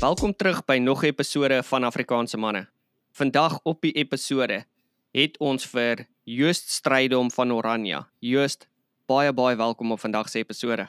Welkom 0.00 0.32
terug 0.32 0.64
by 0.64 0.78
nog 0.80 1.02
'n 1.02 1.06
episode 1.12 1.62
van 1.62 1.84
Afrikaanse 1.84 2.36
manne. 2.36 2.68
Vandag 3.12 3.60
op 3.62 3.80
die 3.80 3.92
episode 3.92 4.64
het 5.12 5.38
ons 5.38 5.66
vir 5.66 6.06
Joost 6.24 6.70
Strydom 6.70 7.30
van 7.30 7.52
Oranje. 7.52 8.06
Joost, 8.18 8.68
baie 9.06 9.32
baie 9.32 9.56
welkom 9.56 9.92
op 9.92 10.00
vandag 10.00 10.28
se 10.28 10.38
episode. 10.38 10.88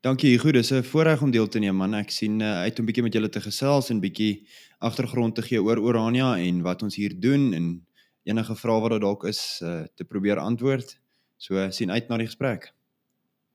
Dankie 0.00 0.30
Hugo, 0.30 0.50
dis 0.50 0.70
'n 0.70 0.82
voorreg 0.82 1.22
om 1.22 1.30
deel 1.30 1.48
te 1.48 1.58
neem 1.58 1.76
man. 1.76 1.94
Ek 1.94 2.10
sien 2.10 2.40
uh, 2.40 2.60
uit 2.60 2.78
om 2.78 2.84
bietjie 2.86 3.02
met 3.02 3.12
julle 3.12 3.28
te 3.28 3.40
gesels 3.40 3.90
en 3.90 4.00
bietjie 4.00 4.48
agtergrond 4.78 5.34
te 5.34 5.42
gee 5.42 5.62
oor 5.62 5.78
Orania 5.78 6.38
en 6.38 6.62
wat 6.62 6.82
ons 6.82 6.96
hier 6.96 7.20
doen 7.20 7.52
en 7.52 7.86
enige 8.22 8.56
vrae 8.56 8.80
wat 8.80 8.90
daar 8.90 9.00
dalk 9.00 9.24
is 9.24 9.60
uh, 9.62 9.82
te 9.94 10.04
probeer 10.04 10.38
antwoord. 10.38 11.00
So 11.36 11.70
sien 11.70 11.90
uit 11.90 12.08
na 12.08 12.16
die 12.16 12.26
gesprek. 12.26 12.72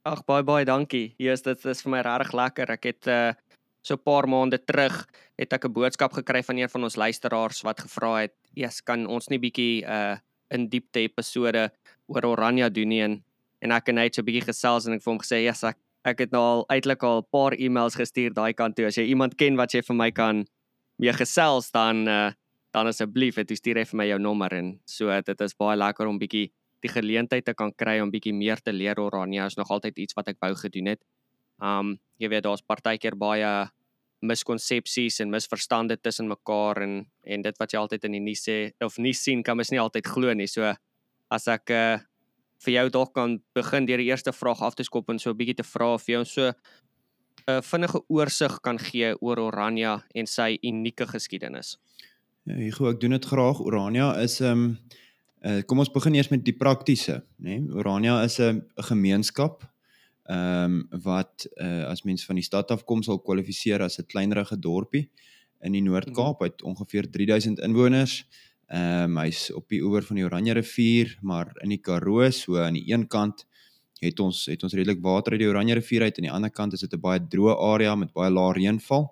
Ag 0.01 0.25
baie 0.25 0.43
baie 0.43 0.65
dankie. 0.65 1.15
Is 1.17 1.41
dit 1.41 1.65
is 1.65 1.81
vir 1.81 1.91
my 1.91 2.01
regtig 2.01 2.33
lekker. 2.33 2.69
Ek 2.69 2.83
het 2.83 3.07
uh, 3.07 3.33
so 3.81 3.95
'n 3.95 4.03
paar 4.03 4.27
maande 4.27 4.57
terug 4.57 5.07
het 5.37 5.53
ek 5.53 5.65
'n 5.65 5.73
boodskap 5.73 6.13
gekry 6.13 6.43
van 6.43 6.57
een 6.57 6.69
van 6.69 6.83
ons 6.83 6.95
luisteraars 6.95 7.61
wat 7.61 7.79
gevra 7.81 8.21
het, 8.21 8.33
"Eers 8.55 8.81
kan 8.81 9.07
ons 9.07 9.29
nie 9.29 9.39
bietjie 9.39 9.83
uh, 9.85 10.17
in 10.49 10.69
diepte 10.69 10.99
episode 10.99 11.71
oor 12.07 12.25
Orania 12.25 12.69
doen 12.69 12.87
nie?" 12.87 13.01
En, 13.01 13.23
en 13.61 13.71
ek 13.71 13.89
en 13.89 13.97
hy 13.97 14.03
het 14.03 14.15
so 14.15 14.21
'n 14.21 14.25
bietjie 14.25 14.47
gesels 14.53 14.85
en 14.85 14.93
ek 14.93 15.01
vir 15.01 15.13
hom 15.13 15.21
gesê, 15.21 15.43
"Ja, 15.43 15.53
ek 15.69 15.77
ek 16.07 16.23
het 16.25 16.31
nou 16.33 16.41
al 16.41 16.63
uitelik 16.69 17.03
al 17.03 17.21
'n 17.21 17.29
paar 17.31 17.53
e-mails 17.53 17.95
gestuur 17.95 18.33
daai 18.33 18.53
kant 18.53 18.75
toe. 18.75 18.85
As 18.85 18.97
jy 18.97 19.05
iemand 19.05 19.35
ken 19.37 19.55
wat 19.55 19.71
jy 19.73 19.81
vir 19.81 19.95
my 19.95 20.11
kan 20.11 20.45
mee 20.97 21.13
gesels 21.13 21.71
dan 21.71 22.07
uh, 22.07 22.31
dan 22.73 22.87
asseblief, 22.87 23.35
het 23.35 23.49
jy 23.49 23.55
stuur 23.55 23.77
hy 23.77 23.85
vir 23.85 23.97
my 23.97 24.05
jou 24.07 24.19
nommer 24.19 24.53
en 24.53 24.79
so 24.85 25.21
dit 25.21 25.41
is 25.41 25.55
baie 25.55 25.77
lekker 25.77 26.07
om 26.07 26.17
bietjie 26.19 26.51
die 26.81 26.89
geleentheid 26.89 27.45
te 27.45 27.53
kan 27.53 27.71
kry 27.73 27.99
om 27.99 28.11
bietjie 28.11 28.33
meer 28.33 28.57
te 28.57 28.71
leer 28.71 28.99
oor 28.99 29.13
Orania. 29.13 29.45
Is 29.45 29.57
nog 29.57 29.69
altyd 29.69 29.99
iets 29.99 30.13
wat 30.13 30.27
ek 30.27 30.37
wou 30.39 30.55
gedoen 30.55 30.87
het. 30.87 31.01
Um 31.61 31.99
jy 32.21 32.29
weet 32.29 32.45
daar's 32.45 32.61
partykeer 32.65 33.15
baie 33.17 33.69
miskonsepsies 34.21 35.19
en 35.23 35.31
misverstande 35.33 35.97
tussen 35.97 36.29
mekaar 36.29 36.81
en 36.85 36.93
en 37.23 37.41
dit 37.41 37.57
wat 37.61 37.73
jy 37.73 37.79
altyd 37.79 38.05
in 38.05 38.17
die 38.17 38.23
nuus 38.23 38.43
sê 38.45 38.57
of 38.85 38.97
nie 38.97 39.13
sien 39.17 39.43
kan 39.43 39.57
mens 39.57 39.71
nie 39.73 39.81
altyd 39.81 40.07
glo 40.07 40.33
nie. 40.33 40.47
So 40.49 40.73
as 41.31 41.47
ek 41.47 41.73
uh, 41.73 41.97
vir 42.65 42.75
jou 42.75 42.87
dalk 42.93 43.13
kan 43.17 43.39
begin 43.57 43.87
deur 43.89 44.01
die 44.01 44.09
eerste 44.11 44.33
vraag 44.33 44.61
af 44.61 44.77
te 44.77 44.85
skop 44.85 45.09
en 45.09 45.19
so 45.19 45.31
'n 45.31 45.37
bietjie 45.37 45.57
te 45.61 45.63
vra 45.63 45.93
of 45.95 46.05
jy 46.07 46.17
ons 46.17 46.33
so 46.33 46.49
'n 46.49 46.53
uh, 47.49 47.61
vinnige 47.61 48.01
oorsig 48.09 48.61
kan 48.61 48.77
gee 48.77 49.15
oor 49.21 49.39
Orania 49.39 50.03
en 50.13 50.27
sy 50.27 50.59
unieke 50.63 51.07
geskiedenis. 51.07 51.77
Ja, 52.45 52.55
Hugo, 52.55 52.89
ek 52.89 52.99
doen 52.99 53.11
dit 53.11 53.25
graag. 53.25 53.59
Orania 53.59 54.13
is 54.21 54.41
'n 54.41 54.45
um, 54.45 54.77
ehm, 55.41 55.57
uh, 55.57 55.61
kom 55.65 55.79
ons 55.79 55.91
begin 55.91 56.15
eers 56.15 56.29
met 56.29 56.45
die 56.45 56.57
praktiese, 56.57 57.23
né? 57.37 57.59
Nee? 57.59 57.73
Orania 57.73 58.23
is 58.23 58.39
'n 58.39 58.61
gemeenskap 58.75 59.70
ehm 60.23 60.63
um, 60.91 61.01
wat 61.03 61.47
uh, 61.55 61.85
as 61.89 62.03
mens 62.03 62.25
van 62.25 62.35
die 62.35 62.45
stad 62.45 62.71
af 62.71 62.83
kom 62.85 63.01
sal 63.03 63.19
kwalifiseer 63.19 63.81
as 63.81 63.99
'n 63.99 64.05
kleinerige 64.05 64.59
dorpie 64.59 65.09
in 65.61 65.71
die 65.71 65.81
Noord-Kaap 65.81 66.39
mhm. 66.39 66.43
uit 66.43 66.63
ongeveer 66.63 67.09
3000 67.09 67.59
inwoners. 67.59 68.25
Ehm 68.67 69.03
um, 69.03 69.17
hy's 69.17 69.49
op 69.51 69.69
die 69.69 69.81
oewer 69.83 70.03
van 70.03 70.15
die 70.15 70.25
Oranje 70.25 70.53
rivier, 70.53 71.17
maar 71.21 71.51
in 71.61 71.69
die 71.69 71.81
Karoo, 71.81 72.29
so 72.31 72.57
aan 72.57 72.73
die 72.73 72.93
een 72.93 73.07
kant 73.07 73.45
het 74.01 74.19
ons 74.19 74.45
het 74.45 74.63
ons 74.63 74.73
redelik 74.73 75.01
water 75.03 75.35
uit 75.35 75.41
die 75.43 75.49
Oranje 75.49 75.75
rivier 75.77 76.01
uit 76.01 76.17
en 76.17 76.23
aan 76.23 76.29
die 76.29 76.35
ander 76.37 76.51
kant 76.51 76.73
is 76.73 76.79
dit 76.79 76.93
'n 76.93 77.01
baie 77.01 77.19
droë 77.19 77.55
area 77.73 77.95
met 77.95 78.13
baie 78.13 78.31
lae 78.31 78.53
reënval. 78.53 79.11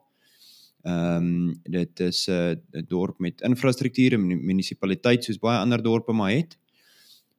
Ehm 0.84 1.16
um, 1.16 1.62
dit 1.64 2.00
is 2.00 2.28
'n 2.28 2.62
uh, 2.72 2.82
dorp 2.88 3.20
met 3.20 3.42
infrastruktuur 3.42 4.14
en 4.14 4.46
munisipaliteit 4.46 5.24
soos 5.24 5.40
baie 5.40 5.60
ander 5.60 5.84
dorpe 5.84 6.14
maar 6.14 6.32
het. 6.32 6.58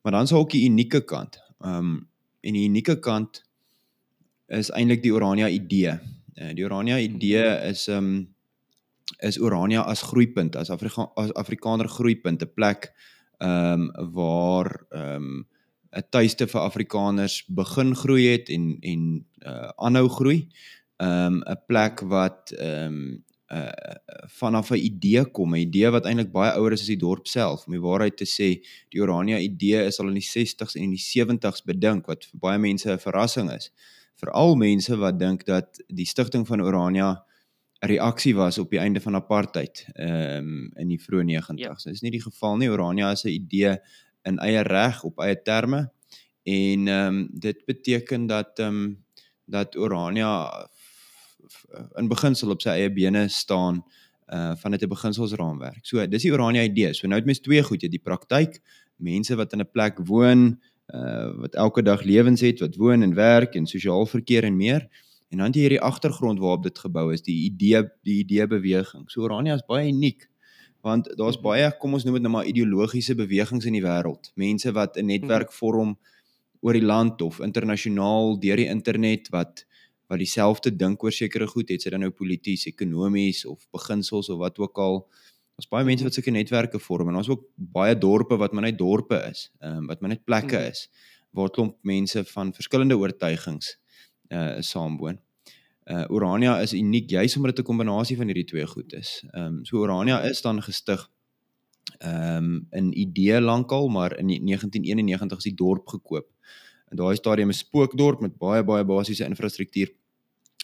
Maar 0.03 0.13
dan 0.13 0.23
is 0.23 0.33
ook 0.33 0.53
'n 0.55 0.65
unieke 0.65 1.05
kant. 1.05 1.41
Ehm 1.61 1.77
um, 1.77 2.09
en 2.41 2.53
die 2.53 2.69
unieke 2.69 2.99
kant 2.99 3.43
is 4.51 4.71
eintlik 4.75 5.03
die 5.05 5.15
Orania 5.15 5.49
idee. 5.49 5.95
Uh, 6.35 6.53
die 6.57 6.65
Orania 6.67 6.99
idee 6.99 7.47
is 7.71 7.87
ehm 7.89 8.05
um, 8.05 8.29
is 9.27 9.41
Orania 9.43 9.83
as 9.91 10.03
groeipunt, 10.07 10.55
as 10.57 10.71
Afrika 10.71 11.09
as 11.19 11.33
Afrikaner 11.35 11.89
groeipunt, 11.89 12.43
'n 12.43 12.55
plek 12.55 12.93
ehm 13.39 13.91
um, 13.91 14.13
waar 14.15 14.87
ehm 14.91 15.17
um, 15.17 15.47
'n 15.93 16.07
tuiste 16.11 16.47
vir 16.47 16.61
Afrikaners 16.61 17.45
begin 17.49 17.95
groei 17.95 18.27
het 18.33 18.49
en 18.49 18.77
en 18.81 19.27
uh 19.47 19.71
aanhou 19.77 20.09
groei. 20.09 20.49
Ehm 20.99 21.35
um, 21.35 21.43
'n 21.47 21.59
plek 21.67 22.01
wat 22.01 22.53
ehm 22.59 22.87
um, 22.87 23.25
uh 23.53 23.97
vanaf 24.39 24.71
'n 24.71 24.85
idee 24.91 25.25
kom, 25.25 25.55
'n 25.55 25.67
idee 25.67 25.91
wat 25.91 26.07
eintlik 26.07 26.33
baie 26.33 26.53
ouer 26.53 26.73
is 26.73 26.81
as 26.81 26.87
die 26.87 26.97
dorp 27.07 27.27
self. 27.27 27.67
Om 27.67 27.73
die 27.73 27.87
waarheid 27.89 28.17
te 28.17 28.27
sê, 28.27 28.63
die 28.89 29.01
Orania 29.03 29.39
idee 29.39 29.85
is 29.87 30.01
al 30.01 30.09
in 30.09 30.21
die 30.21 30.31
60s 30.37 30.75
en 30.75 30.83
in 30.83 30.91
die 30.91 31.07
70s 31.07 31.65
bedink 31.65 32.07
wat 32.07 32.25
vir 32.25 32.39
baie 32.39 32.59
mense 32.59 32.91
'n 32.91 32.99
verrassing 32.99 33.51
is. 33.51 33.71
Veral 34.21 34.55
mense 34.61 34.97
wat 34.97 35.19
dink 35.19 35.45
dat 35.49 35.81
die 35.89 36.07
stigting 36.07 36.47
van 36.47 36.63
Orania 36.63 37.25
'n 37.81 37.87
reaksie 37.87 38.35
was 38.37 38.59
op 38.59 38.71
die 38.71 38.79
einde 38.79 39.01
van 39.01 39.15
apartheid 39.15 39.87
um, 39.97 40.71
in 40.77 40.89
die 40.89 41.01
vroeë 41.01 41.25
90's. 41.25 41.61
Ja. 41.61 41.75
Dit 41.75 41.95
is 41.95 42.03
nie 42.05 42.13
die 42.13 42.23
geval 42.23 42.57
nie. 42.57 42.69
Orania 42.69 43.11
is 43.13 43.25
'n 43.25 43.33
idee 43.33 43.79
in 44.23 44.39
eie 44.39 44.63
reg 44.63 45.03
op 45.05 45.19
eie 45.19 45.43
terme 45.43 45.91
en 46.45 46.89
ehm 46.89 47.07
um, 47.07 47.29
dit 47.33 47.65
beteken 47.65 48.27
dat 48.27 48.59
ehm 48.59 48.69
um, 48.69 49.05
dat 49.45 49.77
Orania 49.77 50.69
in 51.99 52.09
beginsel 52.09 52.51
op 52.51 52.63
sy 52.63 52.77
eie 52.77 52.93
bene 52.93 53.29
staan 53.29 53.83
uh 54.31 54.55
vanuit 54.57 54.83
'n 54.83 54.89
beginselsraamwerk. 54.89 55.87
So 55.87 56.07
dis 56.07 56.23
die 56.23 56.33
Orania 56.33 56.63
idee. 56.63 56.95
So 56.95 57.07
nou 57.07 57.19
het 57.19 57.27
mens 57.27 57.41
twee 57.41 57.63
goed, 57.63 57.83
jy 57.83 57.89
die 57.89 58.03
praktyk, 58.03 58.61
mense 58.97 59.37
wat 59.37 59.53
in 59.53 59.61
'n 59.61 59.71
plek 59.73 59.99
woon, 60.05 60.61
uh 60.95 61.31
wat 61.45 61.55
elke 61.55 61.83
dag 61.83 62.03
lewens 62.03 62.41
het, 62.41 62.61
wat 62.61 62.77
woon 62.77 63.03
en 63.03 63.15
werk 63.15 63.55
en 63.55 63.67
sosiaal 63.67 64.07
verkeer 64.07 64.45
en 64.45 64.57
meer. 64.57 64.89
En 65.31 65.39
dan 65.39 65.53
jy 65.55 65.61
hierdie 65.61 65.81
agtergrond 65.81 66.39
waarop 66.39 66.63
dit 66.63 66.79
gebou 66.79 67.13
is, 67.13 67.23
die 67.23 67.45
idee 67.47 67.85
die 68.03 68.19
idee 68.25 68.47
beweging. 68.47 69.07
So 69.11 69.23
Orania 69.23 69.55
is 69.55 69.67
baie 69.67 69.89
uniek 69.89 70.31
want 70.81 71.11
daar's 71.17 71.37
mhm. 71.37 71.45
baie 71.45 71.73
kom 71.79 71.95
ons 71.97 72.05
noem 72.05 72.19
dit 72.19 72.25
nou 72.25 72.33
maar 72.33 72.49
ideologiese 72.49 73.15
bewegings 73.15 73.67
in 73.69 73.77
die 73.77 73.85
wêreld. 73.85 74.33
Mense 74.35 74.73
wat 74.73 74.97
'n 74.97 75.07
netwerk 75.07 75.51
mhm. 75.51 75.57
vorm 75.57 75.99
oor 76.61 76.73
die 76.73 76.85
land 76.85 77.23
of 77.23 77.41
internasionaal 77.41 78.39
deur 78.41 78.57
die 78.57 78.69
internet 78.69 79.29
wat 79.29 79.67
wat 80.11 80.19
dieselfde 80.19 80.73
dink 80.75 81.05
oor 81.05 81.13
sekere 81.13 81.47
goed, 81.47 81.69
het 81.71 81.83
sy 81.83 81.91
dan 81.91 82.01
nou 82.01 82.11
polities, 82.11 82.67
ekonomies 82.67 83.45
of 83.47 83.69
beginsels 83.71 84.29
of 84.29 84.41
wat 84.41 84.59
ook 84.59 84.79
al. 84.79 85.07
Ons 85.61 85.69
baie 85.69 85.85
mense 85.85 86.07
wat 86.07 86.17
sulke 86.17 86.33
netwerke 86.33 86.81
vorm 86.81 87.11
en 87.13 87.19
ons 87.21 87.29
ook 87.29 87.43
baie 87.75 87.97
dorpe 88.01 88.39
wat 88.41 88.55
maar 88.57 88.65
net 88.71 88.79
dorpe 88.81 89.19
is, 89.29 89.51
ehm 89.61 89.83
um, 89.83 89.89
wat 89.91 90.01
maar 90.01 90.15
net 90.15 90.25
plekke 90.25 90.57
mhm. 90.57 90.71
is 90.73 90.87
waar 91.37 91.51
klomp 91.55 91.77
mense 91.87 92.25
van 92.33 92.53
verskillende 92.57 92.97
oortuigings 92.99 93.75
uh 94.35 94.57
saamwoon. 94.65 95.21
Uh 95.91 96.07
Urania 96.17 96.57
is 96.65 96.73
uniek 96.75 97.11
juis 97.11 97.37
omdat 97.37 97.57
dit 97.57 97.65
'n 97.65 97.69
kombinasie 97.69 98.17
van 98.17 98.33
hierdie 98.33 98.49
twee 98.53 98.67
goed 98.67 98.93
is. 98.93 99.21
Ehm 99.33 99.47
um, 99.47 99.65
so 99.65 99.85
Urania 99.85 100.23
is 100.31 100.41
dan 100.43 100.63
gestig 100.63 101.09
ehm 101.99 102.37
um, 102.37 102.67
in 102.71 102.93
idee 102.99 103.41
lankal, 103.41 103.89
maar 103.89 104.17
in 104.19 104.27
1991 104.27 105.39
is 105.39 105.45
die 105.45 105.55
dorp 105.55 105.89
gekoop. 105.89 106.29
En 106.89 106.97
daai 106.97 107.17
stadium 107.17 107.49
is 107.49 107.63
'n 107.63 107.67
spookdorp 107.67 108.21
met 108.21 108.39
baie 108.39 108.65
baie 108.65 108.85
basiese 108.85 109.25
infrastruktuur. 109.25 109.93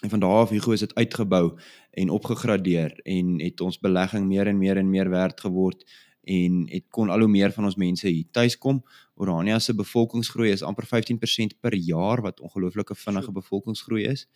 En 0.03 0.11
van 0.11 0.21
daardie 0.21 0.41
af 0.41 0.51
hier 0.51 0.73
is 0.73 0.81
dit 0.81 0.95
uitgebou 0.95 1.59
en 1.91 2.09
opgegradeer 2.09 3.01
en 3.03 3.41
het 3.41 3.61
ons 3.61 3.79
belegging 3.79 4.27
meer 4.27 4.47
en 4.47 4.59
meer 4.59 4.77
en 4.77 4.91
meer 4.91 5.11
werd 5.11 5.41
geword 5.41 5.85
en 6.27 6.65
dit 6.67 6.85
kon 6.91 7.11
al 7.11 7.23
hoe 7.23 7.31
meer 7.31 7.53
van 7.55 7.65
ons 7.69 7.79
mense 7.79 8.09
hier 8.09 8.27
tuis 8.35 8.59
kom. 8.59 8.83
Orania 9.15 9.59
se 9.63 9.75
bevolkingsgroei 9.75 10.51
is 10.51 10.65
amper 10.67 10.89
15% 10.91 11.55
per 11.63 11.75
jaar 11.75 12.23
wat 12.25 12.41
ongelooflike 12.41 12.97
vinnige 12.99 13.33
bevolkingsgroei 13.33 14.05
is. 14.11 14.27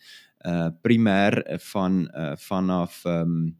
Uh 0.47 0.69
primêr 0.81 1.41
van 1.71 2.05
uh 2.15 2.31
vanaf 2.47 3.03
ehm 3.05 3.35
um, 3.35 3.57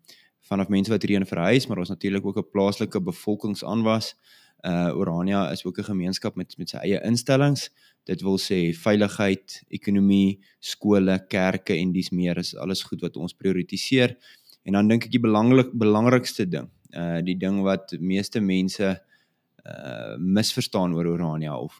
vanaf 0.51 0.67
mense 0.67 0.91
wat 0.91 1.03
hierheen 1.03 1.27
verhuis, 1.27 1.67
maar 1.67 1.77
ons 1.77 1.89
natuurlik 1.89 2.25
ook 2.25 2.37
'n 2.37 2.49
plaaslike 2.51 3.01
bevolkingsaanwas. 3.01 4.15
Uh 4.61 4.97
Orania 4.97 5.51
is 5.51 5.65
ook 5.65 5.77
'n 5.77 5.83
gemeenskap 5.83 6.35
met 6.35 6.57
met 6.57 6.69
sy 6.69 6.77
eie 6.77 7.01
instellings. 7.03 7.69
Dit 8.09 8.21
wil 8.25 8.37
sê 8.41 8.73
veiligheid, 8.73 9.61
ekonomie, 9.69 10.39
skole, 10.59 11.19
kerke 11.29 11.75
en 11.77 11.91
dis 11.93 12.09
meer 12.11 12.37
is 12.41 12.55
alles 12.55 12.81
goed 12.83 13.01
wat 13.05 13.17
ons 13.17 13.33
prioritiseer. 13.37 14.15
En 14.65 14.77
dan 14.77 14.87
dink 14.87 15.05
ek 15.05 15.13
die 15.13 15.21
belangrik 15.21 15.73
belangrikste 15.77 16.45
ding 16.49 16.69
uh 16.91 17.21
die 17.23 17.37
ding 17.39 17.61
wat 17.63 17.93
meeste 17.99 18.41
mense 18.41 18.89
uh 18.91 20.15
misverstaan 20.17 20.93
oor 20.93 21.07
Orania 21.13 21.57
of, 21.57 21.79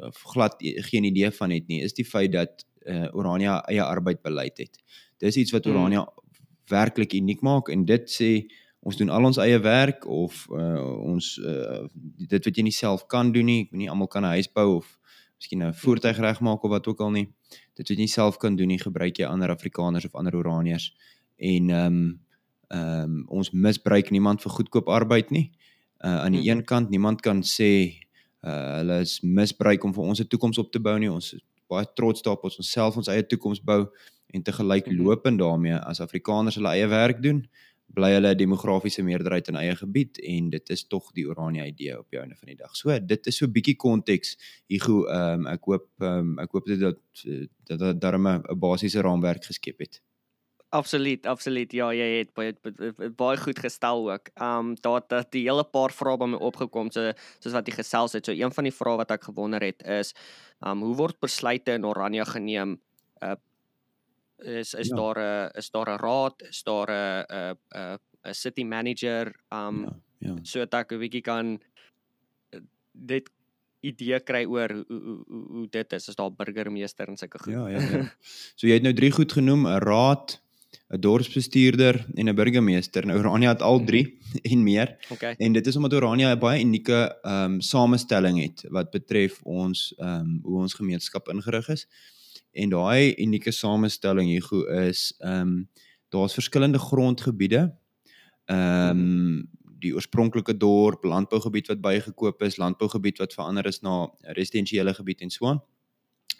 of 0.00 0.22
glad 0.34 0.56
geen 0.90 1.04
idee 1.04 1.30
van 1.30 1.50
het 1.50 1.68
nie 1.68 1.82
is 1.82 1.94
die 1.94 2.04
feit 2.04 2.32
dat 2.32 2.64
uh 2.86 3.08
Orania 3.12 3.60
eie 3.68 3.82
arbeidbeleid 3.82 4.58
het. 4.58 4.80
Dis 5.18 5.36
iets 5.36 5.52
wat 5.52 5.64
hmm. 5.64 5.76
Orania 5.76 6.00
hmm. 6.00 6.24
werklik 6.68 7.12
uniek 7.12 7.40
maak 7.40 7.68
en 7.68 7.84
dit 7.84 8.10
sê 8.10 8.32
ons 8.80 8.96
doen 8.96 9.10
al 9.10 9.24
ons 9.24 9.40
eie 9.42 9.58
werk 9.60 10.06
of 10.06 10.46
uh 10.50 10.82
ons 11.12 11.36
uh 11.38 11.84
dit 11.94 12.44
wat 12.44 12.56
jy 12.56 12.64
nie 12.64 12.74
self 12.74 13.06
kan 13.06 13.32
doen 13.32 13.46
nie, 13.46 13.60
ek 13.66 13.72
weet 13.72 13.84
nie 13.84 13.90
almal 13.90 14.08
kan 14.08 14.24
'n 14.24 14.38
huis 14.38 14.48
bou 14.48 14.78
of 14.78 14.97
miskien 15.38 15.62
'n 15.62 15.74
voertuig 15.74 16.18
regmaak 16.18 16.62
of 16.62 16.70
wat 16.70 16.86
ook 16.86 17.00
al 17.00 17.10
nie. 17.10 17.28
Dit 17.74 17.88
wat 17.88 17.98
jy 17.98 18.06
self 18.06 18.36
kan 18.36 18.56
doen 18.56 18.68
nie, 18.68 18.78
gebruik 18.78 19.18
jy 19.18 19.26
ander 19.26 19.50
Afrikaners 19.50 20.04
of 20.04 20.14
ander 20.14 20.34
Oraniërs 20.34 20.94
en 21.36 21.70
ehm 21.70 21.86
um, 21.86 22.20
ehm 22.68 23.02
um, 23.02 23.24
ons 23.28 23.50
misbruik 23.50 24.10
niemand 24.10 24.42
vir 24.42 24.52
goedkoop 24.52 24.88
arbeid 24.88 25.30
nie. 25.30 25.50
Uh 26.04 26.20
aan 26.24 26.32
die 26.32 26.40
hmm. 26.40 26.58
een 26.58 26.64
kant 26.64 26.90
niemand 26.90 27.20
kan 27.20 27.42
sê 27.42 27.98
uh 28.44 28.76
hulle 28.78 29.00
is 29.00 29.20
misbruik 29.20 29.84
om 29.84 29.94
vir 29.94 30.04
ons 30.04 30.20
'n 30.20 30.28
toekoms 30.28 30.58
op 30.58 30.72
te 30.72 30.80
bou 30.80 30.98
nie. 30.98 31.10
Ons 31.10 31.32
is 31.34 31.42
baie 31.68 31.86
trots 31.94 32.22
daarop 32.22 32.44
ons 32.44 32.56
onsself 32.56 32.96
ons 32.96 33.08
eie 33.08 33.26
toekoms 33.26 33.60
bou 33.60 33.86
en 34.34 34.42
te 34.42 34.52
gelyklopend 34.52 35.38
daarmee 35.38 35.78
as 35.88 36.00
Afrikaners 36.00 36.54
hulle 36.54 36.68
eie 36.76 36.86
werk 36.86 37.22
doen, 37.22 37.48
bly 37.94 38.12
hulle 38.12 38.34
'n 38.34 38.38
demografiese 38.38 39.02
meerderheid 39.02 39.48
in 39.48 39.56
eie 39.56 39.76
gebied 39.76 40.18
en 40.18 40.50
dit 40.50 40.70
is 40.70 40.86
tog 40.86 41.12
die 41.12 41.26
Oranje 41.28 41.66
idee 41.66 41.98
op 41.98 42.10
die 42.10 42.20
einde 42.20 42.36
van 42.36 42.48
die 42.52 42.56
dag. 42.56 42.76
So 42.76 42.98
dit 42.98 43.26
is 43.26 43.36
so 43.36 43.46
'n 43.46 43.52
bietjie 43.52 43.76
konteks. 43.76 44.36
Hugo, 44.66 45.06
ehm 45.06 45.40
um, 45.40 45.46
ek 45.46 45.64
hoop 45.64 45.88
ehm 46.00 46.18
um, 46.18 46.38
ek 46.38 46.52
hoop 46.52 46.66
dit 46.66 46.80
dat 46.80 46.98
dat 47.64 47.78
dat 47.78 48.00
daarmee 48.00 48.38
'n 48.38 48.58
basiese 48.58 49.00
raamwerk 49.00 49.44
geskep 49.44 49.78
het. 49.78 50.02
Absoluut, 50.70 51.26
absoluut. 51.26 51.72
Ja, 51.72 51.86
jy 51.96 52.06
het 52.18 52.32
baie 52.36 52.52
baie 53.16 53.36
goed 53.40 53.58
gestel 53.58 54.10
ook. 54.12 54.28
Um 54.36 54.74
daar 54.84 55.00
het 55.08 55.30
die 55.32 55.46
hele 55.46 55.64
paar 55.64 55.92
vrae 55.96 56.16
by 56.20 56.26
my 56.28 56.40
opgekom 56.44 56.90
so 56.92 57.12
soos 57.40 57.54
wat 57.56 57.66
jy 57.66 57.72
gesels 57.78 58.12
het. 58.12 58.28
So 58.28 58.36
een 58.36 58.52
van 58.52 58.68
die 58.68 58.74
vrae 58.76 58.98
wat 59.00 59.14
ek 59.16 59.24
gewonder 59.30 59.64
het 59.64 59.80
is 59.82 60.12
um 60.60 60.82
hoe 60.84 60.94
word 60.98 61.16
besluite 61.24 61.72
in 61.72 61.88
Oranje 61.88 62.24
geneem? 62.28 62.76
Uh 63.24 63.36
is 64.38 64.74
is 64.74 64.88
ja. 64.88 64.96
daar 64.96 65.18
'n 65.18 65.58
is 65.58 65.70
daar 65.70 65.88
'n 65.88 66.00
raad, 66.00 66.42
is 66.42 66.62
daar 66.62 66.90
'n 66.90 67.56
'n 67.74 67.98
'n 68.28 68.34
city 68.34 68.64
manager 68.64 69.34
um 69.48 69.82
ja, 69.82 70.00
ja. 70.18 70.34
so 70.42 70.58
dat 70.58 70.74
ek 70.74 70.92
'n 70.92 70.98
bietjie 70.98 71.22
kan 71.22 71.60
uh, 72.54 72.60
dit 72.92 73.30
idee 73.80 74.20
kry 74.20 74.44
oor 74.44 74.70
hoe 74.88 75.00
hoe 75.26 75.44
hoe, 75.54 75.66
dit 75.70 75.92
is 75.92 76.08
as 76.08 76.18
daar 76.18 76.32
burgemeester 76.34 77.08
en 77.08 77.16
sulke 77.16 77.38
goed. 77.38 77.52
Ja, 77.52 77.68
ja, 77.68 77.80
ja. 77.80 78.14
So 78.58 78.66
jy 78.66 78.74
het 78.74 78.82
nou 78.82 78.94
drie 78.94 79.10
goed 79.10 79.32
genoem, 79.32 79.66
'n 79.66 79.78
raad, 79.78 80.40
'n 80.90 81.00
dorpsbestuurder 81.00 82.06
en 82.14 82.28
'n 82.28 82.34
burgemeester. 82.34 83.06
Nou 83.06 83.18
Orania 83.18 83.52
het 83.52 83.62
al 83.62 83.84
3 83.84 84.02
mhm. 84.02 84.38
en 84.52 84.62
meer. 84.62 84.96
Okay. 85.10 85.34
En 85.38 85.52
dit 85.52 85.66
is 85.66 85.76
omdat 85.76 85.92
Orania 85.92 86.34
'n 86.34 86.38
baie 86.38 86.64
unieke 86.64 87.18
ehm 87.22 87.52
um, 87.52 87.60
samestelling 87.60 88.42
het 88.42 88.64
wat 88.68 88.90
betref 88.90 89.42
ons 89.42 89.94
ehm 89.96 90.20
um, 90.20 90.40
hoe 90.42 90.60
ons 90.60 90.74
gemeenskap 90.74 91.28
ingerig 91.28 91.68
is. 91.68 91.86
En 92.52 92.68
daai 92.68 93.14
unieke 93.16 93.50
samestelling 93.50 94.32
goed 94.44 94.66
is 94.68 95.14
ehm 95.18 95.40
um, 95.40 95.68
daar's 96.08 96.34
verskillende 96.34 96.78
grondgebiede. 96.78 97.74
Ehm 98.44 98.98
um, 98.98 99.50
die 99.78 99.94
oorspronklike 99.94 100.56
dorp, 100.56 101.04
landbougebied 101.04 101.66
wat 101.66 101.80
bygekoop 101.80 102.42
is, 102.42 102.56
landbougebied 102.56 103.18
wat 103.18 103.34
verander 103.34 103.66
is 103.66 103.80
na 103.80 104.08
residensiële 104.20 104.94
gebied 104.94 105.20
en 105.20 105.30
so 105.30 105.46
aan 105.46 105.62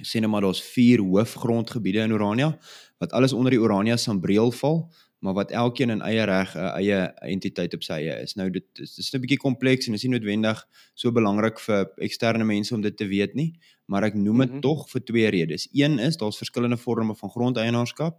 sê 0.07 0.21
net 0.21 0.31
maar 0.31 0.45
daar's 0.47 0.63
vier 0.63 1.01
hoofgrondgebiede 1.03 2.05
in 2.07 2.13
Orania 2.13 2.53
wat 2.99 3.13
alles 3.13 3.33
onder 3.33 3.51
die 3.51 3.61
Orania 3.61 3.97
sambreel 3.97 4.51
val, 4.61 4.89
maar 5.19 5.35
wat 5.35 5.51
elkeen 5.51 5.91
in 5.91 6.01
eie 6.01 6.25
reg 6.25 6.55
'n 6.55 6.71
eie 6.79 6.99
entiteit 7.35 7.75
op 7.75 7.83
sy 7.83 7.93
eie 7.93 8.21
is. 8.23 8.35
Nou 8.35 8.51
dit 8.51 8.65
is 8.75 8.95
dis 8.95 9.13
'n 9.15 9.21
bietjie 9.21 9.39
kompleks 9.39 9.89
en 9.89 9.95
is 9.95 10.03
nie 10.03 10.13
noodwendig 10.13 10.67
so 10.95 11.13
belangrik 11.13 11.59
vir 11.61 11.91
eksterne 11.97 12.45
mense 12.45 12.75
om 12.75 12.81
dit 12.81 12.97
te 12.97 13.07
weet 13.07 13.35
nie, 13.35 13.59
maar 13.87 14.05
ek 14.05 14.15
noem 14.15 14.39
dit 14.39 14.49
mm 14.49 14.53
-hmm. 14.53 14.61
tog 14.61 14.91
vir 14.91 15.05
twee 15.05 15.29
redes. 15.29 15.69
Een 15.73 15.99
is 15.99 16.17
daar's 16.17 16.37
verskillende 16.37 16.77
vorme 16.77 17.15
van 17.15 17.31
grondeienaarskap 17.31 18.17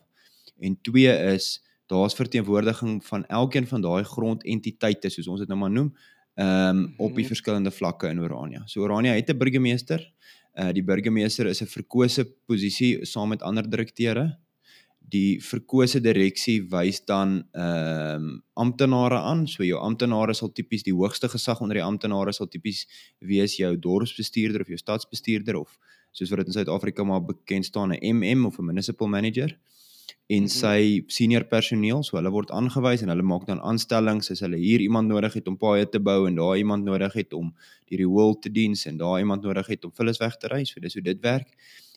en 0.59 0.77
twee 0.81 1.33
is 1.33 1.63
daar's 1.87 2.13
verteenwoordiging 2.13 3.05
van 3.05 3.25
elkeen 3.25 3.67
van 3.67 3.81
daai 3.81 4.03
grondentiteite 4.03 5.09
soos 5.09 5.27
ons 5.27 5.39
dit 5.39 5.47
nou 5.47 5.59
maar 5.59 5.71
noem, 5.71 5.95
ehm 6.35 6.77
um, 6.77 6.93
op 6.97 7.15
die 7.15 7.25
verskillende 7.25 7.71
vlakke 7.71 8.07
in 8.07 8.19
Orania. 8.19 8.61
So 8.65 8.81
Orania 8.81 9.13
het 9.13 9.29
'n 9.29 9.37
burgemeester, 9.37 10.13
Uh 10.59 10.73
die 10.75 10.83
burgemeester 10.83 11.47
is 11.47 11.61
'n 11.61 11.71
verkose 11.71 12.25
posisie 12.45 13.05
saam 13.05 13.29
met 13.29 13.41
ander 13.41 13.69
direkteure. 13.69 14.39
Die 15.09 15.39
verkose 15.41 16.01
direksie 16.03 16.59
wys 16.71 17.01
dan 17.05 17.43
ehm 17.53 18.15
um, 18.15 18.43
amptenare 18.59 19.21
aan. 19.23 19.45
So 19.47 19.63
jou 19.63 19.79
amptenare 19.79 20.33
sal 20.35 20.51
tipies 20.51 20.83
die 20.83 20.93
hoogste 20.93 21.29
gesag 21.31 21.61
onder 21.63 21.79
die 21.79 21.85
amptenare 21.85 22.33
sal 22.35 22.49
tipies 22.51 22.85
wees 23.19 23.55
jou 23.57 23.71
dorpsbestuurder 23.77 24.61
of 24.61 24.67
jou 24.67 24.77
stadsbestuurder 24.77 25.55
of 25.55 25.77
soos 26.11 26.29
wat 26.29 26.43
dit 26.43 26.51
in 26.51 26.57
Suid-Afrika 26.57 27.03
maar 27.03 27.23
bekend 27.23 27.65
staan 27.65 27.93
'n 27.93 28.15
MM 28.15 28.45
of 28.45 28.59
'n 28.59 28.65
municipal 28.65 29.07
manager. 29.07 29.57
En 30.29 30.45
mhm. 30.45 30.51
sy 30.53 31.03
senior 31.07 31.45
personeel, 31.49 32.03
so 32.03 32.17
hulle 32.17 32.29
word 32.29 32.51
aangewys 32.51 33.01
en 33.01 33.09
hulle 33.09 33.25
maak 33.25 33.47
dan 33.49 33.61
aanstellings 33.65 34.29
as 34.31 34.43
hulle 34.45 34.57
hier 34.61 34.81
iemand 34.83 35.09
nodig 35.09 35.33
het 35.39 35.47
om 35.47 35.57
paaie 35.57 35.87
te 35.89 35.99
bou 35.99 36.27
en 36.27 36.35
daar 36.37 36.57
iemand 36.57 36.85
nodig 36.85 37.13
het 37.13 37.33
om 37.33 37.49
die 37.89 37.97
rewol 37.97 38.37
te 38.43 38.51
diens 38.53 38.85
en 38.85 38.97
daar 38.97 39.19
iemand 39.19 39.41
nodig 39.47 39.67
het 39.73 39.85
om 39.85 39.91
vullis 39.91 40.21
weg 40.21 40.37
te 40.37 40.51
ry, 40.53 40.63
so 40.65 40.79
dis 40.79 40.93
hoe 40.93 41.01
dit 41.01 41.21
werk. 41.25 41.49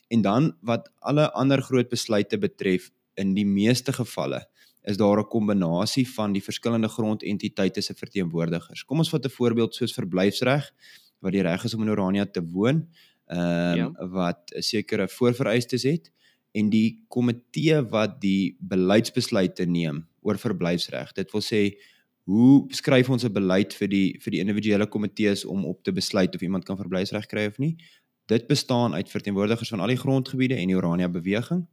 En 0.09 0.21
dan 0.21 0.55
wat 0.61 0.89
alle 0.99 1.31
ander 1.31 1.61
groot 1.61 1.89
besluite 1.89 2.37
betref, 2.37 2.89
in 3.15 3.33
die 3.33 3.45
meeste 3.45 3.93
gevalle 3.93 4.47
is 4.83 4.97
daar 4.97 5.19
'n 5.19 5.27
kombinasie 5.27 6.07
van 6.09 6.33
die 6.33 6.43
verskillende 6.43 6.87
grondentiteite 6.87 7.81
se 7.81 7.93
verteenwoordigers. 7.93 8.83
Kom 8.83 8.97
ons 8.97 9.09
vat 9.09 9.25
'n 9.25 9.29
voorbeeld 9.29 9.75
soos 9.75 9.93
verblyfsreg 9.93 10.71
wat 11.19 11.31
die 11.31 11.41
reg 11.41 11.63
is 11.63 11.73
om 11.73 11.81
in 11.81 11.89
Orania 11.89 12.25
te 12.25 12.43
woon, 12.43 12.87
ehm 13.27 13.39
um, 13.39 13.77
ja. 13.77 14.07
wat 14.07 14.51
'n 14.55 14.61
sekere 14.61 15.07
voorvereistes 15.07 15.83
het 15.83 16.11
en 16.51 16.69
die 16.69 17.03
komitee 17.07 17.81
wat 17.81 18.21
die 18.21 18.57
beleidsbesluite 18.59 19.65
neem 19.65 20.07
oor 20.21 20.37
verblyfsreg. 20.37 21.13
Dit 21.13 21.31
wil 21.31 21.41
sê 21.41 21.79
hoe 22.23 22.65
skryf 22.69 23.09
ons 23.09 23.23
'n 23.23 23.33
beleid 23.33 23.73
vir 23.73 23.87
die 23.87 24.19
vir 24.19 24.31
die 24.31 24.39
individuele 24.39 24.87
komitees 24.87 25.45
om 25.45 25.65
op 25.65 25.83
te 25.83 25.91
besluit 25.91 26.35
of 26.35 26.41
iemand 26.41 26.65
kan 26.65 26.77
verblyfsreg 26.77 27.25
kry 27.25 27.45
of 27.45 27.57
nie. 27.57 27.77
Dit 28.25 28.47
bestaan 28.47 28.93
uit 28.93 29.09
verteenwoordigers 29.09 29.69
van 29.69 29.79
al 29.79 29.87
die 29.87 29.97
grondgebiede 29.97 30.55
en 30.55 30.67
die 30.67 30.75
Orania 30.75 31.09
beweging 31.09 31.67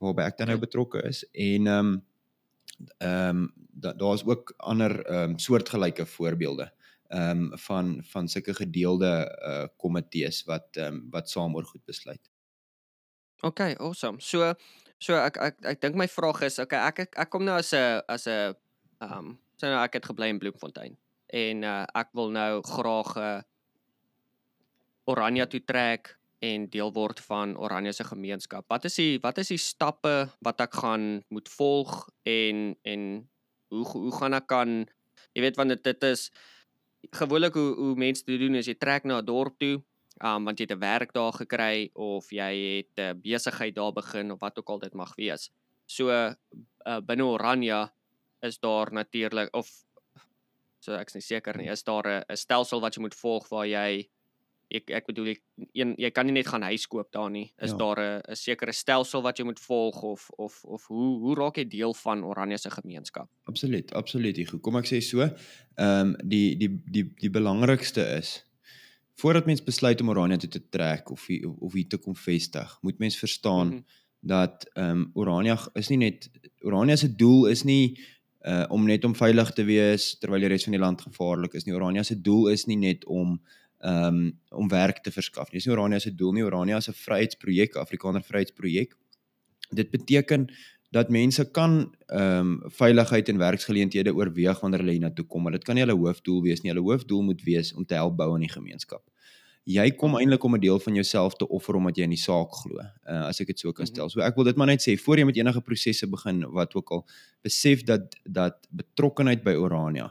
waarby 0.00 0.24
ek 0.26 0.38
dan 0.40 0.52
nou 0.52 0.58
betrokke 0.60 1.02
is 1.08 1.24
en 1.32 1.66
ehm 1.66 1.78
um, 1.78 1.96
ehm 2.98 3.28
um, 3.28 3.48
daar's 3.80 4.24
da 4.24 4.32
ook 4.32 4.54
ander 4.56 5.00
ehm 5.04 5.30
um, 5.30 5.38
soortgelyke 5.38 6.06
voorbeelde 6.06 6.70
ehm 7.08 7.30
um, 7.52 7.58
van 7.58 8.00
van 8.12 8.28
sulke 8.28 8.54
gedeelde 8.54 9.12
uh 9.50 9.66
komitees 9.76 10.44
wat 10.44 10.76
ehm 10.76 10.94
um, 10.94 11.06
wat 11.10 11.30
saam 11.30 11.54
oor 11.54 11.64
goed 11.64 11.84
besluit. 11.84 12.30
Okay, 13.42 13.74
awesome. 13.74 14.20
So 14.20 14.54
so 14.98 15.16
ek 15.16 15.36
ek 15.36 15.56
ek 15.64 15.80
dink 15.80 15.96
my 15.96 16.08
vraag 16.08 16.42
is, 16.42 16.58
okay, 16.58 16.78
ek 16.78 16.98
ek, 16.98 17.14
ek 17.16 17.30
kom 17.30 17.44
nou 17.44 17.56
as 17.58 17.72
'n 17.74 18.02
as 18.08 18.26
'n 18.26 18.54
ehm 19.00 19.18
um, 19.18 19.38
sê 19.56 19.68
nou 19.68 19.82
ek 19.84 19.94
het 19.94 20.06
gebly 20.06 20.28
in 20.28 20.38
Bloemfontein 20.38 20.96
en 21.26 21.64
uh, 21.64 21.84
ek 21.94 22.08
wil 22.12 22.30
nou 22.30 22.62
graag 22.62 23.16
'n 23.16 23.20
uh, 23.20 23.42
Oranje 25.10 25.46
toe 25.46 25.64
trek 25.64 26.19
en 26.40 26.68
deel 26.72 26.92
word 26.92 27.20
van 27.20 27.56
Oranje 27.56 27.92
se 27.92 28.04
gemeenskap. 28.04 28.64
Wat 28.68 28.84
is 28.88 28.96
die 28.96 29.18
wat 29.22 29.38
is 29.38 29.52
die 29.52 29.60
stappe 29.60 30.30
wat 30.40 30.60
ek 30.64 30.78
gaan 30.82 31.22
moet 31.28 31.48
volg 31.48 32.08
en 32.24 32.76
en 32.82 33.28
hoe 33.68 33.84
hoe 33.84 34.12
gaan 34.16 34.34
ek 34.34 34.48
kan 34.50 34.80
jy 35.36 35.44
weet 35.44 35.60
want 35.60 35.74
dit 35.76 35.84
dit 35.84 36.08
is 36.08 36.30
gewoonlik 37.16 37.54
hoe 37.54 37.74
hoe 37.76 37.94
mense 37.96 38.24
dit 38.24 38.40
doen 38.40 38.56
as 38.56 38.68
jy 38.70 38.74
trek 38.74 39.04
na 39.04 39.20
'n 39.20 39.28
dorp 39.28 39.58
toe 39.60 39.82
um, 40.24 40.44
want 40.44 40.58
jy 40.58 40.66
het 40.68 40.76
'n 40.76 40.80
werk 40.80 41.12
daar 41.12 41.32
gekry 41.32 41.90
of 41.94 42.30
jy 42.32 42.52
het 42.76 42.96
'n 42.98 43.20
besigheid 43.20 43.74
daar 43.74 43.92
begin 43.92 44.32
of 44.32 44.40
wat 44.40 44.58
ook 44.58 44.68
al 44.68 44.78
dit 44.78 44.94
mag 44.94 45.14
wees. 45.16 45.50
So 45.86 46.08
uh, 46.08 47.00
binne 47.00 47.24
Oranje 47.24 47.90
is 48.40 48.58
daar 48.58 48.92
natuurlik 48.92 49.54
of 49.54 49.68
so 50.80 50.94
ek's 50.96 51.14
nie 51.14 51.22
seker 51.22 51.56
nie, 51.56 51.68
is 51.68 51.84
daar 51.84 52.24
'n 52.28 52.36
stelsel 52.36 52.80
wat 52.80 52.94
jy 52.94 53.00
moet 53.00 53.14
volg 53.14 53.48
waar 53.48 53.66
jy 53.66 54.08
ek 54.70 54.90
ek 54.90 55.06
bedoel 55.10 55.32
ek 55.34 55.40
een 55.72 55.94
jy 55.98 56.10
kan 56.14 56.26
nie 56.26 56.34
net 56.34 56.48
gaan 56.48 56.62
huis 56.62 56.86
koop 56.90 57.10
daar 57.12 57.30
nie. 57.30 57.52
Is 57.58 57.70
ja. 57.74 57.76
daar 57.76 57.98
'n 58.00 58.20
'n 58.30 58.36
sekere 58.36 58.72
stelsel 58.72 59.22
wat 59.22 59.38
jy 59.38 59.44
moet 59.44 59.60
volg 59.60 60.02
of 60.02 60.28
of 60.36 60.64
of 60.64 60.86
hoe 60.86 61.18
hoe 61.18 61.34
raak 61.34 61.56
jy 61.56 61.68
deel 61.68 61.94
van 61.94 62.24
Oranje 62.24 62.58
se 62.58 62.70
gemeenskap? 62.70 63.28
Absoluut, 63.44 63.92
absoluut. 63.92 64.60
Kom 64.60 64.76
ek 64.76 64.86
sê 64.86 65.00
so, 65.00 65.20
ehm 65.20 65.34
um, 65.76 66.16
die 66.24 66.56
die 66.56 66.70
die 66.86 67.12
die 67.14 67.30
belangrikste 67.30 68.02
is 68.18 68.44
voordat 69.20 69.46
mens 69.46 69.62
besluit 69.64 70.00
om 70.00 70.08
Orania 70.08 70.36
toe 70.36 70.50
te 70.50 70.62
trek 70.68 71.10
of 71.10 71.26
of, 71.28 71.56
of 71.58 71.72
hier 71.72 71.88
te 71.88 71.98
kom 71.98 72.16
vestig, 72.16 72.78
moet 72.80 72.98
mens 72.98 73.18
verstaan 73.18 73.66
mm 73.66 73.72
-hmm. 73.72 73.84
dat 74.20 74.70
ehm 74.72 74.90
um, 74.90 75.10
Orania 75.14 75.58
is 75.74 75.88
nie 75.88 75.98
net 75.98 76.30
Orania 76.62 76.96
se 76.96 77.14
doel 77.14 77.46
is 77.46 77.62
nie 77.62 77.98
uh 78.40 78.64
om 78.68 78.86
net 78.86 79.04
om 79.04 79.14
veilig 79.14 79.50
te 79.52 79.64
wees 79.64 80.18
terwyl 80.18 80.40
die 80.40 80.48
res 80.48 80.64
van 80.64 80.72
die 80.72 80.80
land 80.80 81.00
gevaarlik 81.00 81.54
is 81.54 81.64
nie. 81.64 81.74
Orania 81.74 82.02
se 82.02 82.20
doel 82.20 82.48
is 82.48 82.64
nie 82.66 82.76
net 82.76 83.04
om 83.04 83.40
um, 83.80 84.40
om 84.48 84.68
werk 84.68 85.02
te 85.02 85.10
verskaf. 85.10 85.50
Dis 85.50 85.66
nie 85.66 85.74
Orania 85.74 85.98
se 85.98 86.14
doel 86.14 86.32
nie. 86.32 86.44
Orania 86.44 86.76
is 86.76 86.88
'n 86.88 86.92
vryheidsprojek, 86.92 87.76
Afrikaner 87.76 88.22
vryheidsprojek. 88.22 88.96
Dit 89.70 89.90
beteken 89.90 90.48
dat 90.90 91.08
mense 91.08 91.50
kan 91.50 91.94
ehm 92.06 92.40
um, 92.40 92.62
veiligheid 92.66 93.28
en 93.28 93.38
werksgeleenthede 93.38 94.14
oorweeg 94.14 94.60
wanneer 94.60 94.80
hulle 94.80 94.92
hiernatoe 94.92 95.26
kom, 95.26 95.42
maar 95.42 95.52
dit 95.52 95.64
kan 95.64 95.74
nie 95.74 95.84
hulle 95.84 95.98
hoofdoel 95.98 96.42
wees 96.42 96.60
nie. 96.60 96.72
Hulle 96.72 96.84
hoofdoel 96.84 97.22
moet 97.22 97.42
wees 97.42 97.72
om 97.72 97.86
te 97.86 97.94
help 97.94 98.16
bou 98.16 98.34
in 98.34 98.40
die 98.40 98.52
gemeenskap. 98.52 99.02
Jy 99.64 99.90
kom 99.90 100.16
eintlik 100.16 100.44
om 100.44 100.54
'n 100.54 100.60
deel 100.60 100.80
van 100.80 100.94
jouself 100.94 101.34
te 101.36 101.48
offer 101.48 101.74
omdat 101.74 101.96
jy 101.96 102.02
in 102.02 102.16
die 102.16 102.18
saak 102.18 102.52
glo. 102.52 102.78
Uh, 102.80 103.28
as 103.28 103.40
ek 103.40 103.46
dit 103.46 103.58
so 103.58 103.72
kan 103.72 103.84
mhm. 103.84 103.92
stel. 103.94 104.08
So 104.08 104.20
ek 104.20 104.34
wil 104.34 104.44
dit 104.44 104.56
maar 104.56 104.66
net 104.66 104.82
sê 104.82 104.98
voor 104.98 105.18
jy 105.18 105.24
met 105.24 105.36
enige 105.36 105.60
prosesse 105.60 106.06
begin 106.06 106.44
wat 106.50 106.74
ook 106.74 106.90
al 106.90 107.06
besef 107.42 107.84
dat 107.84 108.16
dat 108.24 108.66
betrokkenheid 108.70 109.44
by 109.44 109.54
Orania 109.54 110.10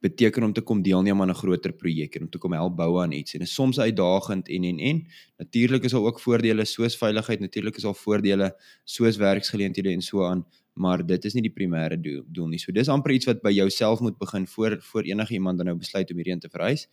beteken 0.00 0.42
om 0.42 0.52
te 0.52 0.60
kom 0.60 0.82
deelneem 0.82 1.20
aan 1.20 1.30
'n 1.30 1.34
groter 1.34 1.72
projek 1.72 2.14
en 2.14 2.22
om 2.22 2.30
te 2.30 2.38
kom 2.38 2.52
help 2.52 2.76
bou 2.76 3.02
aan 3.02 3.12
iets. 3.12 3.34
En 3.34 3.40
is 3.40 3.54
soms 3.54 3.80
uitdagend 3.80 4.48
en 4.48 4.64
en 4.64 4.78
en. 4.78 5.06
Natuurlik 5.36 5.84
is 5.84 5.90
daar 5.90 6.00
ook 6.00 6.20
voordele 6.20 6.64
soos 6.64 6.96
veiligheid 6.96 7.40
natuurlik 7.40 7.76
is 7.76 7.82
daar 7.82 7.94
voordele 7.94 8.56
soos 8.84 9.16
werksgeleenthede 9.16 9.90
en 9.90 10.02
so 10.02 10.24
aan 10.24 10.46
maar 10.78 11.02
dit 11.06 11.24
is 11.26 11.34
nie 11.34 11.42
die 11.42 11.52
primêre 11.52 11.98
doel, 12.00 12.22
doel 12.34 12.52
nie. 12.52 12.60
So 12.62 12.72
dis 12.74 12.90
amper 12.92 13.12
iets 13.16 13.28
wat 13.28 13.42
by 13.42 13.50
jouself 13.54 14.02
moet 14.04 14.18
begin 14.20 14.46
voor 14.46 14.78
voor 14.90 15.08
enige 15.10 15.34
iemand 15.38 15.58
dan 15.58 15.66
nou 15.66 15.76
besluit 15.78 16.10
om 16.10 16.20
hierheen 16.22 16.40
te 16.40 16.50
verhuis. 16.50 16.86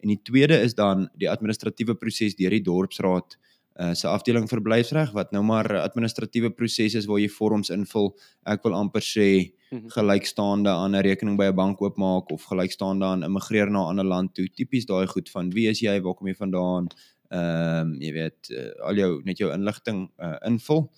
En 0.00 0.08
die 0.08 0.20
tweede 0.22 0.60
is 0.64 0.74
dan 0.74 1.08
die 1.14 1.30
administratiewe 1.30 1.94
proses 1.94 2.36
deur 2.36 2.56
die 2.56 2.64
dorpsraad 2.64 3.38
uh 3.78 3.94
se 3.94 4.08
afdeling 4.08 4.48
verblyfsreg 4.50 5.12
wat 5.14 5.32
nou 5.32 5.42
maar 5.42 5.66
administratiewe 5.80 6.50
proses 6.50 6.94
is 6.94 7.06
waar 7.06 7.20
jy 7.20 7.28
vorms 7.28 7.70
invul. 7.70 8.16
Ek 8.46 8.62
wil 8.64 8.74
amper 8.74 9.02
sê 9.02 9.52
Mhm. 9.70 9.88
gelykstaande 9.92 10.68
aan 10.70 10.94
'n 10.96 11.02
rekening 11.02 11.36
by 11.36 11.44
'n 11.50 11.54
bank 11.54 11.80
oopmaak 11.82 12.30
of 12.32 12.42
gelykstaande 12.44 13.04
aan 13.04 13.22
immigreer 13.22 13.70
na 13.70 13.78
'n 13.84 13.88
ander 13.90 14.04
land 14.04 14.34
toe. 14.34 14.48
Tipies 14.48 14.86
daai 14.86 15.06
goed 15.06 15.28
van 15.30 15.50
wie 15.50 15.68
is 15.68 15.80
jy, 15.80 16.00
waar 16.00 16.14
kom 16.14 16.26
jy 16.26 16.34
vandaan? 16.34 16.86
Ehm 17.30 17.80
um, 17.92 18.00
jy 18.00 18.12
weet 18.12 18.50
uh, 18.50 18.86
al 18.86 18.94
jou 18.96 19.20
net 19.24 19.38
jou 19.38 19.52
inligting 19.52 20.10
uh, 20.18 20.36
invul. 20.46 20.90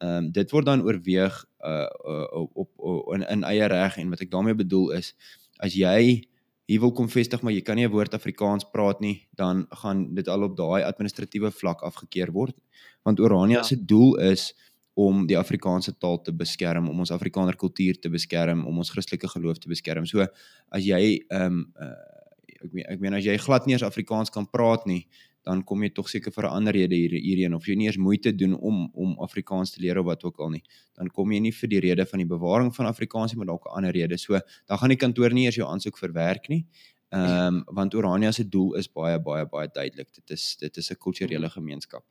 Ehm 0.00 0.10
um, 0.16 0.30
dit 0.32 0.50
word 0.50 0.64
dan 0.66 0.82
oorweeg 0.82 1.44
uh 1.64 1.86
op, 2.32 2.50
op, 2.54 2.70
op 2.76 3.14
in, 3.14 3.22
in 3.28 3.42
eie 3.44 3.66
reg 3.66 3.96
en 3.98 4.10
wat 4.10 4.20
ek 4.20 4.30
daarmee 4.30 4.54
bedoel 4.54 4.90
is 4.92 5.14
as 5.58 5.74
jy 5.74 6.22
hier 6.68 6.80
wil 6.80 6.92
kom 6.92 7.08
vestig 7.08 7.42
maar 7.42 7.54
jy 7.54 7.62
kan 7.64 7.76
nie 7.76 7.86
'n 7.86 7.90
woord 7.92 8.14
Afrikaans 8.14 8.64
praat 8.72 9.00
nie, 9.00 9.26
dan 9.34 9.66
gaan 9.82 10.14
dit 10.14 10.28
al 10.28 10.42
op 10.42 10.56
daai 10.56 10.82
administratiewe 10.84 11.50
vlak 11.50 11.80
afgekeur 11.82 12.32
word. 12.32 12.56
Want 13.04 13.20
Orania 13.20 13.58
Ja. 13.58 13.62
se 13.62 13.76
doel 13.76 14.16
is 14.18 14.54
om 14.94 15.26
die 15.26 15.38
Afrikaanse 15.38 15.96
taal 15.98 16.20
te 16.22 16.32
beskerm, 16.32 16.88
om 16.88 16.98
ons 16.98 17.10
Afrikaner 17.10 17.56
kultuur 17.56 18.00
te 18.00 18.10
beskerm, 18.10 18.66
om 18.66 18.78
ons 18.78 18.90
Christelike 18.90 19.28
geloof 19.28 19.58
te 19.58 19.68
beskerm. 19.68 20.06
So 20.06 20.26
as 20.70 20.84
jy 20.84 21.24
ehm 21.30 21.42
um, 21.42 21.72
uh, 21.80 22.64
ek 22.64 22.72
meen 22.72 22.84
ek 22.88 23.00
meen 23.00 23.14
as 23.14 23.24
jy 23.24 23.36
glad 23.38 23.66
nie 23.66 23.74
eens 23.74 23.82
Afrikaans 23.86 24.30
kan 24.30 24.46
praat 24.50 24.86
nie, 24.86 25.06
dan 25.48 25.62
kom 25.64 25.82
jy 25.84 25.88
tog 25.96 26.10
seker 26.12 26.32
vir 26.34 26.44
'n 26.44 26.56
ander 26.58 26.74
rede 26.76 26.96
hier 26.96 27.14
hierheen 27.16 27.54
of 27.56 27.66
jy 27.66 27.76
nie 27.76 27.86
eers 27.88 27.96
moeite 27.96 28.32
doen 28.36 28.54
om 28.54 28.90
om 28.92 29.16
Afrikaans 29.26 29.72
te 29.72 29.80
leer 29.80 29.98
of 29.98 30.06
wat 30.06 30.24
ook 30.24 30.38
al 30.44 30.50
nie, 30.50 30.62
dan 30.94 31.08
kom 31.08 31.32
jy 31.32 31.40
nie 31.40 31.52
vir 31.60 31.68
die 31.68 31.80
rede 31.80 32.04
van 32.06 32.18
die 32.18 32.28
bewaring 32.28 32.74
van 32.74 32.86
Afrikaans 32.86 33.32
nie, 33.32 33.38
maar 33.38 33.46
dalk 33.46 33.64
'n 33.66 33.76
ander 33.76 33.92
rede. 33.92 34.18
So 34.18 34.40
dan 34.66 34.78
gaan 34.78 34.88
die 34.88 35.00
kantoor 35.04 35.32
nie 35.32 35.44
eers 35.46 35.56
jou 35.56 35.68
aansoek 35.68 35.98
verwerk 35.98 36.48
nie. 36.48 36.66
Ehm 37.10 37.54
um, 37.54 37.64
want 37.74 37.94
Orania 37.94 38.32
se 38.32 38.44
doel 38.44 38.76
is 38.76 38.88
baie 38.88 39.18
baie 39.18 39.46
baie 39.46 39.68
duidelik. 39.72 40.12
Dit 40.14 40.30
is 40.30 40.56
dit 40.60 40.76
is 40.76 40.90
'n 40.90 40.96
kulturele 40.96 41.48
gemeenskap. 41.48 42.04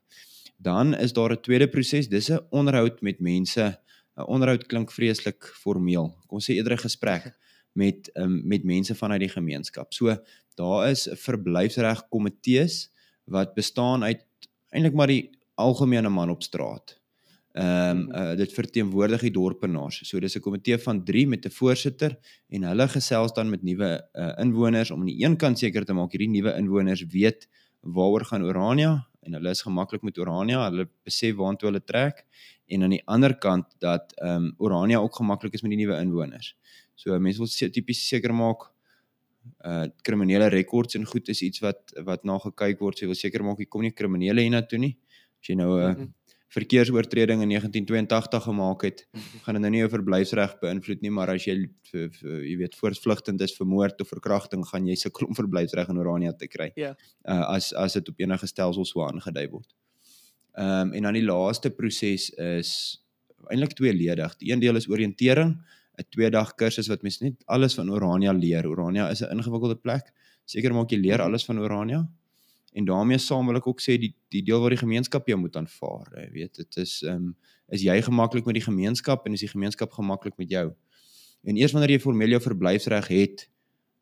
Dan 0.57 0.95
is 0.95 1.13
daar 1.13 1.31
'n 1.31 1.41
tweede 1.41 1.67
proses, 1.67 2.07
dis 2.07 2.29
'n 2.29 2.39
onderhoud 2.49 3.01
met 3.01 3.19
mense. 3.19 3.79
'n 4.17 4.25
Onderhoud 4.25 4.65
klink 4.65 4.91
vreeslik 4.91 5.43
formeel. 5.43 6.15
Kom 6.27 6.39
sê 6.39 6.53
eerder 6.53 6.73
'n 6.73 6.87
gesprek 6.89 7.37
met 7.81 8.09
um, 8.15 8.41
met 8.47 8.63
mense 8.63 8.95
vanuit 8.95 9.19
die 9.19 9.29
gemeenskap. 9.29 9.93
So 9.93 10.17
daar 10.55 10.89
is 10.89 11.07
verblyfsreg 11.13 12.09
komitees 12.09 12.89
wat 13.27 13.53
bestaan 13.55 14.03
uit 14.03 14.23
eintlik 14.71 14.95
maar 14.95 15.11
die 15.11 15.29
algemene 15.55 16.09
man 16.09 16.29
op 16.29 16.43
straat. 16.43 16.97
Ehm 17.57 17.99
um, 17.99 18.01
uh, 18.13 18.35
dit 18.37 18.53
verteenwoordig 18.53 19.23
die 19.25 19.33
dorpenaars. 19.33 20.03
So 20.05 20.19
dis 20.19 20.35
'n 20.37 20.41
komitee 20.45 20.77
van 20.77 21.03
3 21.03 21.27
met 21.27 21.45
'n 21.45 21.49
voorsitter 21.49 22.17
en 22.49 22.63
hulle 22.63 22.87
gesels 22.87 23.33
dan 23.33 23.49
met 23.49 23.63
nuwe 23.63 24.09
uh, 24.13 24.33
inwoners 24.37 24.91
om 24.91 24.99
aan 24.99 25.09
die 25.09 25.25
een 25.25 25.37
kant 25.37 25.59
seker 25.59 25.85
te 25.85 25.93
maak 25.93 26.11
hierdie 26.11 26.29
nuwe 26.29 26.53
inwoners 26.57 27.05
weet 27.05 27.47
waaroor 27.81 28.25
gaan 28.25 28.43
Orania 28.43 29.07
en 29.21 29.33
hulle 29.33 29.49
is 29.49 29.61
gemaklik 29.61 30.01
met 30.01 30.17
Orania, 30.17 30.69
hulle 30.69 30.87
besef 31.03 31.35
waantoe 31.35 31.69
hulle 31.69 31.83
trek 31.83 32.25
en 32.67 32.83
aan 32.83 32.95
die 32.95 33.03
ander 33.05 33.37
kant 33.37 33.65
dat 33.79 34.13
ehm 34.15 34.35
um, 34.35 34.53
Orania 34.57 34.99
ook 34.99 35.15
gemaklik 35.15 35.53
is 35.53 35.61
met 35.61 35.71
die 35.71 35.79
nuwe 35.85 35.99
inwoners. 35.99 36.55
So 36.95 37.19
mense 37.19 37.37
wil 37.37 37.47
se, 37.47 37.69
tipies 37.69 38.07
seker 38.07 38.33
maak 38.33 38.71
uh 39.65 39.85
kriminele 40.03 40.49
rekords 40.53 40.95
en 40.95 41.05
goed 41.05 41.29
is 41.29 41.41
iets 41.41 41.63
wat 41.63 41.93
wat 42.05 42.25
na 42.25 42.37
gekyk 42.43 42.79
word. 42.79 42.97
So 42.97 43.05
jy 43.05 43.11
wil 43.13 43.19
seker 43.19 43.43
maak 43.43 43.59
jy 43.59 43.69
kom 43.69 43.85
nie 43.85 43.95
kriminele 43.95 44.45
hiernatoe 44.45 44.79
nie. 44.79 44.95
As 45.41 45.49
jy 45.49 45.55
nou 45.55 45.77
'n 45.77 45.89
uh, 45.89 46.07
verkeersoortreding 46.55 47.41
in 47.43 47.49
1982 47.49 48.43
gemaak 48.43 48.83
het, 48.87 49.01
gaan 49.43 49.57
dit 49.57 49.61
nou 49.61 49.71
nie 49.71 49.81
jou 49.81 49.89
verblyfsreg 49.91 50.53
beïnvloed 50.61 51.01
nie, 51.03 51.11
maar 51.11 51.29
as 51.33 51.43
jy 51.43 51.57
vir, 51.91 52.07
vir 52.19 52.37
jy 52.47 52.55
weet 52.61 52.77
voortvlugtend 52.79 53.41
is 53.43 53.55
vir 53.57 53.67
moord 53.67 53.99
of 54.01 54.07
verkrachting, 54.07 54.63
gaan 54.69 54.87
jy 54.87 54.95
sukkel 54.95 55.27
om 55.27 55.35
verblyfsreg 55.35 55.91
in 55.91 55.99
Orania 55.99 56.31
te 56.31 56.47
kry. 56.47 56.71
Ja. 56.79 56.93
Uh 57.27 57.43
as 57.57 57.73
as 57.73 57.99
dit 57.99 58.09
op 58.09 58.23
enige 58.23 58.47
stelsel 58.47 58.85
so 58.85 59.03
aangedui 59.03 59.47
word. 59.51 59.75
Ehm 60.57 60.87
um, 60.87 60.93
en 60.93 61.09
dan 61.09 61.19
die 61.19 61.25
laaste 61.25 61.69
proses 61.69 62.29
is 62.31 62.71
eintlik 63.51 63.75
tweeledig. 63.77 64.37
Die 64.41 64.51
een 64.51 64.59
deel 64.63 64.75
is 64.79 64.87
oriëntering, 64.89 65.53
'n 65.97 66.05
2 66.09 66.29
dag 66.29 66.55
kursus 66.55 66.87
wat 66.87 67.01
mense 67.01 67.23
net 67.23 67.43
alles 67.47 67.73
van 67.75 67.89
Orania 67.89 68.31
leer. 68.33 68.67
Orania 68.67 69.09
is 69.09 69.21
'n 69.21 69.31
ingewikkelde 69.37 69.75
plek. 69.75 70.11
Seker 70.45 70.73
maak 70.73 70.89
jy 70.91 70.97
leer 70.99 71.17
Mhm. 71.17 71.27
alles 71.27 71.45
van 71.45 71.59
Orania. 71.59 72.07
En 72.73 72.85
daarmee 72.85 73.17
saam 73.17 73.45
wil 73.47 73.55
ek 73.55 73.67
ook 73.67 73.81
sê 73.81 73.97
die 73.99 74.13
die 74.29 74.43
deel 74.43 74.59
waar 74.61 74.69
die 74.69 74.77
gemeenskap 74.77 75.27
jou 75.27 75.37
moet 75.39 75.55
aanvaar, 75.55 76.07
jy 76.15 76.29
weet, 76.31 76.55
dit 76.55 76.77
is 76.77 77.01
ehm 77.03 77.15
um, 77.15 77.35
is 77.69 77.81
jy 77.81 78.01
gemaklik 78.01 78.45
met 78.45 78.55
die 78.55 78.63
gemeenskap 78.63 79.25
en 79.25 79.33
is 79.33 79.39
die 79.41 79.49
gemeenskap 79.49 79.91
gemaklik 79.91 80.37
met 80.37 80.49
jou. 80.49 80.73
En 81.43 81.57
eers 81.57 81.71
wanneer 81.71 81.89
jy 81.91 81.99
formeel 81.99 82.29
jou 82.29 82.41
verblyfsreg 82.41 83.07
het, 83.07 83.49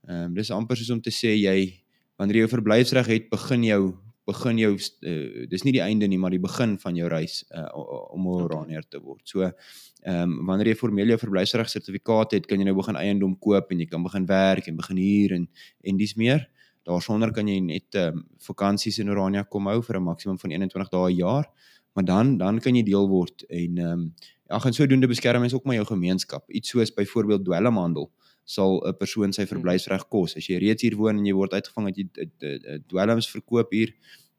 ehm 0.07 0.23
um, 0.25 0.33
dis 0.33 0.51
amper 0.51 0.77
soos 0.77 0.89
om 0.89 1.01
te 1.01 1.09
sê 1.11 1.33
jy 1.37 1.83
wanneer 2.17 2.35
jy 2.35 2.47
jou 2.47 2.49
verblyfsreg 2.57 3.05
het, 3.07 3.29
begin 3.29 3.63
jou 3.63 3.95
begin 4.25 4.58
jou 4.58 4.72
uh, 4.75 5.46
dis 5.50 5.63
nie 5.65 5.74
die 5.75 5.84
einde 5.84 6.08
nie, 6.10 6.17
maar 6.17 6.34
die 6.34 6.41
begin 6.41 6.75
van 6.82 6.98
jou 6.98 7.10
reis 7.12 7.44
uh, 7.51 7.67
om 8.13 8.25
'n 8.27 8.41
Oranier 8.46 8.84
te 8.89 9.00
word. 9.00 9.22
So 9.24 9.44
ehm 9.44 10.22
um, 10.22 10.46
wanneer 10.46 10.67
jy 10.67 10.75
formeel 10.75 11.13
jou 11.13 11.17
verblyfsreg 11.17 11.70
sertifikaat 11.70 12.32
het, 12.32 12.46
kan 12.46 12.60
jy 12.60 12.65
nou 12.65 12.75
begin 12.75 12.96
eiendom 12.96 13.38
koop 13.39 13.72
en 13.72 13.79
jy 13.79 13.88
kan 13.89 14.03
begin 14.03 14.25
werk 14.25 14.67
en 14.67 14.75
begin 14.75 14.98
huur 14.98 15.34
en 15.34 15.48
en 15.84 15.98
dis 15.98 16.15
meer. 16.15 16.50
Daarsonder 16.86 17.32
kan 17.34 17.48
jy 17.48 17.60
net 17.60 17.96
ehm 17.96 18.17
um, 18.17 18.25
vakansies 18.38 19.00
in 19.00 19.10
Orania 19.10 19.44
kom 19.44 19.67
hou 19.67 19.82
vir 19.82 19.98
'n 19.98 20.03
maksimum 20.03 20.38
van 20.39 20.51
21 20.51 20.89
dae 20.89 21.12
'n 21.12 21.15
jaar, 21.15 21.46
maar 21.94 22.05
dan 22.05 22.38
dan 22.38 22.60
kan 22.60 22.75
jy 22.75 22.84
deel 22.84 23.08
word 23.08 23.46
en 23.50 23.77
ehm 23.77 23.91
um, 23.91 24.13
ja, 24.50 24.60
gaan 24.60 24.74
sodoende 24.74 25.08
beskerm 25.08 25.41
mens 25.41 25.53
ook 25.53 25.65
maar 25.65 25.75
jou 25.75 25.86
gemeenskap. 25.86 26.50
Iets 26.50 26.70
soos 26.70 26.94
byvoorbeeld 26.94 27.46
dwelmhandel 27.46 28.12
sal 28.45 28.81
'n 28.85 28.93
persoon 28.97 29.33
sy 29.33 29.45
verblyfsreg 29.45 30.07
kos. 30.09 30.37
As 30.37 30.47
jy 30.47 30.59
reeds 30.61 30.81
hier 30.83 30.95
woon 30.95 31.17
en 31.17 31.25
jy 31.25 31.33
word 31.33 31.53
uitgevang 31.53 31.85
dat 31.89 31.97
jy 31.97 32.79
dwelms 32.87 33.29
verkoop 33.29 33.71
hier, 33.71 33.93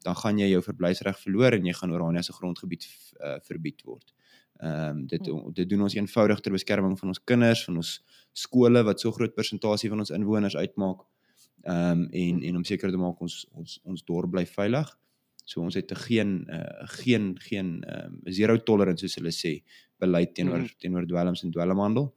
dan 0.07 0.15
gaan 0.15 0.39
jy 0.39 0.51
jou 0.53 0.63
verblyfsreg 0.63 1.19
verloor 1.19 1.57
en 1.57 1.67
jy 1.67 1.75
gaan 1.75 1.93
Orania 1.93 2.23
se 2.23 2.33
grondgebied 2.33 2.87
uh, 3.21 3.39
verbied 3.43 3.83
word. 3.85 4.13
Ehm 4.63 4.91
um, 4.91 5.07
dit 5.07 5.29
dit 5.55 5.69
doen 5.69 5.83
ons 5.85 5.95
eenvoudig 5.95 6.41
ter 6.41 6.53
beskerming 6.55 6.95
van 6.99 7.09
ons 7.13 7.21
kinders, 7.25 7.65
van 7.65 7.77
ons 7.83 7.91
skole 8.33 8.83
wat 8.87 9.01
so 9.01 9.13
groot 9.13 9.35
persentasie 9.35 9.91
van 9.93 10.01
ons 10.05 10.13
inwoners 10.17 10.57
uitmaak. 10.57 11.03
Ehm 11.67 12.05
um, 12.05 12.07
en 12.13 12.43
en 12.43 12.57
om 12.57 12.65
seker 12.65 12.91
te 12.91 13.01
maak 13.01 13.21
ons 13.21 13.43
ons 13.53 13.81
ons 13.85 14.05
dorp 14.05 14.31
bly 14.31 14.47
veilig. 14.47 14.95
So 15.45 15.61
ons 15.63 15.75
het 15.75 15.93
'n 15.93 16.01
geen 16.07 16.31
uh, 16.49 16.87
geen 17.03 17.35
geen 17.49 17.83
ehm 17.85 18.15
um, 18.15 18.33
zero 18.33 18.57
tolerance 18.63 19.05
soos 19.05 19.19
hulle 19.19 19.35
sê 19.35 19.63
beleid 19.99 20.35
teenoor 20.35 20.65
mm. 20.65 20.79
teenoor 20.79 21.07
dwelms 21.07 21.43
en 21.43 21.51
dwelmhandel. 21.51 22.15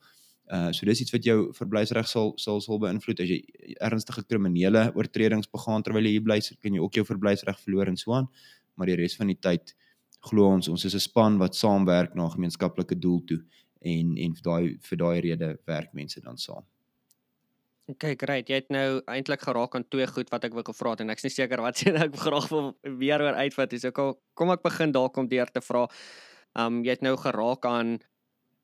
Uh 0.49 0.71
so 0.73 0.85
dis 0.85 1.01
iets 1.03 1.13
wat 1.13 1.25
jou 1.25 1.51
verblyfsreg 1.53 2.07
sal 2.09 2.33
sal 2.41 2.61
sal 2.65 2.79
beïnvloed 2.81 3.19
as 3.21 3.29
jy 3.29 3.39
ernstige 3.85 4.23
kriminele 4.25 4.87
oortredings 4.97 5.51
begaan 5.53 5.83
terwyl 5.85 6.07
jy 6.07 6.15
hier 6.17 6.25
bly, 6.25 6.39
kan 6.61 6.73
jy 6.73 6.81
ook 6.81 6.97
jou 6.97 7.05
verblyfsreg 7.05 7.59
verloor 7.65 7.91
en 7.91 7.97
so 7.97 8.15
aan. 8.17 8.27
Maar 8.75 8.89
die 8.89 8.97
res 8.97 9.17
van 9.19 9.29
die 9.29 9.37
tyd 9.37 9.75
glo 10.25 10.49
ons 10.49 10.67
ons 10.67 10.85
is 10.85 10.95
'n 10.95 11.05
span 11.05 11.37
wat 11.37 11.55
saamwerk 11.55 12.15
na 12.15 12.25
'n 12.25 12.35
gemeenskaplike 12.37 12.99
doel 12.99 13.21
toe 13.25 13.39
en 13.81 14.17
en 14.17 14.35
vir 14.35 14.43
daai 14.43 14.77
vir 14.89 14.97
daai 14.97 15.19
rede 15.21 15.57
werk 15.67 15.93
mense 15.93 16.21
dan 16.21 16.37
saam. 16.37 16.65
Okay, 17.89 18.13
great. 18.15 18.49
Jy 18.49 18.55
het 18.55 18.67
nou 18.69 19.01
eintlik 19.09 19.41
geraak 19.41 19.73
aan 19.75 19.85
twee 19.89 20.05
goed 20.05 20.29
wat 20.29 20.43
ek 20.45 20.53
wou 20.53 20.61
gevra 20.63 20.91
het 20.91 21.01
en 21.01 21.09
ek's 21.09 21.25
nie 21.25 21.33
seker 21.33 21.61
wat 21.61 21.77
sê 21.79 21.89
ek 21.95 22.15
graag 22.21 22.49
wil 22.51 22.75
weer 22.83 23.21
oor 23.21 23.33
uitvat. 23.33 23.71
Dis 23.71 23.85
ook 23.85 23.97
al 24.03 24.11
kom 24.33 24.51
ek 24.53 24.61
begin 24.61 24.91
dalk 24.91 25.17
om 25.17 25.27
deur 25.27 25.49
te 25.49 25.61
vra. 25.61 25.87
Um 26.53 26.83
jy 26.85 26.97
het 26.97 27.05
nou 27.05 27.15
geraak 27.17 27.65
aan 27.65 27.97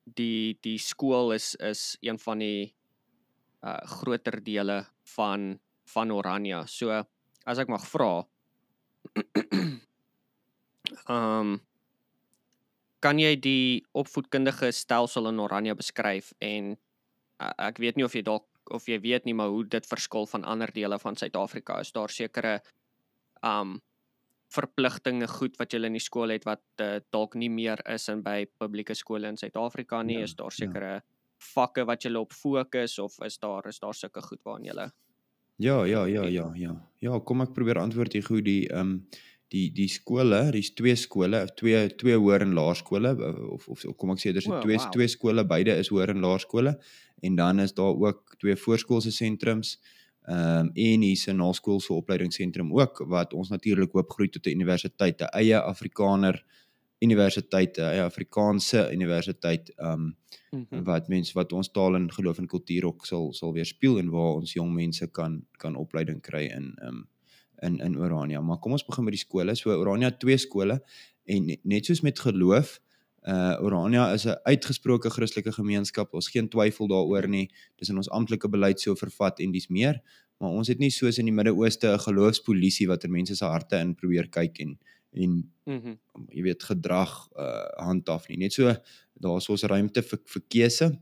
die 0.06 0.58
die 0.62 0.78
skool 0.78 1.34
is 1.34 1.54
is 1.58 1.98
een 2.00 2.18
van 2.18 2.38
die 2.38 2.74
uh 3.66 3.82
groter 3.98 4.38
dele 4.44 4.86
van 5.16 5.58
van 5.92 6.12
Orania. 6.12 6.66
So 6.66 7.04
as 7.46 7.58
ek 7.58 7.68
mag 7.68 7.86
vra 7.86 8.26
um 11.16 11.58
kan 13.00 13.20
jy 13.20 13.36
die 13.38 13.84
opvoedkundige 13.94 14.72
stelsel 14.72 15.28
in 15.30 15.40
Orania 15.42 15.76
beskryf 15.78 16.32
en 16.42 16.74
uh, 17.42 17.52
ek 17.68 17.78
weet 17.78 17.98
nie 17.98 18.06
of 18.06 18.14
jy 18.16 18.24
dalk 18.26 18.46
of 18.74 18.88
jy 18.90 18.98
weet 19.02 19.26
nie 19.26 19.34
maar 19.36 19.52
hoe 19.52 19.66
dit 19.70 19.86
verskil 19.86 20.26
van 20.26 20.44
ander 20.44 20.72
dele 20.74 20.98
van 20.98 21.14
Suid-Afrika. 21.14 21.80
Is 21.80 21.94
daar 21.94 22.10
sekere 22.10 22.60
um 23.42 23.78
verpligtinge 24.56 25.28
goed 25.30 25.58
wat 25.60 25.74
jy 25.74 25.82
in 25.86 25.98
die 25.98 26.02
skool 26.02 26.32
het 26.34 26.46
wat 26.48 26.64
uh, 26.84 26.96
dalk 27.14 27.36
nie 27.38 27.50
meer 27.52 27.82
is 27.92 28.08
in 28.12 28.22
by 28.24 28.44
publieke 28.60 28.96
skole 28.98 29.28
in 29.28 29.38
Suid-Afrika 29.40 30.02
nie? 30.02 30.20
Ja, 30.20 30.28
is 30.28 30.36
daar 30.38 30.54
sekere 30.54 30.92
ja. 30.98 31.04
vakke 31.54 31.86
wat 31.88 32.06
jy 32.06 32.14
op 32.18 32.32
fokus 32.32 32.98
of 33.02 33.18
is 33.26 33.38
daar 33.42 33.68
is 33.68 33.80
daar 33.82 33.94
sulke 33.94 34.24
goed 34.24 34.42
waaraan 34.44 34.70
jy 34.70 34.90
Ja, 35.58 35.84
ja, 35.88 36.04
ja, 36.04 36.26
ja, 36.28 36.50
ja. 36.54 36.74
Ja, 37.00 37.18
kom 37.24 37.40
ek 37.40 37.54
probeer 37.56 37.78
antwoord 37.80 38.12
hier 38.12 38.24
goed 38.26 38.44
die 38.44 38.66
um 38.76 38.98
die 39.54 39.70
die 39.70 39.86
skole, 39.88 40.40
dis 40.50 40.72
twee 40.74 40.96
skole, 40.98 41.44
twee 41.56 41.84
twee 41.96 42.16
hoër 42.18 42.42
en 42.42 42.56
laerskole 42.58 43.12
of 43.54 43.68
of 43.70 43.84
kom 43.96 44.12
ek 44.12 44.20
sê 44.20 44.32
daar's 44.34 44.48
oh, 44.50 44.58
twee 44.64 44.76
wow. 44.76 44.90
twee 44.92 45.08
skole, 45.08 45.44
beide 45.46 45.76
is 45.78 45.88
hoër 45.94 46.12
en 46.16 46.24
laerskole 46.24 46.74
en 47.22 47.38
dan 47.38 47.62
is 47.62 47.72
daar 47.72 47.94
ook 47.94 48.34
twee 48.42 48.56
voorskoolse 48.58 49.14
sentrums 49.14 49.76
ehm 49.78 49.94
um, 50.28 50.70
en 50.74 51.00
hier's 51.00 51.26
'n 51.26 51.36
naskoolse 51.36 51.92
opleidingsentrum 51.92 52.72
ook 52.72 53.04
wat 53.08 53.32
ons 53.32 53.48
natuurlik 53.48 53.92
hoop 53.92 54.10
groei 54.10 54.28
tot 54.28 54.46
'n 54.46 54.50
universiteit, 54.50 55.20
'n 55.20 55.32
eie 55.32 55.60
Afrikaner 55.60 56.44
universiteit, 56.98 57.78
'n 57.78 57.82
eie 57.82 58.02
Afrikaanse 58.02 58.92
universiteit 58.92 59.72
ehm 59.76 59.92
um, 59.92 60.16
mm 60.50 60.66
-hmm. 60.70 60.84
wat 60.84 61.08
mense 61.08 61.32
wat 61.32 61.52
ons 61.52 61.70
taal 61.70 61.94
en 61.94 62.12
geloof 62.12 62.38
en 62.38 62.46
kultuur 62.46 62.86
ook 62.86 63.06
sal 63.06 63.32
sal 63.32 63.52
weerspieël 63.52 63.98
en 63.98 64.10
waar 64.10 64.34
ons 64.34 64.52
jong 64.52 64.74
mense 64.74 65.06
kan 65.06 65.44
kan 65.56 65.76
opleiding 65.76 66.20
kry 66.20 66.44
in 66.44 66.74
ehm 66.76 66.88
um, 66.88 67.08
in 67.60 67.78
in 67.78 67.98
Orania. 67.98 68.40
Maar 68.40 68.58
kom 68.58 68.72
ons 68.72 68.84
begin 68.84 69.04
met 69.04 69.12
die 69.12 69.22
skole. 69.22 69.54
So 69.54 69.70
Orania 69.70 70.10
twee 70.10 70.36
skole 70.36 70.82
en 71.24 71.58
net 71.62 71.84
soos 71.84 72.00
met 72.00 72.18
geloof 72.18 72.80
Uh 73.26 73.58
Orania 73.60 74.12
is 74.14 74.24
'n 74.26 74.38
uitgesproke 74.44 75.10
Christelike 75.10 75.52
gemeenskap. 75.52 76.14
Ons 76.14 76.28
geen 76.28 76.48
twyfel 76.48 76.86
daaroor 76.86 77.28
nie. 77.28 77.50
Dis 77.76 77.88
in 77.88 77.96
ons 77.96 78.10
amptelike 78.10 78.48
beleid 78.48 78.80
so 78.80 78.94
vervat 78.94 79.40
en 79.40 79.52
dis 79.52 79.68
meer. 79.68 80.00
Maar 80.38 80.50
ons 80.50 80.68
het 80.68 80.78
nie 80.78 80.90
soos 80.90 81.18
in 81.18 81.24
die 81.24 81.34
Midde-Ooste 81.34 81.88
'n 81.92 81.98
geloofspolisie 81.98 82.86
wat 82.86 83.00
ter 83.00 83.10
mense 83.10 83.34
se 83.36 83.44
harte 83.44 83.76
in 83.76 83.94
probeer 83.94 84.28
kyk 84.28 84.60
en 84.60 84.78
en 85.12 85.52
mm 85.64 85.98
jy 86.30 86.42
weet 86.42 86.62
gedrag 86.62 87.28
uh 87.36 87.66
handhaaf 87.76 88.28
nie. 88.28 88.36
Net 88.36 88.52
so 88.52 88.74
daar's 89.20 89.48
ons 89.48 89.62
ruimte 89.62 90.02
vir 90.02 90.18
vir 90.24 90.42
keuse 90.48 90.98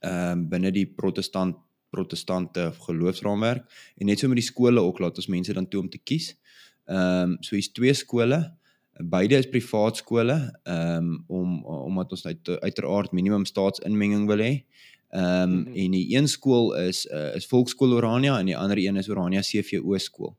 ehm 0.00 0.32
um, 0.32 0.48
binne 0.48 0.70
die 0.70 0.86
protestant 0.86 1.56
protestante 1.90 2.72
geloofsraamwerk 2.86 3.66
en 4.00 4.06
net 4.06 4.18
so 4.18 4.28
met 4.28 4.40
die 4.40 4.46
skole 4.46 4.80
ook 4.80 4.98
laat 4.98 5.16
ons 5.16 5.28
mense 5.28 5.52
dan 5.52 5.68
toe 5.68 5.80
om 5.80 5.88
te 5.88 5.98
kies. 5.98 6.34
Ehm 6.86 7.32
um, 7.32 7.36
so 7.40 7.56
hier's 7.56 7.72
twee 7.72 7.94
skole. 7.94 8.40
Beide 9.00 9.38
is 9.40 9.48
privaat 9.48 9.96
skole 9.96 10.36
ehm 10.62 10.96
um, 10.96 11.24
om 11.26 11.64
omdat 11.64 12.10
ons 12.10 12.26
uit 12.26 12.48
uiteraard 12.48 13.12
minimum 13.12 13.44
staatsinmenging 13.44 14.26
wil 14.26 14.38
hê. 14.38 14.64
Ehm 15.08 15.42
um, 15.42 15.50
mm 15.50 15.64
-hmm. 15.64 15.74
en 15.74 15.90
die 15.90 16.16
een 16.16 16.28
skool 16.28 16.74
is 16.76 17.06
uh, 17.06 17.34
is 17.34 17.46
Volkskool 17.46 17.92
Orania 17.92 18.38
en 18.38 18.46
die 18.46 18.56
ander 18.56 18.78
een 18.78 18.96
is 18.96 19.08
Orania 19.08 19.40
CVO 19.40 19.98
skool. 19.98 20.36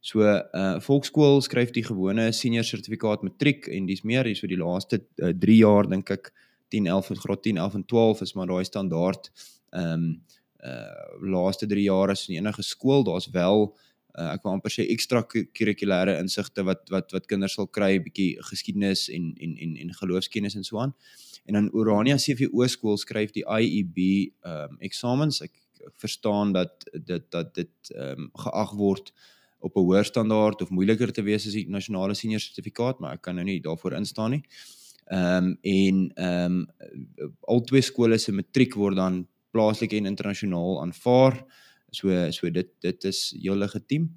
So 0.00 0.20
uh 0.20 0.80
volkskool 0.80 1.40
skryf 1.40 1.70
die 1.70 1.84
gewone 1.84 2.32
senior 2.32 2.64
sertifikaat 2.64 3.22
matriek 3.22 3.66
en 3.66 3.86
dis 3.86 4.02
meer 4.02 4.24
hier 4.24 4.36
so 4.36 4.46
die 4.46 4.58
laaste 4.58 5.04
3 5.16 5.36
uh, 5.52 5.58
jaar 5.58 5.88
dink 5.88 6.10
ek 6.10 6.32
10 6.68 6.86
11 6.86 7.18
graad 7.18 7.42
10 7.42 7.56
11 7.56 7.74
en 7.74 7.84
12 7.84 8.20
is 8.20 8.32
maar 8.34 8.46
daai 8.46 8.64
standaard 8.64 9.30
ehm 9.70 9.92
um, 9.92 10.22
uh 10.62 11.30
laaste 11.34 11.66
3 11.66 11.82
jaar 11.82 12.10
is 12.10 12.28
in 12.28 12.36
enige 12.36 12.62
skool 12.62 13.04
daar's 13.04 13.30
wel 13.30 13.62
uh, 13.68 13.91
ek 14.12 14.42
wil 14.44 14.52
amper 14.52 14.72
sê 14.74 14.84
ekstra 14.92 15.22
kurrikulêre 15.24 16.18
insigte 16.20 16.64
wat 16.68 16.90
wat 16.92 17.12
wat 17.16 17.26
kinders 17.30 17.56
sal 17.56 17.66
kry 17.66 17.96
bietjie 18.04 18.36
geskiedenis 18.50 19.08
en 19.08 19.32
en 19.40 19.56
en 19.56 19.76
en 19.76 19.94
geloofskennis 20.00 20.56
en 20.56 20.64
so 20.64 20.78
aan. 20.78 20.94
En 21.46 21.54
dan 21.54 21.70
Orania 21.72 22.16
CVO 22.16 22.66
skool 22.66 22.96
skryf 22.96 23.32
die 23.32 23.44
IEB 23.44 23.98
ehm 24.44 24.72
um, 24.72 24.78
eksamens. 24.80 25.40
Ek 25.42 25.54
verstaan 25.98 26.52
dat 26.52 26.86
dit 26.92 27.24
dat 27.30 27.54
dit 27.54 27.94
ehm 27.94 28.26
um, 28.26 28.30
geag 28.44 28.76
word 28.78 29.12
op 29.62 29.76
'n 29.76 29.80
hoër 29.86 30.04
standaard 30.04 30.62
of 30.62 30.70
moeiliker 30.70 31.12
te 31.12 31.22
wees 31.22 31.46
as 31.46 31.52
die 31.52 31.68
nasionale 31.68 32.14
senior 32.14 32.40
sertifikaat, 32.40 33.00
maar 33.00 33.14
ek 33.14 33.22
kan 33.22 33.34
nou 33.34 33.44
nie 33.44 33.60
daarvoor 33.60 33.92
instaan 33.92 34.30
nie. 34.30 34.44
Ehm 35.06 35.44
um, 35.44 35.58
en 35.62 36.10
ehm 36.14 36.66
um, 37.16 37.34
al 37.40 37.60
twee 37.60 37.82
skole 37.82 38.18
se 38.18 38.32
matriek 38.32 38.74
word 38.74 38.96
dan 38.96 39.26
plaaslik 39.50 39.92
en 39.92 40.06
internasionaal 40.06 40.80
aanvaar. 40.80 41.44
So 41.92 42.30
so 42.32 42.50
dit 42.50 42.70
dit 42.80 43.04
is 43.04 43.32
heel 43.36 43.58
legitiem. 43.60 44.08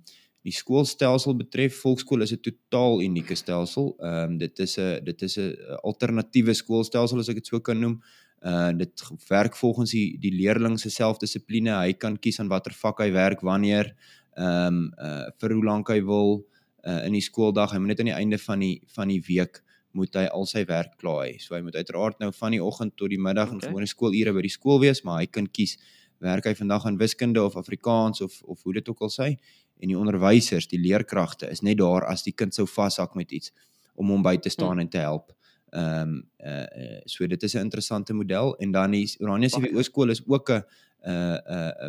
Die 0.45 0.53
skoolstelsel 0.53 1.35
betref 1.39 1.79
volkskool 1.81 2.21
is 2.21 2.31
'n 2.33 2.41
totaal 2.41 3.01
unieke 3.01 3.35
stelsel. 3.35 3.95
Ehm 3.99 4.31
um, 4.31 4.37
dit 4.37 4.59
is 4.59 4.77
'n 4.77 5.03
dit 5.03 5.21
is 5.21 5.37
'n 5.37 5.55
alternatiewe 5.83 6.53
skoolstelsel 6.53 7.19
as 7.19 7.29
ek 7.29 7.41
dit 7.41 7.47
so 7.47 7.59
kan 7.59 7.79
noem. 7.79 8.01
Uh 8.41 8.71
dit 8.77 9.03
werk 9.27 9.55
volgens 9.55 9.91
die 9.91 10.17
die 10.19 10.31
leerling 10.31 10.79
se 10.79 10.89
selfdissipline. 10.89 11.71
Hy 11.71 11.93
kan 11.93 12.19
kies 12.19 12.39
aan 12.39 12.47
watter 12.47 12.73
vak 12.73 12.99
hy 12.99 13.11
werk 13.11 13.41
wanneer 13.41 13.95
ehm 14.37 14.67
um, 14.67 14.93
uh 14.99 15.25
vir 15.39 15.53
hoe 15.53 15.63
lank 15.63 15.89
hy 15.89 16.01
wil 16.01 16.45
uh 16.85 17.05
in 17.05 17.13
die 17.13 17.21
skooldag. 17.21 17.71
Hy 17.71 17.77
moet 17.77 17.87
net 17.87 17.99
aan 17.99 18.11
die 18.13 18.19
einde 18.21 18.37
van 18.37 18.59
die 18.59 18.81
van 18.87 19.07
die 19.07 19.21
week 19.27 19.63
moet 19.95 20.15
hy 20.15 20.25
al 20.27 20.45
sy 20.45 20.65
werk 20.67 20.97
klaar 20.99 21.25
hê. 21.25 21.35
So 21.39 21.55
hy 21.55 21.61
moet 21.61 21.75
uiteraard 21.75 22.19
nou 22.19 22.31
van 22.35 22.51
die 22.51 22.63
oggend 22.63 22.97
tot 22.99 23.09
die 23.09 23.21
middag 23.21 23.47
okay. 23.47 23.55
en 23.55 23.67
gewone 23.69 23.87
skoolure 23.87 24.33
by 24.35 24.41
die 24.41 24.53
skool 24.53 24.81
wees, 24.83 25.01
maar 25.07 25.21
hy 25.23 25.29
kan 25.31 25.47
kies 25.47 25.77
werk 26.23 26.45
hy 26.45 26.55
vandag 26.55 26.85
aan 26.85 26.97
wiskunde 26.97 27.43
of 27.43 27.55
Afrikaans 27.55 28.21
of 28.21 28.41
of 28.43 28.63
hoe 28.63 28.73
dit 28.73 28.89
ook 28.89 29.01
al 29.01 29.11
sê 29.11 29.35
en 29.79 29.91
die 29.91 29.97
onderwysers, 29.97 30.67
die 30.71 30.79
leerkragte 30.79 31.49
is 31.51 31.61
net 31.61 31.77
daar 31.81 32.05
as 32.07 32.23
die 32.23 32.33
kind 32.33 32.55
sou 32.55 32.67
vashak 32.67 33.15
met 33.15 33.31
iets 33.31 33.51
om 33.95 34.11
hom 34.11 34.23
by 34.23 34.37
te 34.37 34.49
staan 34.49 34.77
hmm. 34.77 34.85
en 34.85 34.89
te 34.89 35.03
help. 35.03 35.33
Ehm 35.75 36.01
um, 36.01 36.15
uh 36.39 37.01
so 37.05 37.27
dit 37.27 37.43
is 37.43 37.55
'n 37.55 37.67
interessante 37.67 38.13
model 38.13 38.55
en 38.57 38.71
dan 38.71 38.91
die 38.91 39.15
Oranje 39.19 39.49
CVO 39.49 39.81
skool 39.81 40.09
is 40.09 40.21
ook 40.27 40.49
'n 40.49 40.63
'n 41.03 41.39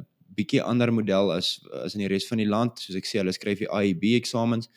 'n 0.01 0.07
bietjie 0.35 0.63
ander 0.63 0.93
model 0.93 1.33
as 1.33 1.61
as 1.85 1.95
in 1.95 2.01
die 2.01 2.09
res 2.09 2.27
van 2.27 2.39
die 2.39 2.49
land. 2.49 2.79
Soos 2.79 2.97
ek 2.97 3.07
sê, 3.07 3.19
hulle 3.19 3.33
skryf 3.33 3.59
die 3.59 3.71
IEB 3.71 4.03
eksamens. 4.17 4.69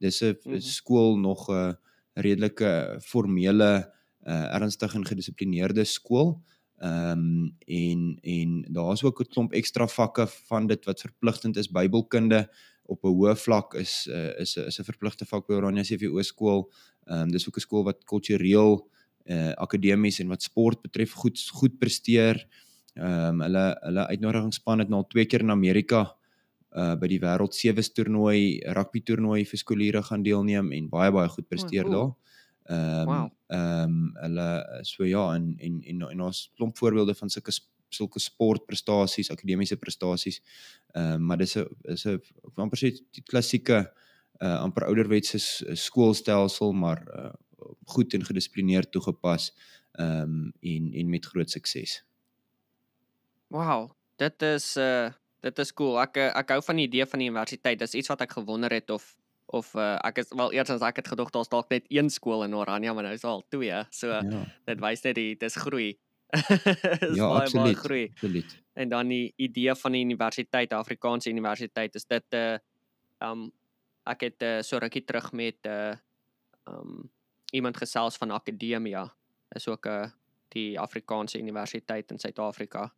Dis 0.00 0.22
'n 0.22 0.26
mm 0.26 0.52
-hmm. 0.52 0.60
skool 0.60 1.16
nog 1.16 1.48
'n 1.48 1.52
uh, 1.52 1.72
redelike 2.14 2.98
formele 3.00 3.92
uh 4.26 4.54
ernstig 4.54 4.94
en 4.94 5.06
gedissiplineerde 5.06 5.84
skool. 5.84 6.28
Ehm 6.28 6.57
um, 6.82 7.54
en 7.66 8.18
en 8.22 8.64
daar's 8.72 9.02
ook 9.02 9.20
'n 9.20 9.28
klomp 9.28 9.52
ekstra 9.52 9.86
vakke 9.86 10.26
van 10.26 10.66
dit 10.66 10.84
wat 10.84 11.00
verpligtend 11.00 11.56
is. 11.56 11.70
Bybelkunde 11.70 12.48
op 12.84 13.04
'n 13.04 13.14
hoë 13.14 13.36
vlak 13.36 13.74
is 13.74 14.06
uh, 14.10 14.40
is 14.40 14.56
is 14.56 14.78
'n 14.78 14.84
verpligte 14.84 15.24
vak 15.24 15.46
by 15.46 15.54
Oranje 15.54 15.82
CVO 15.82 16.22
skool. 16.22 16.70
Ehm 17.06 17.20
um, 17.22 17.30
dis 17.30 17.48
ook 17.48 17.56
'n 17.56 17.60
skool 17.60 17.84
wat 17.84 18.04
kultureel 18.04 18.88
uh 19.24 19.52
akademies 19.52 20.20
en 20.20 20.28
wat 20.28 20.42
sport 20.42 20.82
betref 20.82 21.12
goed 21.12 21.38
goed 21.52 21.78
presteer. 21.78 22.46
Ehm 22.94 23.04
um, 23.04 23.40
hulle 23.40 23.76
hulle 23.80 24.06
uitnodigingsspan 24.06 24.78
het 24.78 24.88
nou 24.88 25.02
al 25.02 25.06
twee 25.06 25.26
keer 25.26 25.40
in 25.40 25.50
Amerika 25.50 26.14
uh 26.76 26.94
by 26.94 27.06
die 27.06 27.20
wêreld 27.20 27.54
sewe 27.54 27.82
toernooi 27.82 28.60
rugby 28.76 29.00
toernooi 29.00 29.44
vir 29.44 29.58
skoolure 29.58 30.02
gaan 30.02 30.22
deelneem 30.22 30.72
en 30.72 30.88
baie 30.88 31.12
baie 31.12 31.28
goed 31.28 31.48
presteer 31.48 31.84
oh, 31.84 31.90
cool. 31.90 32.00
daar. 32.00 32.27
Ehm 32.68 33.00
um, 33.00 33.06
wow. 33.06 33.30
ehm 33.46 33.82
um, 33.82 34.16
hulle 34.20 34.48
so 34.84 35.04
ja 35.08 35.34
en 35.34 35.54
en 35.56 35.80
en 35.82 36.02
en 36.10 36.20
ons 36.20 36.40
klomp 36.56 36.76
voorbeelde 36.76 37.14
van 37.14 37.30
sulke 37.32 37.52
sulke 37.88 38.20
sportprestasies, 38.20 39.30
akademiese 39.32 39.76
prestasies. 39.76 40.42
Ehm 40.92 41.12
um, 41.12 41.24
maar 41.26 41.38
dis 41.38 41.56
'n 41.56 41.66
is 41.82 42.04
'n 42.04 42.20
amper 42.54 42.78
sê 42.78 42.92
die 43.10 43.22
klassieke 43.22 43.92
uh 44.38 44.58
amper 44.62 44.84
ouderwetse 44.84 45.38
skoolstelsel 45.74 46.72
maar 46.72 47.00
uh 47.16 47.32
goed 47.84 48.14
en 48.14 48.24
gedissiplineerd 48.24 48.90
toegepas 48.90 49.52
ehm 49.92 50.22
um, 50.22 50.52
en 50.60 50.92
en 50.92 51.08
met 51.08 51.26
groot 51.26 51.50
sukses. 51.50 52.04
Wow, 53.48 53.90
dit 54.16 54.42
is 54.42 54.76
uh 54.76 55.10
dit 55.40 55.58
is 55.58 55.72
cool. 55.72 55.96
Ek 56.00 56.16
ek 56.16 56.48
hou 56.48 56.62
van 56.62 56.76
die 56.76 56.86
idee 56.86 57.06
van 57.06 57.18
die 57.18 57.28
universiteit. 57.28 57.78
Dis 57.78 57.94
iets 57.94 58.08
wat 58.08 58.20
ek 58.20 58.32
gewonder 58.32 58.70
het 58.70 58.90
of 58.90 59.16
of 59.48 59.72
uh, 59.74 59.96
ek 60.04 60.20
is 60.22 60.32
wel 60.36 60.52
eers 60.52 60.70
as 60.74 60.84
ek 60.84 61.00
het 61.00 61.08
gedog 61.08 61.30
daar's 61.32 61.48
dalk 61.48 61.70
net 61.72 61.86
een 61.88 62.10
skool 62.12 62.44
in 62.44 62.56
Oranje 62.56 62.92
maar 62.92 63.06
nou 63.08 63.14
is 63.16 63.24
al 63.24 63.44
twee 63.48 63.80
so 63.90 64.12
ja. 64.12 64.44
dit 64.68 64.80
wys 64.84 65.04
net 65.06 65.16
die 65.16 65.36
dis 65.40 65.56
groei 65.56 65.88
ja 67.16 67.24
baie, 67.24 67.44
absoluut 67.44 67.64
baie 67.64 67.78
groei. 67.80 68.06
absoluut 68.12 68.56
en 68.78 68.92
dan 68.92 69.08
die 69.08 69.32
idee 69.36 69.74
van 69.74 69.96
die 69.96 70.04
universiteit 70.04 70.74
Afrikaanse 70.76 71.32
universiteit 71.32 71.96
is 71.96 72.04
dit 72.04 72.24
'n 72.32 72.36
uh, 72.36 72.54
eh, 72.54 73.30
um 73.30 73.48
ek 74.04 74.20
het 74.20 74.42
uh, 74.42 74.60
so 74.62 74.78
rukkie 74.78 75.04
terug 75.04 75.32
met 75.32 75.56
'n 75.64 75.68
uh, 75.68 75.96
um 76.68 77.10
iemand 77.52 77.76
gesels 77.76 78.16
van 78.16 78.30
Akademia 78.30 79.08
is 79.56 79.68
ook 79.68 79.86
'n 79.86 79.90
uh, 79.90 80.10
die 80.48 80.80
Afrikaanse 80.80 81.38
universiteit 81.38 82.10
in 82.10 82.18
Suid-Afrika 82.18 82.92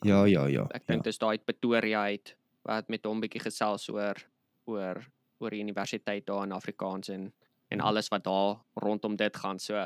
ja 0.00 0.24
ja 0.24 0.46
ja 0.46 0.64
ek 0.70 0.86
dink 0.86 1.04
ja. 1.04 1.10
dis 1.10 1.18
daai 1.18 1.38
Pretoria 1.38 2.02
uit 2.02 2.36
wat 2.62 2.88
met 2.88 3.04
hom 3.04 3.20
bietjie 3.20 3.42
gesels 3.42 3.88
oor 3.88 4.16
oor 4.64 5.04
oor 5.42 5.54
universiteit 5.54 6.26
daar 6.26 6.44
in 6.46 6.52
Afrikaans 6.52 7.08
en 7.08 7.32
en 7.72 7.78
hmm. 7.78 7.88
alles 7.88 8.08
wat 8.08 8.24
daar 8.24 8.60
rondom 8.74 9.16
dit 9.16 9.36
gaan. 9.36 9.58
So 9.58 9.80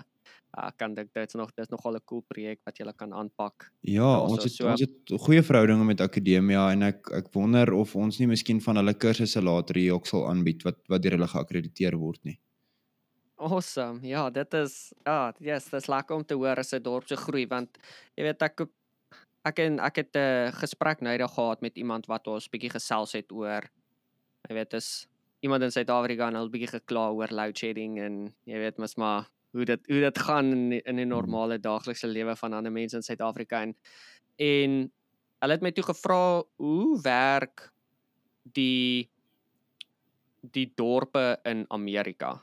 ek 0.57 0.73
uh, 0.73 0.73
kan 0.81 0.95
dink 0.97 1.13
dit's 1.15 1.37
nog 1.39 1.53
dis 1.55 1.69
nogal 1.69 1.97
'n 1.97 2.05
cool 2.05 2.23
projek 2.27 2.61
wat 2.65 2.79
jy 2.79 2.93
kan 2.97 3.13
aanpak. 3.13 3.71
Ja, 3.83 4.21
ons 4.21 4.43
het 4.43 4.53
so, 4.53 4.67
ons 4.67 4.81
het 4.81 5.13
goeie 5.27 5.43
verhoudinge 5.43 5.85
met 5.85 6.01
Akademia 6.01 6.73
en 6.73 6.83
ek 6.83 7.11
ek 7.13 7.29
wonder 7.35 7.73
of 7.75 7.95
ons 7.95 8.19
nie 8.19 8.27
miskien 8.27 8.61
van 8.61 8.77
hulle 8.77 8.95
kursusse 8.95 9.43
later 9.43 9.77
hier 9.77 9.95
ook 9.95 10.07
sal 10.07 10.27
aanbied 10.31 10.65
wat 10.65 10.79
wat 10.89 11.03
deur 11.03 11.19
hulle 11.19 11.29
geakkrediteer 11.29 11.97
word 11.97 12.25
nie. 12.25 12.39
Awesome. 13.37 14.01
Ja, 14.03 14.31
dit 14.31 14.55
is 14.55 14.93
ja, 15.05 15.35
yes, 15.39 15.69
dis 15.71 15.87
lekker 15.87 16.17
om 16.17 16.25
te 16.25 16.35
hoor 16.35 16.57
as 16.57 16.73
'n 16.73 16.83
dorp 16.83 17.07
se 17.07 17.17
groei 17.17 17.47
want 17.47 17.79
jy 18.17 18.25
weet 18.25 18.43
ek 18.43 18.67
ek 19.45 19.59
en 19.59 19.79
ek 19.79 19.97
het 19.97 20.17
'n 20.17 20.53
gesprek 20.53 21.01
nou 21.01 21.13
eendag 21.13 21.35
gehad 21.35 21.61
met 21.61 21.77
iemand 21.77 22.07
wat 22.07 22.27
ons 22.27 22.49
bietjie 22.49 22.71
gesels 22.71 23.13
het 23.13 23.31
oor 23.33 23.63
jy 24.49 24.55
weet 24.55 24.75
is 24.75 25.07
iemand 25.47 25.63
in 25.67 25.73
Suid-Afrika 25.75 26.29
nou 26.31 26.45
'n 26.45 26.53
bietjie 26.53 26.75
gekla 26.75 27.09
oor 27.15 27.31
load 27.31 27.59
shedding 27.59 27.99
en 28.03 28.15
jy 28.51 28.59
weet 28.59 28.79
mos 28.83 28.97
maar 28.97 29.29
hoe 29.55 29.65
dit 29.65 29.83
hoe 29.89 30.01
dit 30.01 30.19
gaan 30.19 30.53
in 30.53 30.65
in 30.73 30.97
die 31.01 31.07
hmm. 31.07 31.15
normale 31.15 31.59
daaglikse 31.59 32.09
lewe 32.11 32.37
van 32.37 32.53
ander 32.53 32.73
mense 32.73 32.97
in 32.97 33.07
Suid-Afrika 33.07 33.63
en 33.63 33.75
en 34.37 34.81
hulle 35.41 35.57
het 35.57 35.63
my 35.63 35.73
toe 35.73 35.85
gevra 35.85 36.43
hoe 36.57 37.01
werk 37.03 37.71
die 38.59 39.11
die 40.57 40.73
dorpe 40.75 41.39
in 41.45 41.65
Amerika 41.69 42.43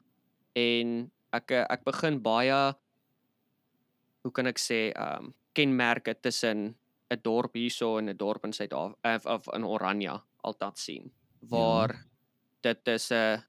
en 0.54 1.12
ek 1.32 1.52
ek 1.52 1.84
begin 1.84 2.22
baie 2.22 2.62
hoe 4.24 4.32
kan 4.32 4.48
ek 4.48 4.60
sê 4.60 4.92
um 5.08 5.34
kenmerke 5.54 6.16
tussen 6.22 6.76
'n 7.12 7.22
dorp 7.22 7.54
hierso 7.54 7.98
en 7.98 8.10
'n 8.10 8.18
dorp 8.18 8.46
in 8.46 8.54
Suid-Afrika 8.54 9.16
of, 9.16 9.26
of 9.26 9.54
in 9.56 9.64
Oranje 9.64 10.22
altyd 10.42 10.78
sien 10.78 11.12
waar 11.42 11.92
ja 11.92 12.13
dit 12.64 12.88
is 12.88 13.12
'n 13.12 13.44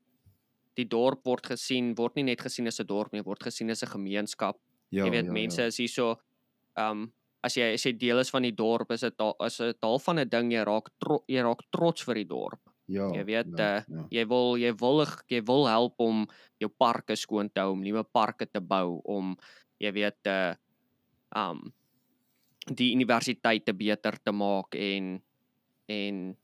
die 0.75 0.89
dorp 0.91 1.25
word 1.25 1.47
gesien 1.55 1.95
word 1.95 2.17
nie 2.17 2.25
net 2.31 2.41
gesien 2.41 2.67
as 2.67 2.81
'n 2.81 2.87
dorp 2.87 3.13
nie, 3.13 3.23
word 3.23 3.43
gesien 3.43 3.71
as 3.71 3.83
'n 3.83 3.95
gemeenskap. 3.95 4.59
Ja, 4.91 5.05
jy 5.05 5.11
weet 5.11 5.27
ja, 5.27 5.33
mense 5.33 5.63
ja. 5.63 5.69
is 5.69 5.79
hierso 5.79 6.17
um 6.77 7.13
as 7.45 7.57
jy 7.57 7.75
as 7.75 7.85
jy 7.85 7.93
deel 7.93 8.19
is 8.19 8.31
van 8.31 8.43
die 8.43 8.55
dorp 8.57 8.91
is 8.91 9.01
dit 9.01 9.15
is 9.47 9.57
dit 9.57 9.83
al 9.83 9.99
van 9.99 10.19
'n 10.19 10.29
ding 10.29 10.53
jy 10.53 10.65
raak 10.65 10.91
tro, 10.99 11.25
jy 11.29 11.43
raak 11.43 11.63
trots 11.71 12.03
vir 12.03 12.15
die 12.15 12.29
dorp. 12.29 12.61
Ja. 12.87 13.09
Jy 13.09 13.25
weet 13.25 13.53
ja, 13.57 13.77
uh, 13.79 13.83
ja. 13.89 14.07
jy 14.11 14.25
wil 14.29 14.57
jy 14.61 14.73
wil 14.81 15.07
jy 15.29 15.41
wil 15.47 15.67
help 15.67 16.01
om 16.01 16.27
jou 16.61 16.69
parke 16.69 17.17
skoon 17.17 17.49
te 17.49 17.61
hou, 17.61 17.73
om 17.73 17.83
nuwe 17.83 18.05
parke 18.05 18.47
te 18.47 18.61
bou, 18.61 19.01
om 19.05 19.37
jy 19.81 19.93
weet 19.93 20.27
uh 20.27 20.55
um 21.35 21.73
die 22.71 22.93
universiteite 22.95 23.75
beter 23.77 24.17
te 24.23 24.33
maak 24.33 24.75
en 24.75 25.23
en 25.89 26.37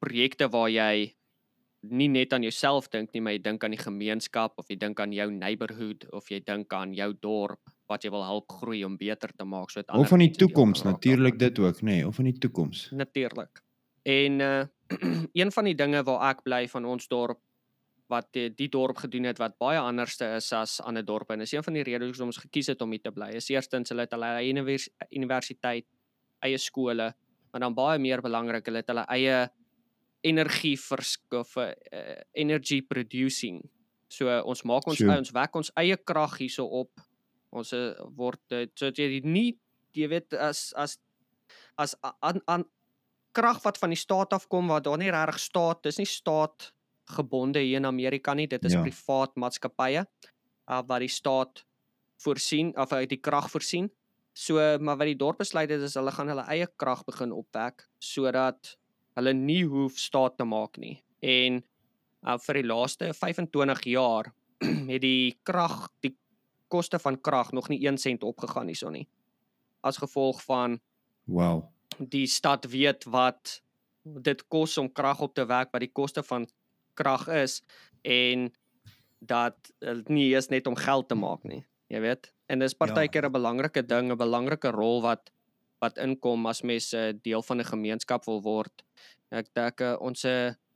projekte 0.00 0.48
waar 0.48 0.68
jy 0.68 1.14
nie 1.82 2.08
net 2.08 2.32
aan 2.32 2.44
jouself 2.46 2.88
dink 2.92 3.10
nie, 3.12 3.20
maar 3.20 3.34
jy 3.34 3.42
dink 3.42 3.64
aan 3.64 3.74
die 3.74 3.80
gemeenskap 3.80 4.58
of 4.60 4.68
jy 4.70 4.76
dink 4.78 5.00
aan 5.02 5.12
jou 5.14 5.28
neighborhood 5.34 6.06
of 6.14 6.28
jy 6.30 6.38
dink 6.46 6.72
aan 6.76 6.94
jou 6.94 7.10
dorp 7.20 7.72
wat 7.90 8.04
jy 8.06 8.12
wil 8.14 8.22
help 8.24 8.52
groei 8.60 8.84
om 8.86 8.96
beter 8.98 9.32
te 9.34 9.44
maak 9.44 9.72
sodat 9.72 9.90
Of 9.98 10.12
van 10.12 10.22
die 10.22 10.30
toekoms 10.30 10.84
natuurlik 10.86 11.38
dit 11.40 11.58
ook, 11.58 11.82
nê, 11.82 11.98
nee, 11.98 12.06
of 12.06 12.16
van 12.20 12.30
die 12.30 12.38
toekoms. 12.38 12.90
Natuurlik. 12.94 13.62
En 14.02 14.40
uh 14.40 14.62
een 15.40 15.48
van 15.52 15.64
die 15.64 15.74
dinge 15.74 16.02
waar 16.04 16.34
ek 16.34 16.42
bly 16.44 16.66
van 16.68 16.84
ons 16.84 17.06
dorp 17.08 17.38
wat 18.12 18.26
die, 18.36 18.50
die 18.52 18.68
dorp 18.68 18.98
gedoen 19.00 19.24
het 19.24 19.38
wat 19.40 19.54
baie 19.62 19.80
anderste 19.80 20.26
is 20.36 20.50
as 20.52 20.74
ander 20.84 21.04
dorpe 21.04 21.32
en 21.32 21.40
is 21.40 21.54
een 21.54 21.64
van 21.64 21.78
die 21.78 21.84
redes 21.86 22.10
hoekom 22.10 22.28
ons 22.28 22.42
gekies 22.44 22.68
het 22.74 22.82
om 22.84 22.92
hier 22.92 23.00
te 23.00 23.12
bly. 23.14 23.30
Is 23.38 23.48
eerstens 23.48 23.88
hulle 23.88 24.04
het 24.04 24.12
hulle 24.12 24.28
eie 24.36 24.52
univers 24.52 24.90
universiteit, 25.08 25.86
eie 26.44 26.58
skole, 26.60 27.08
maar 27.52 27.64
dan 27.64 27.76
baie 27.78 27.98
meer 28.02 28.20
belangrik, 28.20 28.68
hulle 28.68 28.82
het 28.82 28.92
hulle 28.92 29.06
eie 29.16 29.38
energie 30.22 30.76
verskaf, 30.78 31.56
uh, 31.56 31.72
energy 32.32 32.80
producing. 32.82 33.60
So 34.12 34.28
uh, 34.28 34.42
ons 34.46 34.62
maak 34.68 34.86
ons 34.86 35.00
sure. 35.00 35.16
ons 35.18 35.32
wek 35.34 35.56
ons 35.58 35.72
eie 35.80 35.96
krag 35.96 36.36
hierso 36.42 36.66
op. 36.66 37.02
Ons 37.52 37.72
uh, 37.76 37.92
word 38.16 38.56
uh, 38.56 38.66
so 38.78 38.92
jy 38.94 39.22
nie 39.24 39.56
jy 39.96 40.08
weet 40.08 40.36
as 40.38 40.70
as 40.78 40.98
as 41.80 41.96
aan 42.20 42.40
aan 42.46 42.64
krag 43.36 43.62
wat 43.64 43.80
van 43.80 43.92
die 43.92 44.00
staat 44.00 44.34
af 44.36 44.46
kom 44.52 44.68
waar 44.68 44.84
daar 44.84 45.00
nie 45.00 45.10
regtig 45.12 45.40
staat, 45.40 45.82
dis 45.86 45.98
nie 46.00 46.08
staat 46.08 46.70
gebonde 47.16 47.60
hier 47.60 47.80
in 47.80 47.88
Amerika 47.88 48.34
nie, 48.36 48.46
dit 48.46 48.64
is 48.64 48.76
ja. 48.76 48.82
privaat 48.84 49.34
maatskappye 49.40 50.04
uh, 50.04 50.82
wat 50.86 51.02
die 51.02 51.10
staat 51.12 51.64
voorsien 52.22 52.70
of 52.78 52.92
uit 52.92 53.10
die 53.10 53.20
krag 53.20 53.50
voorsien. 53.50 53.90
So 54.32 54.60
maar 54.80 54.96
wat 55.00 55.10
die 55.10 55.18
dorp 55.18 55.42
besluit 55.42 55.70
het 55.72 55.82
is 55.84 55.96
hulle 55.98 56.12
gaan 56.14 56.30
hulle 56.32 56.44
eie 56.52 56.68
krag 56.80 57.02
begin 57.08 57.34
opwek 57.36 57.88
sodat 58.00 58.76
hulle 59.14 59.34
nie 59.34 59.64
hoef 59.64 59.98
staat 59.98 60.36
te 60.36 60.44
maak 60.44 60.78
nie. 60.78 60.96
En 61.20 61.60
uh, 61.60 62.38
vir 62.38 62.60
die 62.60 62.68
laaste 62.68 63.12
25 63.14 63.84
jaar 63.92 64.32
het 64.92 65.02
die 65.02 65.38
krag 65.44 65.88
die 66.00 66.16
koste 66.72 66.98
van 66.98 67.20
krag 67.20 67.52
nog 67.52 67.68
nie 67.68 67.82
1 67.86 67.98
sent 67.98 68.24
opgegaan 68.24 68.70
hierson 68.72 68.96
nie. 68.96 69.08
As 69.82 70.00
gevolg 70.00 70.40
van 70.46 70.80
wow 71.26 71.72
die 71.98 72.26
stad 72.26 72.66
weet 72.70 73.04
wat 73.10 73.60
dit 74.02 74.42
kos 74.48 74.78
om 74.78 74.90
krag 74.92 75.20
op 75.22 75.34
te 75.34 75.44
wek, 75.46 75.70
wat 75.72 75.84
die 75.84 75.92
koste 75.92 76.22
van 76.26 76.46
krag 76.98 77.28
is 77.28 77.60
en 78.02 78.50
dat 79.20 79.70
dit 79.78 80.08
nie 80.10 80.32
is 80.34 80.50
net 80.50 80.66
om 80.66 80.76
geld 80.76 81.08
te 81.08 81.14
maak 81.14 81.44
nie. 81.46 81.62
Jy 81.92 82.00
weet, 82.02 82.32
en 82.48 82.58
dis 82.58 82.74
partykeer 82.74 83.22
'n 83.22 83.30
ja. 83.30 83.36
belangrike 83.38 83.82
ding, 83.86 84.10
'n 84.10 84.16
belangrike 84.16 84.70
rol 84.70 85.02
wat 85.02 85.30
wat 85.82 85.98
inkom 85.98 86.46
as 86.46 86.62
mense 86.62 87.00
deel 87.22 87.42
van 87.42 87.58
'n 87.60 87.72
gemeenskap 87.74 88.24
wil 88.26 88.40
word. 88.42 88.84
Ek 89.30 89.48
dink 89.54 89.80
uh, 89.80 89.96
ons 90.00 90.24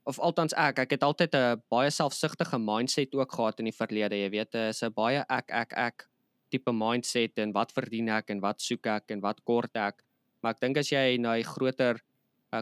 of 0.06 0.18
althans 0.22 0.54
ek, 0.54 0.78
ek 0.78 0.90
het 0.90 1.02
altyd 1.02 1.34
'n 1.34 1.62
baie 1.70 1.90
selfsugtige 1.90 2.58
mindset 2.58 3.14
ook 3.14 3.32
gehad 3.32 3.58
in 3.58 3.70
die 3.70 3.78
verlede, 3.78 4.16
jy 4.16 4.30
weet, 4.30 4.54
is 4.54 4.82
'n 4.82 4.92
baie 4.94 5.24
ek 5.28 5.50
ek 5.50 5.72
ek 5.72 6.08
tipe 6.50 6.72
mindset 6.72 7.38
en 7.38 7.52
wat 7.52 7.72
verdien 7.72 8.08
ek 8.08 8.30
en 8.30 8.40
wat 8.40 8.60
soek 8.60 8.86
ek 8.86 9.10
en 9.10 9.20
wat 9.20 9.42
kort 9.44 9.74
ek. 9.76 10.02
Maar 10.42 10.54
ek 10.54 10.60
dink 10.60 10.78
as 10.78 10.90
jy 10.90 11.18
na 11.18 11.36
'n 11.36 11.42
groter 11.42 12.00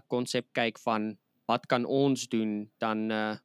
konsep 0.08 0.46
uh, 0.46 0.52
kyk 0.54 0.78
van 0.78 1.18
wat 1.46 1.66
kan 1.66 1.84
ons 1.84 2.28
doen, 2.28 2.70
dan 2.80 3.10
uh, 3.12 3.36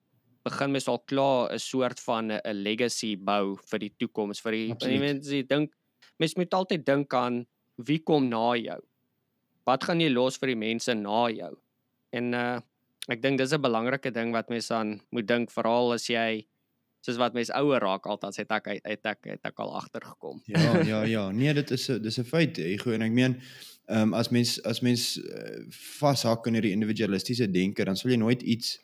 begin 0.44 0.72
mens 0.72 0.88
al 0.88 1.00
klaar 1.00 1.52
'n 1.52 1.60
soort 1.60 2.00
van 2.00 2.32
'n 2.32 2.64
legacy 2.64 3.16
bou 3.16 3.56
vir 3.56 3.80
die 3.80 3.94
toekoms 4.00 4.42
vir 4.42 4.52
die 4.52 5.00
mense 5.00 5.44
dink 5.44 5.74
mens 6.20 6.36
moet 6.36 6.54
altyd 6.54 6.86
dink 6.86 7.14
aan 7.14 7.46
wie 7.76 8.00
kom 8.00 8.30
na 8.30 8.56
jou. 8.56 8.80
Wat 9.70 9.86
gaan 9.86 10.02
jy 10.02 10.10
los 10.10 10.40
vir 10.42 10.54
die 10.54 10.62
mense 10.68 10.96
na 10.98 11.28
jou? 11.30 11.54
En 12.18 12.34
uh 12.34 12.60
ek 13.10 13.24
dink 13.24 13.40
dis 13.42 13.54
'n 13.54 13.62
belangrike 13.62 14.12
ding 14.14 14.32
wat 14.32 14.50
mens 14.54 14.70
aan 14.72 15.00
moet 15.10 15.26
dink 15.28 15.50
veral 15.52 15.94
as 15.94 16.06
jy 16.10 16.46
soos 17.06 17.18
wat 17.18 17.34
mens 17.34 17.50
ouer 17.56 17.82
raak 17.82 18.06
altyd 18.06 18.38
het 18.42 18.52
ek 18.52 18.68
het 18.84 19.06
ek 19.06 19.26
het 19.32 19.46
ek 19.50 19.60
al 19.64 19.72
agtergekom. 19.80 20.42
Ja, 20.46 20.84
ja, 20.84 21.00
ja. 21.04 21.24
Nee, 21.32 21.54
dit 21.54 21.72
is 21.72 21.90
'n 21.90 22.02
dis 22.02 22.20
'n 22.20 22.24
feit, 22.24 22.58
ego 22.58 22.92
en 22.92 23.02
ek 23.02 23.12
meen 23.12 23.42
ehm 23.88 24.02
um, 24.02 24.14
as 24.14 24.30
mens 24.30 24.60
as 24.64 24.82
mens 24.82 25.18
uh, 25.18 25.66
vashak 26.00 26.46
in 26.48 26.54
hierdie 26.54 26.76
individualistiese 26.76 27.52
denke, 27.52 27.86
dan 27.86 27.96
sal 27.96 28.12
jy 28.12 28.18
nooit 28.18 28.42
iets 28.42 28.80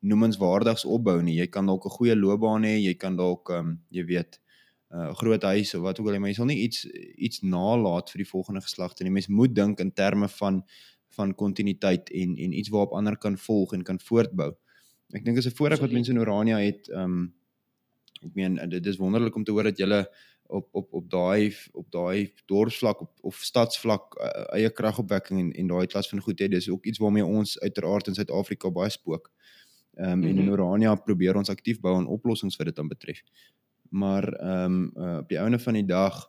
noemenswaardigs 0.00 0.84
opbou 0.84 1.22
nie. 1.22 1.38
Jy 1.38 1.46
kan 1.46 1.66
dalk 1.66 1.86
'n 1.86 1.96
goeie 1.96 2.16
loopbaan 2.16 2.64
hê, 2.64 2.76
jy 2.76 2.94
kan 2.94 3.16
dalk 3.16 3.50
ehm 3.50 3.58
um, 3.58 3.80
jy 3.90 4.04
weet 4.04 4.40
uh, 4.94 5.10
groot 5.14 5.42
huis 5.42 5.74
of 5.74 5.82
wat 5.82 6.00
ook 6.00 6.08
al, 6.10 6.18
maar 6.18 6.32
jy 6.32 6.38
sal 6.38 6.48
nie 6.50 6.60
iets 6.66 6.84
iets 7.16 7.42
nalat 7.42 8.10
vir 8.10 8.24
die 8.24 8.30
volgende 8.30 8.62
geslagte 8.64 9.04
nie. 9.04 9.12
Mens 9.14 9.28
moet 9.28 9.54
dink 9.54 9.80
in 9.80 9.92
terme 9.92 10.28
van 10.28 10.64
van 11.18 11.34
kontinuïteit 11.34 12.10
en 12.10 12.36
en 12.36 12.52
iets 12.58 12.68
waarop 12.68 12.92
ander 12.98 13.18
kan 13.18 13.38
volg 13.38 13.72
en 13.72 13.82
kan 13.82 14.00
voortbou. 14.00 14.52
Ek 15.12 15.24
dink 15.24 15.38
is 15.38 15.46
'n 15.46 15.56
voorreg 15.58 15.80
wat 15.80 15.92
mense 15.92 16.10
in 16.10 16.18
Orania 16.18 16.58
het 16.58 16.88
ehm 16.88 17.04
um, 17.04 17.34
ek 18.22 18.34
meen 18.34 18.58
dit 18.68 18.86
is 18.86 18.96
wonderlik 18.96 19.34
om 19.34 19.44
te 19.44 19.52
hoor 19.52 19.62
dat 19.62 19.78
julle 19.78 20.08
op 20.50 20.68
op 20.72 20.92
op 20.92 21.10
daai 21.10 21.54
op 21.72 21.90
daai 21.90 22.32
dorpsvlak 22.46 23.00
op 23.00 23.12
of 23.20 23.36
stadsvlak 23.36 24.16
uh, 24.18 24.54
eie 24.54 24.70
kragopwekking 24.70 25.40
en 25.40 25.52
en 25.52 25.66
daai 25.66 25.86
klas 25.86 26.08
van 26.08 26.20
goed 26.20 26.38
het 26.38 26.50
dis 26.50 26.68
ook 26.68 26.84
iets 26.84 26.98
waarmee 26.98 27.24
ons 27.24 27.58
uiteraard 27.60 28.06
in 28.06 28.14
Suid-Afrika 28.14 28.70
baie 28.70 28.90
spook. 28.90 29.30
Ehm 29.94 30.10
um, 30.10 30.16
mm 30.16 30.22
-hmm. 30.22 30.30
en 30.30 30.36
in 30.38 30.44
mhm. 30.44 30.52
Orania 30.52 30.94
probeer 30.94 31.36
ons 31.36 31.48
aktief 31.48 31.80
bou 31.80 31.96
aan 31.96 32.06
oplossings 32.06 32.56
wat 32.56 32.66
dit 32.66 32.76
dan 32.76 32.88
betref. 32.88 33.22
Maar 33.90 34.32
ehm 34.32 34.64
um, 34.64 34.92
uh, 34.96 35.16
op 35.18 35.28
die 35.28 35.38
einde 35.38 35.58
van 35.58 35.74
die 35.74 35.86
dag 35.86 36.26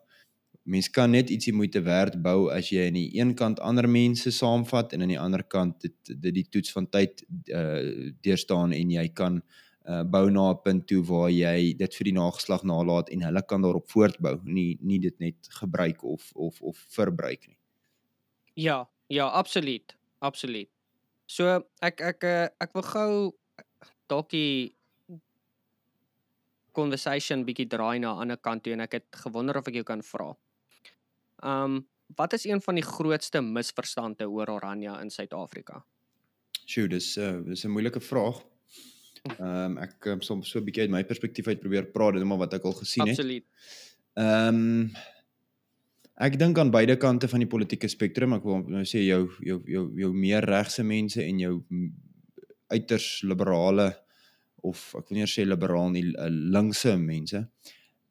mens 0.63 0.89
kan 0.89 1.09
net 1.09 1.29
ietsie 1.29 1.53
moeite 1.53 1.81
werd 1.81 2.21
bou 2.21 2.51
as 2.53 2.69
jy 2.69 2.85
aan 2.87 2.97
die 2.97 3.09
een 3.17 3.33
kant 3.35 3.59
ander 3.59 3.89
mense 3.89 4.31
saamvat 4.31 4.93
en 4.93 5.01
aan 5.01 5.13
die 5.13 5.19
ander 5.19 5.43
kant 5.43 5.81
dit 5.81 6.13
dit 6.21 6.33
die 6.33 6.47
toets 6.49 6.71
van 6.71 6.89
tyd 6.89 7.25
uh 7.49 8.11
deurstaan 8.21 8.71
en 8.77 8.91
jy 8.91 9.07
kan 9.09 9.41
uh, 9.89 10.03
bou 10.03 10.29
na 10.29 10.51
'n 10.51 10.61
punt 10.63 10.87
toe 10.87 11.03
waar 11.03 11.29
jy 11.29 11.73
dit 11.77 11.95
vir 11.95 12.05
die 12.09 12.17
nageslag 12.17 12.63
nalaat 12.63 13.09
en 13.09 13.23
hulle 13.23 13.43
kan 13.45 13.61
daarop 13.61 13.89
voortbou, 13.89 14.39
nie 14.43 14.77
nie 14.81 14.99
dit 14.99 15.19
net 15.19 15.47
gebruik 15.59 16.03
of 16.03 16.31
of 16.35 16.61
of 16.61 16.77
verbruik 16.89 17.47
nie. 17.47 17.57
Ja, 18.53 18.89
ja, 19.07 19.27
absoluut. 19.27 19.95
Absoluut. 20.19 20.69
So 21.25 21.63
ek 21.81 22.01
ek 22.01 22.23
eh, 22.23 22.47
ek 22.59 22.73
wil 22.73 22.83
gou 22.83 23.11
dalk 24.07 24.29
die 24.29 24.75
conversation 26.71 27.45
bietjie 27.45 27.67
draai 27.67 27.99
na 27.99 28.13
'n 28.13 28.21
ander 28.21 28.37
kant 28.37 28.63
toe 28.63 28.73
en 28.73 28.81
ek 28.81 28.91
het 28.91 29.07
gewonder 29.23 29.57
of 29.57 29.67
ek 29.67 29.73
jou 29.73 29.83
kan 29.83 30.01
vra. 30.01 30.35
Um 31.43 31.87
wat 32.15 32.33
is 32.33 32.45
een 32.45 32.61
van 32.61 32.75
die 32.75 32.83
grootste 32.83 33.41
misverstande 33.41 34.29
oor 34.29 34.49
Oranje 34.49 34.99
in 35.01 35.09
Suid-Afrika? 35.09 35.83
Sjoe, 36.65 36.87
dis 36.87 37.17
'n 37.17 37.21
uh, 37.21 37.45
dis 37.45 37.63
'n 37.65 37.71
moeilike 37.71 37.99
vraag. 37.99 38.43
Ehm 39.37 39.77
um, 39.77 39.77
ek 39.77 40.05
um, 40.05 40.21
soms 40.21 40.49
so 40.49 40.59
'n 40.59 40.65
bietjie 40.65 40.81
uit 40.81 40.91
my 40.91 41.03
perspektief 41.03 41.47
uit 41.47 41.59
probeer 41.59 41.85
praat 41.85 42.13
net 42.13 42.25
maar 42.25 42.41
wat 42.41 42.53
ek 42.53 42.63
al 42.63 42.73
gesien 42.73 43.07
het. 43.07 43.17
Absoluut. 43.17 43.45
Ehm 44.13 44.55
um, 44.55 44.91
ek 46.15 46.39
dink 46.39 46.57
aan 46.57 46.71
beide 46.71 46.97
kante 46.97 47.27
van 47.27 47.39
die 47.39 47.49
politieke 47.49 47.87
spektrum. 47.87 48.33
Ek 48.33 48.43
wil 48.43 48.63
nou 48.67 48.83
sê 48.85 49.03
jou 49.05 49.29
jou 49.39 49.61
jou 49.65 49.85
jou 49.99 50.13
meer 50.13 50.45
regse 50.45 50.83
mense 50.83 51.21
en 51.23 51.39
jou 51.39 51.63
uiters 52.71 53.21
liberale 53.21 53.91
of 54.63 54.95
ek 54.99 55.09
wil 55.09 55.21
nie 55.21 55.29
sê 55.29 55.45
liberaal 55.45 55.93
nie 55.93 56.07
eh, 56.15 56.29
linkse 56.29 56.97
mense. 56.97 57.45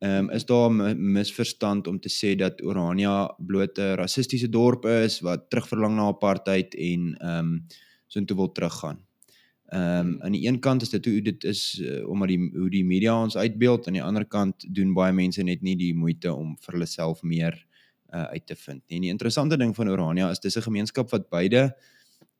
Ehm 0.01 0.31
um, 0.31 0.31
is 0.31 0.47
daar 0.49 0.71
'n 0.71 0.97
misverstand 1.13 1.87
om 1.87 2.01
te 2.01 2.09
sê 2.09 2.37
dat 2.37 2.63
Orania 2.63 3.35
bloot 3.39 3.79
'n 3.79 3.97
rassistiese 3.97 4.49
dorp 4.49 4.85
is 4.85 5.21
wat 5.21 5.51
terugverlang 5.51 5.95
na 5.97 6.09
apartheid 6.09 6.75
en 6.75 7.17
ehm 7.21 7.39
um, 7.39 7.67
so 8.07 8.19
intoe 8.19 8.37
wil 8.37 8.53
teruggaan. 8.53 8.99
Ehm 9.71 10.07
um, 10.07 10.23
aan 10.23 10.33
die 10.33 10.47
een 10.47 10.59
kant 10.59 10.83
is 10.83 10.89
dit 10.89 11.05
hoe 11.05 11.23
dit 11.23 11.45
is 11.45 11.81
uh, 11.83 12.09
omdat 12.09 12.29
die 12.29 12.51
hoe 12.55 12.71
die 12.71 12.85
media 12.85 13.23
ons 13.23 13.37
uitbeeld 13.37 13.87
aan 13.87 13.93
die 13.93 14.03
ander 14.03 14.25
kant 14.25 14.67
doen 14.75 14.95
baie 14.95 15.13
mense 15.13 15.43
net 15.43 15.63
nie 15.63 15.77
die 15.77 15.95
moeite 15.95 16.33
om 16.35 16.57
vir 16.59 16.75
hulle 16.75 16.87
self 16.87 17.23
meer 17.23 17.67
uh, 18.15 18.23
uit 18.23 18.47
te 18.47 18.57
vind 18.57 18.83
nie. 18.89 18.97
En 18.97 19.03
die 19.03 19.11
interessante 19.11 19.57
ding 19.57 19.75
van 19.77 19.89
Orania 19.89 20.31
is 20.31 20.41
dis 20.41 20.57
'n 20.57 20.63
gemeenskap 20.63 21.11
wat 21.11 21.29
beide 21.31 21.77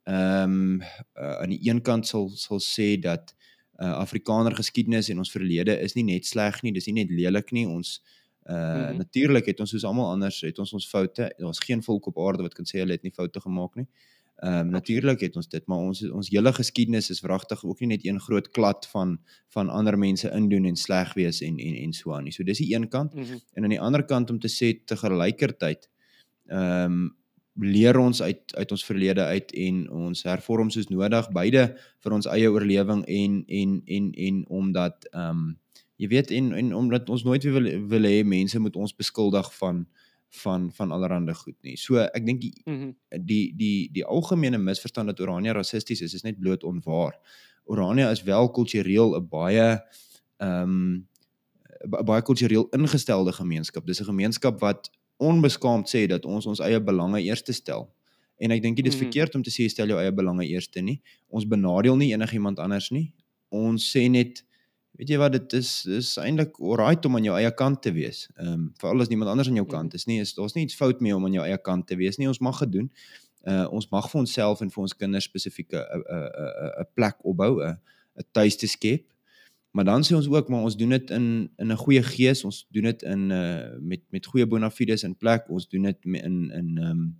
ehm 0.05 0.42
um, 0.42 0.83
uh, 1.14 1.37
aan 1.42 1.55
die 1.55 1.61
een 1.68 1.83
kant 1.83 2.07
sal 2.07 2.29
sal 2.35 2.59
sê 2.59 2.99
dat 2.99 3.35
uh, 3.81 3.93
Afrikaner 3.99 4.55
geskiedenis 4.57 5.09
en 5.09 5.19
ons 5.19 5.33
verlede 5.33 5.77
is 5.81 5.97
nie 5.97 6.05
net 6.05 6.27
sleg 6.29 6.62
nie, 6.62 6.73
dis 6.73 6.87
nie 6.90 7.01
net 7.03 7.11
lelik 7.11 7.53
nie. 7.57 7.66
Ons 7.69 8.01
uh 8.51 8.55
mm 8.55 8.87
-hmm. 8.87 8.97
natuurlik 8.97 9.47
het 9.47 9.61
ons 9.61 9.71
soos 9.71 9.85
almal 9.85 10.11
anders 10.11 10.40
het 10.40 10.59
ons 10.59 10.73
ons 10.73 10.88
foute. 10.88 11.35
Daar's 11.38 11.61
geen 11.64 11.83
volk 11.83 12.07
op 12.07 12.19
aarde 12.19 12.43
wat 12.43 12.55
kan 12.55 12.64
sê 12.64 12.79
hulle 12.79 12.93
het 12.93 13.03
nie 13.03 13.12
foute 13.12 13.40
gemaak 13.40 13.75
nie. 13.77 13.87
Ehm 14.40 14.59
um, 14.59 14.71
natuurlik 14.71 15.21
het 15.21 15.37
ons 15.37 15.49
dit, 15.49 15.66
maar 15.66 15.79
ons 15.79 16.11
ons 16.11 16.29
hele 16.31 16.53
geskiedenis 16.53 17.11
is 17.11 17.21
wragtig 17.21 17.64
ook 17.64 17.81
nie 17.81 17.88
net 17.88 18.05
een 18.05 18.21
groot 18.21 18.51
klad 18.51 18.87
van 18.88 19.19
van 19.49 19.69
ander 19.69 19.99
mense 19.99 20.31
indoen 20.31 20.64
en 20.64 20.77
sleg 20.77 21.12
wees 21.14 21.40
en 21.40 21.59
en 21.59 21.75
en 21.75 21.93
so 21.93 22.14
aan 22.14 22.25
nie. 22.25 22.33
So 22.33 22.43
dis 22.43 22.59
die 22.59 22.75
een 22.75 22.88
kant. 22.88 23.14
Mm 23.14 23.23
-hmm. 23.23 23.40
En 23.53 23.62
aan 23.62 23.69
die 23.69 23.81
ander 23.81 24.05
kant 24.05 24.31
om 24.31 24.38
te 24.38 24.49
sê 24.49 24.85
te 24.85 24.97
gelykertyd 24.97 25.90
ehm 26.47 26.93
um, 26.93 27.16
leer 27.61 27.99
ons 27.99 28.23
uit 28.23 28.55
uit 28.57 28.73
ons 28.73 28.85
verlede 28.85 29.25
uit 29.25 29.53
en 29.53 29.81
ons 29.90 30.23
hervorm 30.23 30.70
soos 30.70 30.88
nodig 30.88 31.31
beide 31.33 31.64
vir 32.05 32.12
ons 32.12 32.27
eie 32.27 32.51
oorlewing 32.51 33.05
en 33.07 33.42
en 33.46 33.81
en 33.87 34.12
en 34.12 34.44
omdat 34.49 35.09
ehm 35.12 35.31
um, 35.31 35.59
jy 36.01 36.09
weet 36.09 36.31
en 36.31 36.53
en 36.57 36.75
omdat 36.75 37.11
ons 37.12 37.25
nooit 37.25 37.42
weer 37.44 37.53
wil 37.53 37.68
wil 37.88 38.09
hê 38.09 38.23
mense 38.25 38.59
moet 38.59 38.77
ons 38.77 38.96
beskuldig 38.96 39.53
van 39.59 39.87
van 40.31 40.70
van 40.73 40.90
allerlei 40.90 41.35
goed 41.35 41.57
nie. 41.66 41.77
So 41.77 41.99
ek 41.99 42.27
dink 42.27 42.40
die, 42.40 42.55
mm 42.64 42.79
-hmm. 42.79 43.25
die 43.27 43.53
die 43.57 43.90
die 43.92 44.05
algemene 44.05 44.59
misverstand 44.59 45.07
dat 45.07 45.20
Orania 45.20 45.53
rassisties 45.53 46.01
is 46.01 46.14
is 46.14 46.23
net 46.23 46.38
bloot 46.38 46.64
onwaar. 46.64 47.18
Orania 47.64 48.11
is 48.11 48.23
wel 48.23 48.51
kultureel 48.51 49.16
'n 49.16 49.29
baie 49.29 49.83
ehm 50.37 50.62
um, 50.62 51.09
baie 51.88 52.23
kultureel 52.23 52.68
ingestelde 52.70 53.33
gemeenskap. 53.33 53.87
Dis 53.87 54.01
'n 54.01 54.05
gemeenskap 54.05 54.61
wat 54.61 54.90
onbeskaamd 55.20 55.88
sê 55.88 56.06
dat 56.09 56.24
ons 56.24 56.46
ons 56.46 56.61
eie 56.64 56.80
belange 56.80 57.20
eerste 57.22 57.52
stel. 57.52 57.88
En 58.40 58.52
ek 58.54 58.62
dink 58.64 58.76
dit 58.76 58.87
is 58.87 58.94
-hmm. 58.94 59.02
verkeerd 59.04 59.35
om 59.35 59.42
te 59.42 59.52
sê 59.52 59.68
stel 59.68 59.88
jou 59.92 60.00
eie 60.00 60.12
belange 60.12 60.46
eerste 60.46 60.80
nie. 60.80 61.00
Ons 61.28 61.46
benadeel 61.46 61.96
nie 61.96 62.12
enigiemand 62.12 62.59
anders 62.59 62.90
nie. 62.90 63.12
Ons 63.48 63.96
sê 63.96 64.09
net 64.09 64.44
weet 64.96 65.09
jy 65.09 65.18
wat 65.18 65.33
dit 65.33 65.52
is 65.52 65.87
is 65.87 66.16
eintlik 66.20 66.59
alright 66.61 67.04
om 67.04 67.16
aan 67.16 67.24
jou 67.24 67.37
eie 67.37 67.54
kant 67.54 67.83
te 67.83 67.92
wees. 67.92 68.28
Ehm 68.37 68.52
um, 68.52 68.72
veral 68.80 69.00
as 69.00 69.09
niemand 69.09 69.30
anders 69.30 69.48
aan 69.48 69.61
jou 69.61 69.66
kant 69.66 69.94
is 69.94 70.06
nie, 70.06 70.20
is 70.20 70.35
daar's 70.35 70.54
nie 70.54 70.64
iets 70.64 70.74
fout 70.74 71.00
mee 71.00 71.16
om 71.16 71.24
aan 71.24 71.33
jou 71.33 71.44
eie 71.44 71.59
kant 71.59 71.87
te 71.87 71.96
wees 71.96 72.16
nie. 72.16 72.28
Ons 72.28 72.40
mag 72.40 72.59
dit 72.59 72.72
doen. 72.72 72.90
Uh 73.48 73.66
ons 73.72 73.88
mag 73.88 74.11
vir 74.11 74.20
onsself 74.20 74.61
en 74.61 74.70
vir 74.70 74.83
ons 74.83 74.96
kinders 74.96 75.24
spesifieke 75.24 75.76
'n 75.76 76.00
'n 76.00 76.72
'n 76.80 76.87
plek 76.94 77.16
opbou, 77.24 77.62
'n 77.62 77.78
'n 78.18 78.24
tuiste 78.33 78.66
skep. 78.66 79.04
Maar 79.70 79.85
dan 79.85 80.02
sê 80.02 80.14
ons 80.14 80.28
ook 80.28 80.48
maar 80.48 80.62
ons 80.66 80.76
doen 80.76 80.88
dit 80.88 81.11
in 81.11 81.50
in 81.56 81.72
'n 81.72 81.76
goeie 81.76 82.02
gees, 82.02 82.44
ons 82.44 82.66
doen 82.70 82.83
dit 82.83 83.02
in 83.02 83.30
uh 83.30 83.78
met 83.80 84.00
met 84.11 84.26
goeie 84.26 84.46
bona 84.46 84.70
fides 84.70 85.02
in 85.02 85.16
plek. 85.16 85.48
Ons 85.48 85.68
doen 85.68 85.83
dit 85.83 85.98
in 86.04 86.50
in 86.50 86.78
ehm 86.78 86.90
um, 86.90 87.16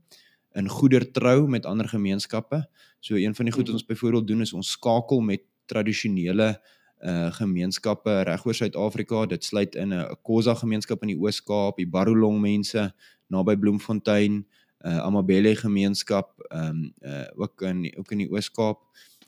in 0.53 0.69
goeder 0.69 1.11
trou 1.11 1.49
met 1.49 1.67
ander 1.67 1.89
gemeenskappe. 1.89 2.69
So 3.01 3.15
een 3.15 3.35
van 3.35 3.45
die 3.45 3.55
goed 3.55 3.67
wat 3.67 3.75
ons 3.75 3.87
byvoorbeeld 3.87 4.27
doen 4.27 4.41
is 4.41 4.53
ons 4.53 4.71
skakel 4.71 5.21
met 5.21 5.43
tradisionele 5.67 6.61
uh 7.01 7.33
gemeenskappe 7.33 8.23
regoor 8.23 8.55
Suid-Afrika. 8.55 9.27
Dit 9.27 9.45
sluit 9.45 9.75
in 9.75 9.95
'n 9.95 10.17
Khoza 10.23 10.55
gemeenskap 10.55 11.03
in 11.03 11.09
die 11.09 11.19
Oos-Kaap, 11.19 11.77
die 11.77 11.89
Barolong 11.89 12.41
mense 12.41 12.95
naby 13.27 13.57
Bloemfontein, 13.57 14.47
uh 14.85 14.99
Amabele 14.99 15.57
gemeenskap, 15.57 16.41
ehm 16.51 16.69
um, 16.69 16.93
uh 17.01 17.27
ook 17.35 17.63
in 17.63 17.95
ook 17.97 18.11
in 18.11 18.19
die 18.19 18.31
Oos-Kaap. 18.31 18.79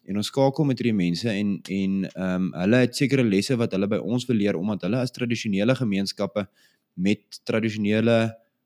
En 0.04 0.18
ons 0.18 0.26
skakel 0.26 0.66
met 0.66 0.78
hierdie 0.78 0.96
mense 0.98 1.30
en 1.30 1.58
en 1.62 1.98
ehm 2.10 2.46
um, 2.46 2.52
hulle 2.58 2.84
het 2.84 2.96
sekere 2.96 3.24
lesse 3.24 3.56
wat 3.56 3.72
hulle 3.76 3.88
by 3.88 4.00
ons 4.02 4.26
wil 4.26 4.36
leer 4.36 4.58
omdat 4.58 4.86
hulle 4.88 5.02
as 5.02 5.14
tradisionele 5.14 5.74
gemeenskappe 5.78 6.46
met 6.94 7.40
tradisionele 7.48 8.16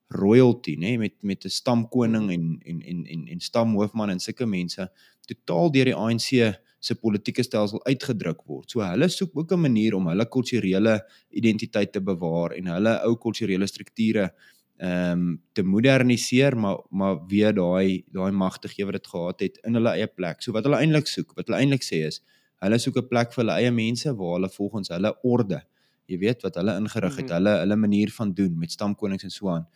royalty, 0.09 0.77
nê, 0.77 0.95
nee, 0.95 0.99
met 0.99 1.15
met 1.23 1.45
'n 1.45 1.49
stamkoning 1.49 2.31
en 2.31 2.59
en 2.65 2.81
en 2.83 3.07
en 3.07 3.27
en 3.29 3.41
stamhoofman 3.41 4.11
en 4.11 4.21
sulke 4.21 4.47
mense 4.47 4.89
totaal 5.27 5.71
deur 5.71 5.85
die 5.85 5.95
ANC 5.95 6.57
se 6.79 6.95
politieke 6.95 7.43
stelsel 7.43 7.83
uitgedruk 7.85 8.43
word. 8.47 8.71
So 8.71 8.81
hulle 8.81 9.09
soek 9.09 9.37
ook 9.37 9.53
'n 9.53 9.61
manier 9.61 9.95
om 9.95 10.07
hulle 10.07 10.27
kulturele 10.29 11.01
identiteit 11.31 11.93
te 11.93 12.01
bewaar 12.01 12.53
en 12.53 12.67
hulle 12.67 13.01
ou 13.05 13.17
kulturele 13.17 13.67
strukture 13.67 14.31
ehm 14.79 15.13
um, 15.13 15.43
te 15.53 15.63
moderniseer 15.63 16.57
maar 16.57 16.83
maar 16.91 17.21
weer 17.29 17.55
daai 17.55 18.05
daai 18.13 18.33
mag 18.33 18.59
te 18.59 18.69
gee 18.69 18.85
wat 18.85 18.93
dit 18.93 19.07
gehad 19.07 19.41
het 19.41 19.59
in 19.65 19.75
hulle 19.75 19.95
eie 19.97 20.07
plek. 20.07 20.43
So 20.43 20.53
wat 20.53 20.65
hulle 20.69 20.81
eintlik 20.83 21.09
soek, 21.09 21.33
wat 21.37 21.49
hulle 21.49 21.61
eintlik 21.61 21.85
sê 21.87 22.03
is 22.11 22.21
hulle 22.65 22.79
soek 22.79 22.97
'n 22.97 23.09
plek 23.09 23.33
vir 23.33 23.45
hulle 23.45 23.57
eie 23.61 23.73
mense 23.73 24.15
waar 24.17 24.35
hulle 24.37 24.49
volgens 24.49 24.89
hulle 24.89 25.13
orde, 25.23 25.63
jy 26.07 26.19
weet 26.19 26.43
wat 26.43 26.55
hulle 26.61 26.77
ingerig 26.77 27.17
het, 27.17 27.25
mm 27.25 27.33
-hmm. 27.33 27.37
hulle 27.37 27.59
hulle 27.63 27.77
manier 27.77 28.11
van 28.19 28.33
doen 28.33 28.59
met 28.59 28.71
stamkonings 28.71 29.25
en 29.25 29.31
so 29.31 29.49
aan. 29.49 29.67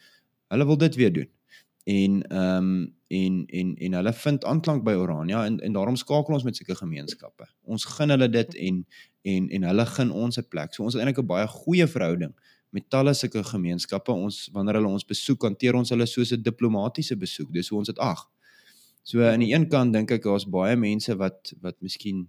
Hulle 0.49 0.67
wil 0.67 0.79
dit 0.79 0.95
weer 0.95 1.13
doen 1.13 1.31
en 1.85 2.23
ehm 2.29 2.57
um, 2.57 2.95
en 3.07 3.45
en 3.47 3.75
en 3.77 3.93
hulle 3.93 4.13
vind 4.13 4.45
aanklank 4.45 4.85
by 4.85 4.93
Orania 4.93 5.45
en 5.45 5.61
en 5.61 5.73
daarom 5.73 5.97
skakel 5.97 6.35
ons 6.35 6.43
met 6.43 6.57
sulke 6.57 6.75
gemeenskappe. 6.75 7.47
Ons 7.63 7.85
gun 7.85 8.11
hulle 8.11 8.29
dit 8.29 8.55
en 8.55 8.87
en 9.23 9.49
en 9.49 9.63
hulle 9.63 9.87
gun 9.87 10.11
ons 10.11 10.39
'n 10.39 10.49
plek. 10.49 10.75
So 10.75 10.83
ons 10.83 10.95
het 10.95 11.03
eintlik 11.03 11.25
'n 11.25 11.27
baie 11.27 11.47
goeie 11.47 11.87
verhouding 11.87 12.35
met 12.71 12.87
talle 12.91 13.15
sulke 13.15 13.43
gemeenskappe. 13.45 14.13
Ons 14.13 14.49
wanneer 14.55 14.79
hulle 14.79 14.91
ons 14.91 15.07
besoek, 15.07 15.47
hanteer 15.49 15.79
ons 15.79 15.91
hulle 15.91 16.07
soos 16.07 16.33
'n 16.33 16.43
diplomatisiese 16.43 17.17
besoek. 17.17 17.53
Dis 17.53 17.69
hoe 17.69 17.79
ons 17.79 17.89
dit 17.89 17.99
ag. 17.99 18.29
So 19.03 19.23
aan 19.25 19.41
die 19.41 19.53
een 19.53 19.69
kant 19.69 19.93
dink 19.93 20.11
ek 20.11 20.23
daar's 20.23 20.45
baie 20.45 20.77
mense 20.77 21.17
wat 21.17 21.53
wat 21.61 21.81
miskien 21.83 22.29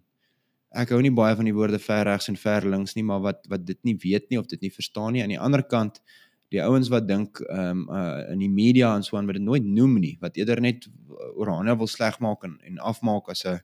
ek 0.72 0.90
hou 0.90 1.02
nie 1.02 1.12
baie 1.12 1.36
van 1.36 1.46
die 1.46 1.54
woorde 1.54 1.80
ver 1.80 2.06
regs 2.06 2.30
en 2.30 2.38
ver 2.38 2.66
links 2.66 2.96
nie, 2.96 3.04
maar 3.04 3.22
wat 3.22 3.46
wat 3.50 3.66
dit 3.66 3.78
nie 3.84 3.98
weet 4.04 4.30
nie 4.30 4.40
of 4.40 4.48
dit 4.48 4.62
nie 4.62 4.72
verstaan 4.72 5.14
nie. 5.14 5.22
Aan 5.24 5.30
die 5.36 5.40
ander 5.40 5.64
kant 5.64 6.02
die 6.50 6.62
ouens 6.62 6.90
wat 6.90 7.08
dink 7.08 7.40
ehm 7.50 7.88
um, 7.88 7.90
uh, 7.90 8.32
in 8.32 8.40
die 8.40 8.50
media 8.50 8.96
en 8.96 9.04
so 9.04 9.18
aan 9.18 9.28
wat 9.28 9.36
dit 9.36 9.44
nooit 9.44 9.64
noem 9.64 10.00
nie 10.00 10.18
wat 10.22 10.38
eerder 10.38 10.62
net 10.62 10.88
Orania 11.36 11.78
wil 11.78 11.88
sleg 11.88 12.20
maak 12.20 12.44
en 12.44 12.58
en 12.64 12.80
afmaak 12.80 13.30
as 13.30 13.46
'n 13.46 13.60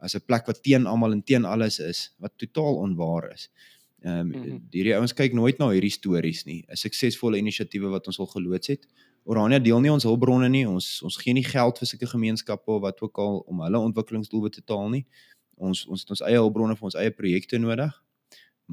as 0.00 0.14
'n 0.14 0.24
plek 0.26 0.46
wat 0.46 0.62
teen 0.62 0.86
almal 0.86 1.12
en 1.12 1.22
teen 1.22 1.44
alles 1.44 1.78
is 1.78 2.14
wat 2.18 2.32
totaal 2.38 2.76
onwaar 2.76 3.32
is. 3.32 3.48
Ehm 3.48 3.81
um, 4.04 4.26
mm 4.26 4.32
-hmm. 4.32 4.60
hierdie 4.70 4.94
ouens 4.94 5.14
kyk 5.14 5.32
nooit 5.32 5.58
na 5.58 5.70
hierdie 5.70 5.90
stories 5.90 6.44
nie. 6.44 6.64
'n 6.68 6.76
Suksesvolle 6.76 7.38
inisiatiewe 7.38 7.88
wat 7.88 8.06
ons 8.06 8.18
al 8.18 8.26
geloods 8.26 8.66
het. 8.66 8.86
Orania 9.24 9.58
deel 9.58 9.80
nie 9.80 9.92
ons 9.92 10.04
hulpbronne 10.04 10.48
nie. 10.48 10.68
Ons 10.68 11.02
ons 11.02 11.16
gee 11.16 11.32
nie 11.32 11.44
geld 11.44 11.78
vir 11.78 11.86
sulke 11.86 12.06
gemeenskappe 12.06 12.80
wat 12.80 13.00
ook 13.00 13.18
al 13.18 13.38
om 13.46 13.60
hulle 13.60 13.78
ontwikkelingsdoelwitte 13.78 14.60
te 14.60 14.64
taal 14.64 14.88
nie. 14.88 15.06
Ons 15.54 15.86
ons 15.86 16.00
het 16.00 16.10
ons 16.10 16.20
eie 16.20 16.38
hulpbronne 16.38 16.76
vir 16.76 16.84
ons 16.84 16.94
eie 16.94 17.10
projekte 17.10 17.58
nodig 17.58 18.02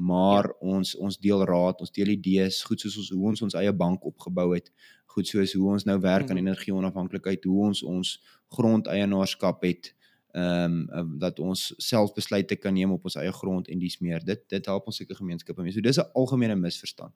maar 0.00 0.44
ja. 0.44 0.54
ons 0.58 0.94
ons 0.96 1.18
deel 1.18 1.44
raad, 1.44 1.80
ons 1.80 1.92
deel 1.92 2.14
idees, 2.14 2.62
goed 2.64 2.80
soos 2.80 2.96
ons 2.96 3.10
hoe 3.12 3.28
ons 3.32 3.42
ons 3.48 3.56
eie 3.60 3.72
bank 3.72 4.04
opgebou 4.08 4.50
het, 4.54 4.70
goed 5.14 5.28
soos 5.28 5.52
hoe 5.58 5.72
ons 5.74 5.84
nou 5.84 5.98
werk 6.00 6.30
aan 6.30 6.36
mm 6.36 6.38
-hmm. 6.38 6.46
energie 6.46 6.74
onafhanklikheid, 6.74 7.44
hoe 7.44 7.66
ons 7.66 7.82
ons 7.82 8.22
grondeienaarskap 8.56 9.62
het, 9.62 9.94
ehm 10.32 10.88
um, 10.92 11.18
dat 11.18 11.38
ons 11.38 11.74
self 11.78 12.14
besluite 12.14 12.56
kan 12.56 12.74
neem 12.74 12.92
op 12.92 13.04
ons 13.04 13.16
eie 13.16 13.32
grond 13.32 13.68
en 13.68 13.78
dis 13.78 13.98
meer. 14.00 14.24
Dit 14.24 14.48
dit 14.48 14.66
help 14.66 14.86
ons 14.86 14.96
seker 14.96 15.16
gemeenskappe 15.16 15.62
mee. 15.62 15.72
So 15.72 15.80
dis 15.80 15.98
'n 15.98 16.10
algemene 16.14 16.56
misverstand. 16.56 17.14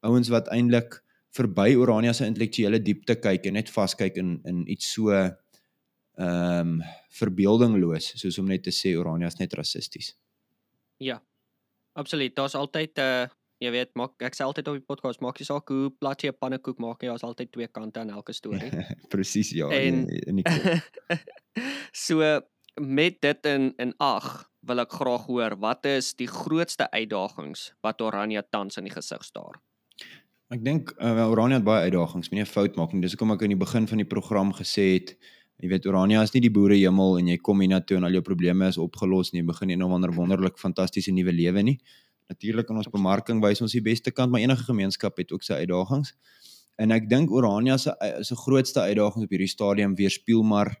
Ouens 0.00 0.28
wat 0.28 0.48
eintlik 0.48 1.02
verby 1.30 1.74
Orania 1.76 2.12
se 2.12 2.26
intellektuele 2.26 2.82
diepte 2.82 3.14
kyk 3.14 3.46
en 3.46 3.52
net 3.52 3.70
vaskyk 3.70 4.16
in 4.16 4.40
in 4.44 4.66
iets 4.70 4.92
so 4.92 5.10
ehm 5.12 5.36
um, 6.18 6.82
verbeeldingloos 7.10 8.12
soos 8.20 8.38
om 8.38 8.46
net 8.46 8.62
te 8.62 8.70
sê 8.70 8.96
Orania 8.96 9.26
is 9.26 9.38
net 9.38 9.54
rassisties. 9.54 10.16
Ja, 10.98 11.22
Absoluut. 11.98 12.36
Daar's 12.36 12.54
altyd 12.54 12.90
'n 12.96 13.00
uh, 13.00 13.26
jy 13.58 13.70
weet, 13.74 13.90
maak 13.98 14.22
ek 14.22 14.36
sê 14.38 14.44
altyd 14.46 14.68
op 14.70 14.76
die 14.78 14.86
podcast 14.86 15.20
maak 15.20 15.38
jy 15.40 15.46
saak 15.48 15.68
hoe 15.68 15.90
plat 15.90 16.22
jy 16.22 16.30
'n 16.30 16.38
pannekoek 16.38 16.78
maak, 16.78 17.02
ja, 17.02 17.12
het 17.12 17.22
altyd 17.26 17.50
twee 17.52 17.66
kante 17.66 18.00
aan 18.00 18.10
elke 18.10 18.32
storie. 18.32 18.70
Presies 19.12 19.50
ja, 19.50 19.68
en, 19.68 20.06
in 20.06 20.36
die 20.36 20.44
So 22.06 22.40
met 22.80 23.20
dit 23.20 23.46
in 23.46 23.72
in 23.78 23.94
ag 23.98 24.48
wil 24.60 24.82
ek 24.82 24.92
graag 24.92 25.26
hoor 25.26 25.56
wat 25.62 25.86
is 25.86 26.12
die 26.18 26.28
grootste 26.28 26.90
uitdagings 26.90 27.72
wat 27.82 28.02
Orania 28.02 28.42
tans 28.42 28.76
in 28.76 28.84
die 28.84 28.94
gesig 28.94 29.24
staar? 29.24 29.58
Ek 30.48 30.62
dink 30.64 30.94
uh, 30.96 31.28
Orania 31.28 31.58
het 31.58 31.66
baie 31.66 31.90
uitdagings, 31.90 32.30
moenie 32.30 32.46
'n 32.46 32.52
fout 32.52 32.76
maak 32.76 32.92
nie. 32.92 33.02
Dis 33.02 33.12
hoekom 33.16 33.34
ek 33.36 33.42
in 33.42 33.56
die 33.56 33.64
begin 33.64 33.86
van 33.86 33.98
die 33.98 34.08
program 34.08 34.52
gesê 34.52 34.94
het 34.94 35.16
Jy 35.58 35.72
weet 35.72 35.86
Orania 35.90 36.20
is 36.22 36.30
nie 36.36 36.44
die 36.44 36.52
boere 36.54 36.76
hemel 36.78 37.16
en 37.18 37.30
jy 37.32 37.36
kom 37.42 37.58
hiernatoe 37.58 37.96
en 37.98 38.06
al 38.06 38.14
jou 38.14 38.22
probleme 38.22 38.68
is 38.70 38.76
opgelos 38.78 39.32
nie. 39.32 39.40
Jy 39.40 39.48
begin 39.48 39.72
een 39.72 39.82
of 39.82 39.94
ander 39.96 40.12
wonderlik 40.14 40.58
fantastiese 40.60 41.10
nuwe 41.10 41.34
lewe 41.34 41.64
nie. 41.66 41.74
Natuurlik 42.30 42.70
in 42.70 42.78
ons 42.78 42.90
bemarking 42.92 43.40
wys 43.42 43.62
ons 43.64 43.74
die 43.74 43.82
beste 43.82 44.12
kant, 44.14 44.30
maar 44.30 44.44
enige 44.44 44.68
gemeenskap 44.68 45.18
het 45.18 45.34
ook 45.34 45.42
sy 45.42 45.58
uitdagings. 45.64 46.12
En 46.78 46.94
ek 46.94 47.08
dink 47.10 47.34
Orania 47.34 47.74
se 47.76 47.90
se 48.22 48.38
grootste 48.38 48.84
uitdaging 48.86 49.26
op 49.26 49.34
hierdie 49.34 49.50
stadium 49.50 49.96
weerspieël 49.98 50.46
maar 50.46 50.76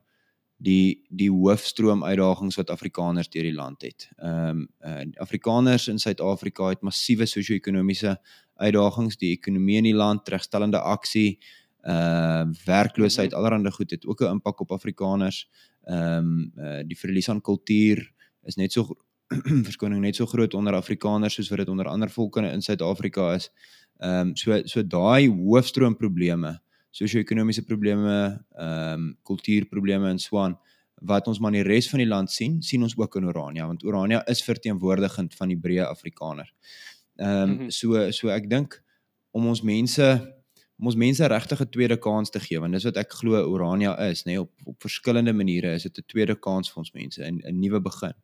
die 0.58 1.04
die 1.08 1.30
hoofstroom 1.30 2.02
uitdagings 2.04 2.58
wat 2.58 2.70
Afrikaners 2.70 3.30
deur 3.30 3.46
die 3.46 3.54
land 3.54 3.82
het. 3.86 4.08
Ehm 4.18 4.48
um, 4.48 4.68
uh, 4.82 5.06
Afrikaners 5.22 5.88
in 5.88 5.98
Suid-Afrika 5.98 6.68
het 6.72 6.82
massiewe 6.82 7.26
sosio-ekonomiese 7.26 8.16
uitdagings, 8.58 9.16
die 9.16 9.32
ekonomie 9.36 9.78
in 9.78 9.86
die 9.86 9.94
land, 9.94 10.28
regstellende 10.28 10.80
aksie, 10.80 11.38
uh 11.86 12.44
werkloosheid 12.66 13.30
mhm. 13.30 13.38
allerhande 13.38 13.70
goed 13.70 13.90
het 13.90 14.06
ook 14.06 14.20
'n 14.20 14.34
impak 14.38 14.60
op 14.60 14.72
Afrikaners. 14.72 15.48
Ehm 15.86 16.18
um, 16.18 16.52
uh 16.56 16.82
die 16.86 16.98
verlies 16.98 17.28
aan 17.28 17.40
kultuur 17.40 18.12
is 18.42 18.56
net 18.56 18.72
so 18.72 18.96
verskoning 19.68 20.00
net 20.00 20.16
so 20.16 20.26
groot 20.26 20.54
onder 20.54 20.74
Afrikaners 20.74 21.34
soos 21.34 21.48
wat 21.48 21.58
dit 21.58 21.68
onder 21.68 21.86
ander 21.86 22.10
volke 22.10 22.40
in 22.40 22.62
Suid-Afrika 22.62 23.34
is. 23.34 23.50
Ehm 23.98 24.28
um, 24.28 24.36
so 24.36 24.60
so 24.64 24.82
daai 24.82 25.28
hoofstroom 25.28 25.96
probleme, 25.96 26.60
sosio-ekonomiese 26.98 27.64
probleme, 27.64 28.16
ehm 28.58 28.94
um, 28.94 29.16
kultuurprobleme 29.22 30.10
en 30.10 30.18
swaan 30.18 30.58
wat 31.06 31.28
ons 31.30 31.38
maar 31.38 31.54
in 31.54 31.60
die 31.60 31.68
res 31.68 31.86
van 31.90 32.02
die 32.02 32.08
land 32.08 32.30
sien, 32.32 32.58
sien 32.62 32.82
ons 32.82 32.96
ook 32.98 33.16
in 33.20 33.28
Orania 33.28 33.66
want 33.66 33.84
Orania 33.86 34.24
is 34.26 34.42
verteenwoordigend 34.42 35.34
van 35.38 35.52
die 35.52 35.58
breë 35.58 35.86
Afrikaner. 35.86 36.50
Ehm 37.16 37.28
um, 37.28 37.50
mm 37.50 37.58
-hmm. 37.58 37.70
so 37.70 38.10
so 38.10 38.28
ek 38.28 38.50
dink 38.50 38.82
om 39.30 39.46
ons 39.46 39.62
mense 39.62 40.08
om 40.78 40.86
ons 40.86 40.96
mense 40.96 41.26
regtig 41.26 41.60
'n 41.60 41.70
tweede 41.70 41.96
kans 41.98 42.30
te 42.30 42.40
gee 42.40 42.60
want 42.60 42.72
dis 42.72 42.84
wat 42.84 42.96
ek 42.96 43.12
glo 43.12 43.42
Orania 43.50 43.94
is 44.10 44.22
nê 44.22 44.32
nee, 44.32 44.40
op 44.40 44.52
op 44.64 44.80
verskillende 44.80 45.32
maniere 45.32 45.74
is 45.74 45.82
dit 45.82 45.98
'n 45.98 46.06
tweede 46.06 46.34
kans 46.34 46.70
vir 46.70 46.78
ons 46.78 46.92
mense 46.92 47.22
in 47.24 47.40
'n 47.44 47.60
nuwe 47.60 47.80
begin. 47.80 48.14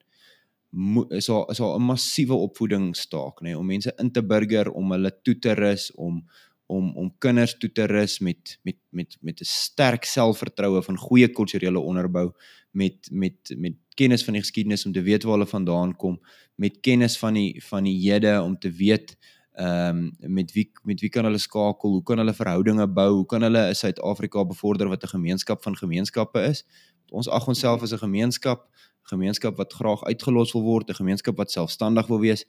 Mo 0.70 1.06
is 1.10 1.26
daar 1.26 1.50
is 1.50 1.58
daar 1.58 1.76
'n 1.76 1.82
massiewe 1.82 2.34
opvoedingsstaak 2.34 3.40
nê 3.40 3.44
nee, 3.44 3.58
om 3.58 3.66
mense 3.66 3.92
in 3.98 4.10
te 4.10 4.22
burger 4.22 4.70
om 4.70 4.90
hulle 4.90 5.12
toe 5.22 5.38
te 5.38 5.52
rus 5.54 5.92
om 5.94 6.24
om 6.66 6.96
om 6.96 7.12
kinders 7.18 7.56
toe 7.58 7.72
te 7.72 7.84
rus 7.84 8.18
met 8.18 8.58
met 8.62 8.76
met 8.90 9.16
met 9.20 9.40
'n 9.40 9.44
sterk 9.44 10.04
selfvertroue 10.04 10.82
van 10.82 10.96
goeie 10.96 11.28
kulturele 11.28 11.78
onderbou 11.78 12.32
met 12.70 13.08
met 13.10 13.54
met 13.56 13.74
kennis 13.94 14.24
van 14.24 14.32
die 14.32 14.42
geskiedenis 14.42 14.86
om 14.86 14.92
te 14.92 15.02
weet 15.02 15.22
waar 15.22 15.32
hulle 15.32 15.46
vandaan 15.46 15.96
kom 15.96 16.20
met 16.54 16.80
kennis 16.80 17.18
van 17.18 17.34
die 17.34 17.64
van 17.64 17.84
die 17.84 17.98
hede 18.10 18.42
om 18.42 18.58
te 18.58 18.70
weet 18.70 19.16
ehm 19.54 19.96
um, 20.20 20.32
met 20.34 20.52
wie 20.52 20.70
met 20.82 21.00
wie 21.00 21.10
kan 21.10 21.24
hulle 21.24 21.38
skakel 21.38 21.90
hoe 21.90 22.02
kan 22.02 22.18
hulle 22.18 22.34
verhoudinge 22.34 22.86
bou 22.86 23.10
hoe 23.14 23.26
kan 23.26 23.42
hulle 23.42 23.74
Suid-Afrika 23.74 24.44
bevorder 24.44 24.88
wat 24.88 25.02
'n 25.02 25.08
gemeenskap 25.08 25.62
van 25.62 25.76
gemeenskappe 25.76 26.42
is. 26.42 26.64
Ons 27.10 27.28
ag 27.28 27.46
onsself 27.46 27.82
as 27.82 27.92
'n 27.92 27.98
gemeenskap 27.98 28.68
gemeenskap 29.02 29.56
wat 29.56 29.72
graag 29.72 30.02
uitgelos 30.02 30.52
wil 30.52 30.62
word 30.62 30.90
'n 30.90 30.94
gemeenskap 30.94 31.36
wat 31.36 31.50
selfstandig 31.50 32.06
wil 32.06 32.20
wees 32.20 32.44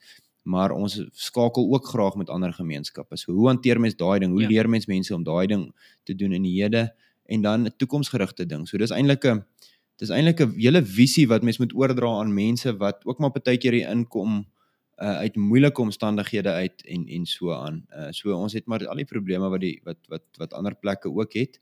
maar 0.46 0.72
ons 0.72 1.00
skakel 1.12 1.66
ook 1.74 1.88
graag 1.90 2.16
met 2.16 2.30
ander 2.30 2.54
gemeenskappe. 2.54 3.18
So 3.18 3.34
hoe 3.34 3.48
hanteer 3.48 3.80
mens 3.82 3.96
daai 3.98 4.20
ding? 4.20 4.32
Hoe 4.32 4.42
ja. 4.42 4.48
leer 4.48 4.70
mens 4.70 4.86
mense 4.86 5.16
om 5.16 5.24
daai 5.26 5.48
ding 5.50 5.72
te 6.04 6.16
doen 6.16 6.36
in 6.38 6.46
die 6.46 6.62
hede 6.62 6.92
en 7.26 7.42
dan 7.42 7.66
'n 7.66 7.74
toekomsgerigte 7.78 8.46
ding. 8.46 8.68
So 8.68 8.78
dis 8.78 8.92
eintlik 8.92 9.26
'n 9.26 9.46
dis 9.98 10.10
eintlik 10.10 10.40
'n 10.42 10.54
hele 10.60 10.86
visie 10.86 11.28
wat 11.28 11.44
mens 11.44 11.58
moet 11.58 11.74
oordra 11.74 12.20
aan 12.20 12.34
mense 12.34 12.78
wat 12.78 13.06
ook 13.06 13.20
maar 13.20 13.32
baie 13.32 13.58
keer 13.58 13.74
hier 13.74 13.90
inkom 13.90 14.46
uh 14.98 15.18
uit 15.18 15.36
moeilike 15.36 15.82
omstandighede 15.82 16.52
uit 16.52 16.86
en 16.86 17.08
en 17.08 17.26
so 17.26 17.52
aan. 17.54 17.86
Uh 17.90 18.12
so 18.12 18.32
ons 18.32 18.54
het 18.54 18.66
maar 18.66 18.88
al 18.88 18.96
die 18.96 19.06
probleme 19.06 19.50
wat 19.50 19.62
die 19.62 19.82
wat 19.84 19.98
wat 20.08 20.24
wat 20.38 20.54
ander 20.54 20.76
plekke 20.76 21.10
ook 21.10 21.34
het. 21.34 21.60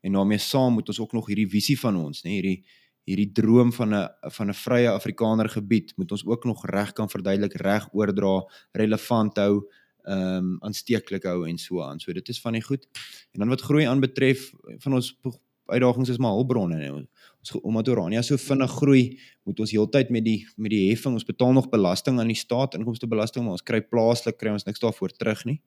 En 0.00 0.12
daarmee 0.12 0.38
saam 0.38 0.72
moet 0.72 0.88
ons 0.88 1.00
ook 1.00 1.12
nog 1.12 1.26
hierdie 1.26 1.48
visie 1.48 1.78
van 1.80 1.96
ons, 1.96 2.22
nê, 2.24 2.30
hierdie 2.30 2.64
hierdie 3.04 3.30
droom 3.32 3.72
van 3.72 3.94
'n 3.94 4.08
van 4.36 4.48
'n 4.48 4.54
vrye 4.54 4.90
Afrikaner 4.90 5.48
gebied 5.48 5.92
moet 5.96 6.10
ons 6.10 6.26
ook 6.26 6.44
nog 6.44 6.66
reg 6.66 6.92
kan 6.92 7.10
verduidelik, 7.10 7.52
reg 7.52 7.88
oordra, 7.92 8.44
relevant 8.72 9.36
hou, 9.36 9.64
ehm 10.04 10.36
um, 10.36 10.56
aansteeklik 10.60 11.24
hou 11.24 11.48
en 11.48 11.58
so 11.58 11.82
aan. 11.82 12.00
So 12.00 12.12
dit 12.12 12.28
is 12.28 12.40
van 12.40 12.52
die 12.52 12.62
goed. 12.62 12.86
En 13.32 13.40
dan 13.40 13.48
wat 13.48 13.60
groei 13.60 13.84
aanbetref 13.84 14.52
van 14.78 14.94
ons 14.94 15.18
uitdagings 15.66 16.08
is 16.08 16.18
maar 16.18 16.30
hulpbronne. 16.30 17.08
Ons 17.38 17.52
omdat 17.62 17.88
Orania 17.88 18.22
so 18.22 18.36
vinnig 18.36 18.70
groei, 18.70 19.20
moet 19.44 19.60
ons 19.60 19.70
heeltyd 19.70 20.10
met 20.10 20.24
die 20.24 20.46
met 20.56 20.70
die 20.70 20.88
heffing, 20.90 21.14
ons 21.14 21.24
betaal 21.24 21.52
nog 21.52 21.68
belasting 21.68 22.20
aan 22.20 22.32
die 22.32 22.36
staat, 22.36 22.74
inkomstebelasting, 22.74 23.44
maar 23.44 23.58
ons 23.58 23.62
kry 23.62 23.80
plaaslik 23.80 24.38
kry 24.38 24.52
ons 24.52 24.64
niks 24.64 24.80
daarvoor 24.80 25.16
terug 25.16 25.44
nie. 25.44 25.60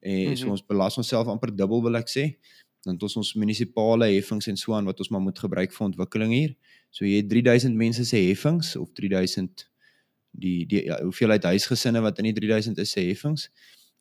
En 0.00 0.18
mm 0.20 0.26
-hmm. 0.26 0.36
so 0.36 0.48
ons 0.48 0.66
belas 0.66 0.96
onsself 0.96 1.26
amper 1.26 1.56
dubbel 1.56 1.82
wil 1.82 1.96
ek 1.96 2.08
sê 2.08 2.36
dan 2.84 2.94
het 2.94 3.02
ons 3.02 3.16
ons 3.20 3.32
munisipale 3.34 4.08
heffings 4.14 4.48
en 4.48 4.56
so 4.56 4.74
aan 4.74 4.88
wat 4.88 5.00
ons 5.02 5.10
maar 5.12 5.20
moet 5.20 5.38
gebruik 5.38 5.72
vir 5.72 5.86
ontwikkeling 5.86 6.32
hier. 6.32 6.54
So 6.90 7.04
jy 7.04 7.20
het 7.20 7.28
3000 7.28 7.76
mense 7.76 8.04
se 8.08 8.16
heffings 8.16 8.76
of 8.76 8.92
3000 8.96 9.66
die 10.30 10.64
die 10.66 10.84
ja, 10.86 11.00
hoeveelheid 11.02 11.44
huisgesinne 11.44 12.00
wat 12.00 12.18
in 12.18 12.30
die 12.30 12.36
3000 12.38 12.78
is 12.78 12.94
se 12.96 13.04
heffings. 13.04 13.50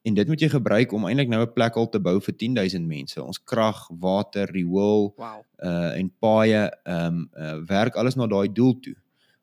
En 0.07 0.15
dit 0.15 0.27
moet 0.27 0.39
jy 0.39 0.47
gebruik 0.53 0.93
om 0.95 1.05
eintlik 1.09 1.27
nou 1.27 1.41
'n 1.43 1.53
plek 1.53 1.75
al 1.75 1.89
te 1.89 1.99
bou 1.99 2.19
vir 2.21 2.35
10000 2.35 2.87
mense. 2.87 3.23
Ons 3.23 3.43
krag, 3.43 3.87
water, 3.91 4.47
riool 4.47 5.13
wow. 5.17 5.43
uh 5.63 5.91
en 5.99 6.11
paaie 6.19 6.69
ehm 6.83 7.05
um, 7.05 7.29
uh, 7.35 7.57
werk 7.67 7.95
alles 7.95 8.15
na 8.15 8.27
daai 8.27 8.47
doel 8.53 8.79
toe. 8.79 8.95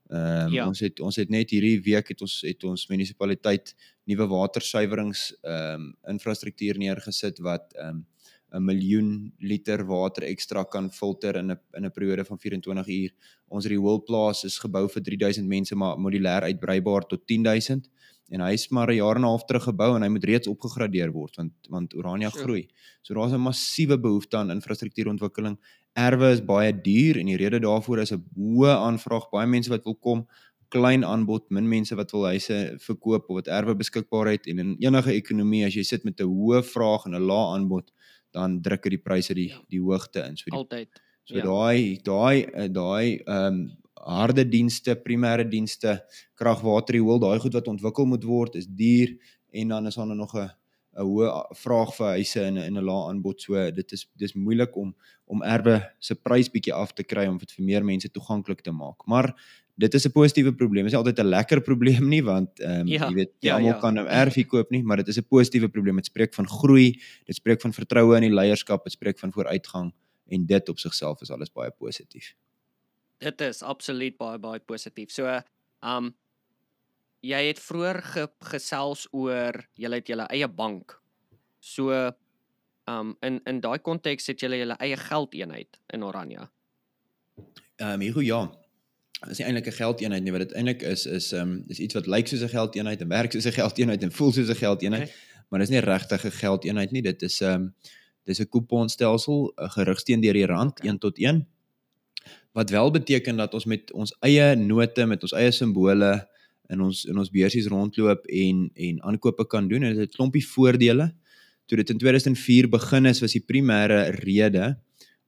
Ehm 0.09 0.47
um, 0.47 0.53
ja. 0.53 0.67
ons 0.67 0.81
het 0.81 1.01
ons 1.01 1.17
het 1.17 1.29
net 1.29 1.51
hierdie 1.51 1.81
week 1.83 2.09
het 2.09 2.21
ons 2.21 2.41
het 2.47 2.65
ons 2.65 2.89
munisipaliteit 2.89 3.75
nuwe 4.05 4.27
watersuiwerings 4.27 5.33
ehm 5.43 5.75
um, 5.75 5.95
infrastruktuur 6.09 6.79
neergesit 6.79 7.39
wat 7.39 7.75
ehm 7.75 7.89
um, 7.89 8.07
'n 8.57 8.65
miljoen 8.65 9.33
liter 9.39 9.85
water 9.87 10.25
ekstra 10.25 10.65
kan 10.65 10.91
filter 10.91 11.37
in 11.37 11.51
'n 11.51 11.59
in 11.77 11.85
'n 11.85 11.91
periode 11.91 12.25
van 12.25 12.39
24 12.39 12.89
uur. 12.89 13.11
Ons 13.49 13.67
rioolplaas 13.67 14.45
is 14.45 14.59
gebou 14.59 14.89
vir 14.89 15.03
3000 15.03 15.49
mense 15.49 15.75
maar 15.75 15.97
modulêr 15.99 16.43
uitbreibaar 16.43 17.07
tot 17.07 17.27
10000 17.27 17.89
en 18.31 18.41
hy 18.41 18.53
is 18.53 18.69
maar 18.71 18.91
'n 18.91 18.97
jaar 18.97 19.17
en 19.17 19.23
'n 19.23 19.29
half 19.29 19.45
terug 19.45 19.65
gebou 19.65 19.97
en 19.97 20.03
hy 20.03 20.09
moet 20.09 20.25
reeds 20.25 20.49
opgegradeer 20.49 21.13
word 21.13 21.37
want 21.37 21.53
want 21.69 21.95
Orania 21.95 22.31
sure. 22.31 22.43
groei. 22.43 22.69
So 23.03 23.15
daar's 23.15 23.33
'n 23.33 23.41
massiewe 23.41 23.99
behoefte 23.99 24.37
aan 24.37 24.51
infrastruktuurontwikkeling. 24.51 25.59
Erwe 25.95 26.33
is 26.33 26.45
baie 26.45 26.73
duur 26.73 27.17
en 27.19 27.27
die 27.27 27.37
rede 27.37 27.61
daarvoor 27.61 27.99
is 27.99 28.13
'n 28.13 28.25
hoë 28.37 28.75
aanvraag, 28.89 29.31
baie 29.31 29.47
mense 29.47 29.71
wat 29.71 29.85
wil 29.85 29.95
kom 29.95 30.27
klein 30.69 31.05
aanbod, 31.05 31.47
min 31.51 31.69
mense 31.69 31.95
wat 31.95 32.11
wil 32.11 32.27
huise 32.27 32.77
verkoop 32.83 33.29
of 33.31 33.41
wat 33.41 33.51
erwe 33.53 33.77
beskikbaar 33.79 34.33
het 34.33 34.47
en 34.51 34.59
in 34.59 34.77
enige 34.83 35.15
ekonomie 35.15 35.65
as 35.67 35.77
jy 35.79 35.85
sit 35.87 36.05
met 36.05 36.21
'n 36.21 36.27
hoë 36.27 36.63
vraag 36.63 37.07
en 37.07 37.15
'n 37.15 37.27
lae 37.31 37.55
aanbod, 37.55 37.93
dan 38.37 38.61
druk 38.63 38.87
dit 38.87 38.97
die 38.99 39.03
pryse 39.03 39.35
die 39.37 39.49
ja. 39.51 39.63
die 39.73 39.83
hoogte 39.83 40.27
in. 40.29 40.37
So 40.37 40.51
die, 40.51 40.59
altyd. 40.61 41.03
So 41.27 41.41
ja. 41.41 41.49
daai 41.49 41.99
daai 42.07 42.45
eh, 42.45 42.71
daai 42.71 43.19
ehm 43.25 43.49
um, 43.49 43.67
harde 44.07 44.45
dienste, 44.47 44.95
primêre 45.03 45.43
dienste, 45.51 45.97
krag, 46.39 46.61
water, 46.63 46.95
riool, 46.95 47.19
daai 47.19 47.41
goed 47.43 47.57
wat 47.59 47.67
ontwikkel 47.73 48.07
moet 48.07 48.23
word 48.29 48.55
is 48.61 48.69
duur 48.71 49.17
en 49.51 49.73
dan 49.75 49.91
is 49.91 49.99
daar 49.99 50.15
nog 50.15 50.37
'n 50.37 50.47
'n 50.97 51.05
hoë 51.05 51.29
vraag 51.61 51.91
vir 51.97 52.07
huise 52.17 52.41
en 52.41 52.59
'n 52.59 52.79
'n 52.79 52.85
lae 52.85 53.09
aanbod. 53.09 53.41
So 53.41 53.71
dit 53.71 53.93
is 53.93 54.07
dis 54.17 54.35
moeilik 54.35 54.77
om 54.77 54.95
om 55.27 55.43
erwe 55.43 55.83
se 55.99 56.15
prys 56.15 56.49
bietjie 56.49 56.75
af 56.75 56.95
te 56.95 57.03
kry 57.03 57.27
om 57.27 57.39
dit 57.39 57.51
vir 57.53 57.65
meer 57.65 57.85
mense 57.85 58.09
toeganklik 58.09 58.63
te 58.63 58.73
maak. 58.73 59.07
Maar 59.07 59.35
dit 59.77 59.95
is 59.95 60.07
'n 60.07 60.13
positiewe 60.13 60.55
probleem. 60.55 60.85
Dit 60.85 60.93
is 60.93 60.99
altyd 60.99 61.19
'n 61.19 61.29
lekker 61.29 61.61
probleem 61.61 62.09
nie 62.09 62.23
want 62.25 62.61
ehm 62.61 62.81
um, 62.81 62.87
ja, 62.87 63.09
jy 63.09 63.15
weet 63.15 63.33
jy 63.41 63.49
ja, 63.49 63.55
almal 63.55 63.75
ja. 63.75 63.79
kan 63.79 63.93
'n 63.93 63.97
nou 63.97 64.07
erf 64.09 64.47
koop 64.47 64.71
nie, 64.71 64.83
maar 64.83 64.97
dit 64.97 65.09
is 65.09 65.19
'n 65.19 65.27
positiewe 65.29 65.69
probleem. 65.69 65.97
Dit 65.97 66.07
spreek 66.07 66.35
van 66.35 66.49
groei, 66.49 67.01
dit 67.25 67.35
spreek 67.35 67.61
van 67.61 67.73
vertroue 67.73 68.17
in 68.17 68.23
die 68.23 68.35
leierskap, 68.35 68.85
dit 68.85 68.93
spreek 68.93 69.19
van 69.19 69.33
vooruitgang 69.33 69.93
en 70.29 70.47
dit 70.47 70.69
op 70.69 70.79
sigself 70.79 71.21
is 71.21 71.31
alles 71.31 71.53
baie 71.53 71.71
positief. 71.71 72.35
Dit 73.19 73.41
is 73.41 73.63
absoluut 73.63 74.17
baie 74.17 74.39
baie 74.39 74.61
positief. 74.61 75.11
So 75.11 75.27
ehm 75.27 75.43
um, 75.83 76.17
jy 77.21 77.47
het 77.47 77.59
vroeër 77.59 78.03
ge, 78.03 78.29
gesels 78.41 79.09
oor 79.13 79.69
jy 79.75 79.91
het 79.91 80.07
jou 80.07 80.21
eie 80.21 80.49
bank. 80.49 81.03
So 81.61 81.91
ehm 81.93 82.15
um, 82.87 83.17
in 83.21 83.41
in 83.45 83.61
daai 83.61 83.79
konteks 83.79 84.27
het 84.27 84.41
jy 84.41 84.49
jou 84.49 84.77
eie 84.79 84.97
geldeenheid 84.97 85.81
in 85.93 86.05
Orania. 86.05 86.51
Ehm 87.77 88.03
um, 88.03 88.23
ja, 88.23 88.66
is 89.25 89.39
nie 89.39 89.47
eintlik 89.47 89.67
'n 89.67 89.79
geldeenheid 89.81 90.23
nie, 90.23 90.33
wat 90.33 90.45
dit 90.45 90.53
eintlik 90.53 90.83
is 90.83 91.07
is 91.07 91.33
ehm 91.33 91.43
um, 91.43 91.65
is 91.69 91.79
iets 91.79 91.95
wat 91.95 92.07
lyk 92.07 92.29
soos 92.29 92.43
'n 92.43 92.49
geldeenheid 92.49 93.01
en 93.01 93.09
werk 93.09 93.33
soos 93.33 93.47
'n 93.47 93.53
geldeenheid 93.53 94.03
en 94.03 94.13
voel 94.13 94.33
soos 94.33 94.49
'n 94.49 94.55
geldeenheid, 94.55 95.09
okay. 95.09 95.45
maar 95.49 95.61
dis 95.61 95.69
nie 95.69 95.81
regtig 95.81 96.25
'n 96.25 96.31
geldeenheid 96.31 96.91
nie. 96.91 97.03
Dit 97.03 97.23
is 97.23 97.41
ehm 97.41 97.53
um, 97.53 97.75
dis 98.25 98.41
'n 98.41 98.49
kuponstelsel 98.49 99.53
gerigsteen 99.57 100.21
deur 100.21 100.33
die 100.33 100.47
rand 100.47 100.79
okay. 100.79 100.89
1 100.89 100.99
tot 100.99 101.19
1. 101.19 101.47
Wat 102.53 102.71
wel 102.71 102.91
beteken 102.91 103.37
dat 103.37 103.55
ons 103.55 103.65
met 103.65 103.93
ons 103.93 104.17
eie 104.21 104.57
note, 104.57 105.07
met 105.07 105.23
ons 105.23 105.33
eie 105.33 105.51
simbole 105.51 106.29
in 106.69 106.81
ons 106.81 107.05
in 107.05 107.19
ons 107.19 107.31
beursies 107.31 107.67
rondloop 107.67 108.27
en 108.27 108.71
en 108.75 109.03
aankope 109.03 109.47
kan 109.47 109.69
doen 109.69 109.83
en 109.83 109.95
dit 109.95 109.99
het 109.99 110.13
'n 110.13 110.17
klompie 110.17 110.47
voordele. 110.47 111.15
Toe 111.67 111.77
dit 111.77 111.91
in 111.91 111.99
2004 111.99 112.69
begin 112.69 113.07
is, 113.07 113.21
was 113.21 113.33
die 113.33 113.45
primêre 113.45 114.11
rede 114.11 114.79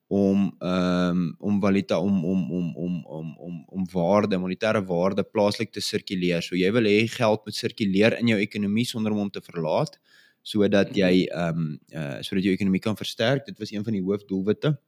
om 0.08 0.48
ehm 0.58 1.10
um, 1.10 1.34
om 1.38 1.60
valuta 1.60 1.98
om 2.00 2.24
om 2.24 2.52
om 2.52 2.76
om 2.76 3.04
om 3.06 3.34
om 3.38 3.64
om 3.68 3.86
waarde 3.92 4.38
monetêre 4.40 4.80
waarde 4.88 5.22
plaaslik 5.22 5.72
te 5.72 5.80
sirkuleer. 5.80 6.42
So 6.42 6.56
jy 6.56 6.70
wil 6.72 6.88
hê 6.88 7.04
geld 7.12 7.44
moet 7.44 7.54
sirkuleer 7.54 8.16
in 8.18 8.32
jou 8.32 8.38
ekonomie 8.40 8.86
sonder 8.88 9.12
om 9.12 9.18
hom 9.18 9.30
te 9.30 9.44
verlaat 9.44 9.98
sodat 10.42 10.94
jy 10.96 11.26
mhm. 11.26 11.40
ehm 11.40 11.58
um, 11.58 11.78
uh 11.92 12.22
sodat 12.24 12.44
jou 12.44 12.54
ekonomie 12.56 12.80
kan 12.80 12.96
versterk. 12.96 13.44
Dit 13.46 13.58
was 13.58 13.72
een 13.72 13.84
van 13.84 13.92
die 13.92 14.02
hoofdoelwitte. 14.02 14.78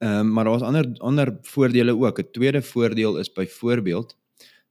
Ehm 0.00 0.20
um, 0.20 0.32
maar 0.32 0.48
daar's 0.48 0.64
ander 0.64 0.88
ander 0.98 1.36
voordele 1.42 1.92
ook. 1.92 2.18
'n 2.18 2.30
Tweede 2.32 2.62
voordeel 2.62 3.18
is 3.18 3.32
byvoorbeeld 3.32 4.16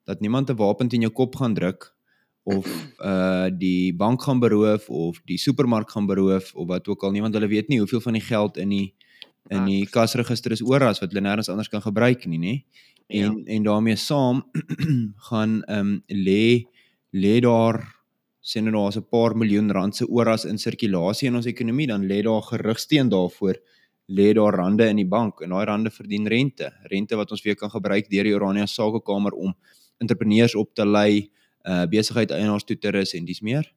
dat 0.04 0.20
niemand 0.20 0.50
'n 0.50 0.56
wapen 0.56 0.88
teen 0.88 1.02
jou 1.02 1.14
kop 1.14 1.36
gaan 1.36 1.54
druk 1.54 1.94
of 2.44 2.66
uh 2.98 3.46
die 3.64 3.94
bank 3.94 4.22
gaan 4.22 4.40
beroof 4.40 4.90
of 4.90 5.22
die 5.26 5.38
supermark 5.38 5.92
gaan 5.92 6.06
beroof 6.06 6.56
of 6.56 6.68
wat 6.68 6.88
ook 6.88 7.04
al 7.04 7.12
niemand 7.12 7.34
hulle 7.34 7.48
weet 7.48 7.68
nie 7.68 7.78
hoeveel 7.78 8.02
van 8.02 8.14
die 8.14 8.26
geld 8.26 8.58
in 8.58 8.70
die 8.70 8.96
in 9.50 9.66
die 9.66 9.86
kasregister 9.90 10.54
is 10.54 10.62
oral 10.62 10.94
wat 10.94 11.12
hulle 11.12 11.24
nêrens 11.26 11.50
anders 11.50 11.70
kan 11.70 11.82
gebruik 11.82 12.26
nie, 12.30 12.40
nê? 12.40 12.56
En 13.10 13.40
ja. 13.40 13.56
en 13.56 13.64
daarmee 13.64 13.98
saam 13.98 14.44
gaan 15.30 15.64
ehm 15.64 15.80
um, 15.80 16.04
lê 16.08 16.66
lê 17.12 17.40
daar 17.42 17.82
sien 18.42 18.64
nou 18.64 18.74
daar's 18.74 18.98
'n 18.98 19.10
paar 19.10 19.36
miljoen 19.36 19.72
rand 19.72 19.96
se 19.96 20.06
oras 20.06 20.46
in 20.46 20.58
sirkulasie 20.58 21.28
in 21.28 21.36
ons 21.36 21.46
ekonomie, 21.46 21.88
dan 21.88 22.06
lê 22.06 22.22
daar 22.22 22.42
gerigsteen 22.42 23.10
daarvoor 23.10 23.58
lê 24.10 24.34
daar 24.34 24.54
rande 24.54 24.88
in 24.90 24.96
die 24.96 25.08
bank 25.08 25.42
en 25.42 25.50
daai 25.50 25.66
rande 25.66 25.90
verdien 25.90 26.28
rente. 26.28 26.72
Rente 26.90 27.16
wat 27.16 27.32
ons 27.32 27.44
weer 27.46 27.56
kan 27.56 27.70
gebruik 27.70 28.10
deur 28.10 28.24
die 28.24 28.34
Orania 28.34 28.66
Sakekamer 28.66 29.34
om 29.34 29.54
entrepreneurs 29.98 30.56
op 30.56 30.74
te 30.74 30.86
lei, 30.86 31.30
uh 31.68 31.86
besigheid 31.86 32.32
eienaars 32.32 32.64
toe 32.64 32.78
te 32.78 32.90
rus 32.92 33.14
en 33.14 33.26
dis 33.26 33.42
meer. 33.42 33.74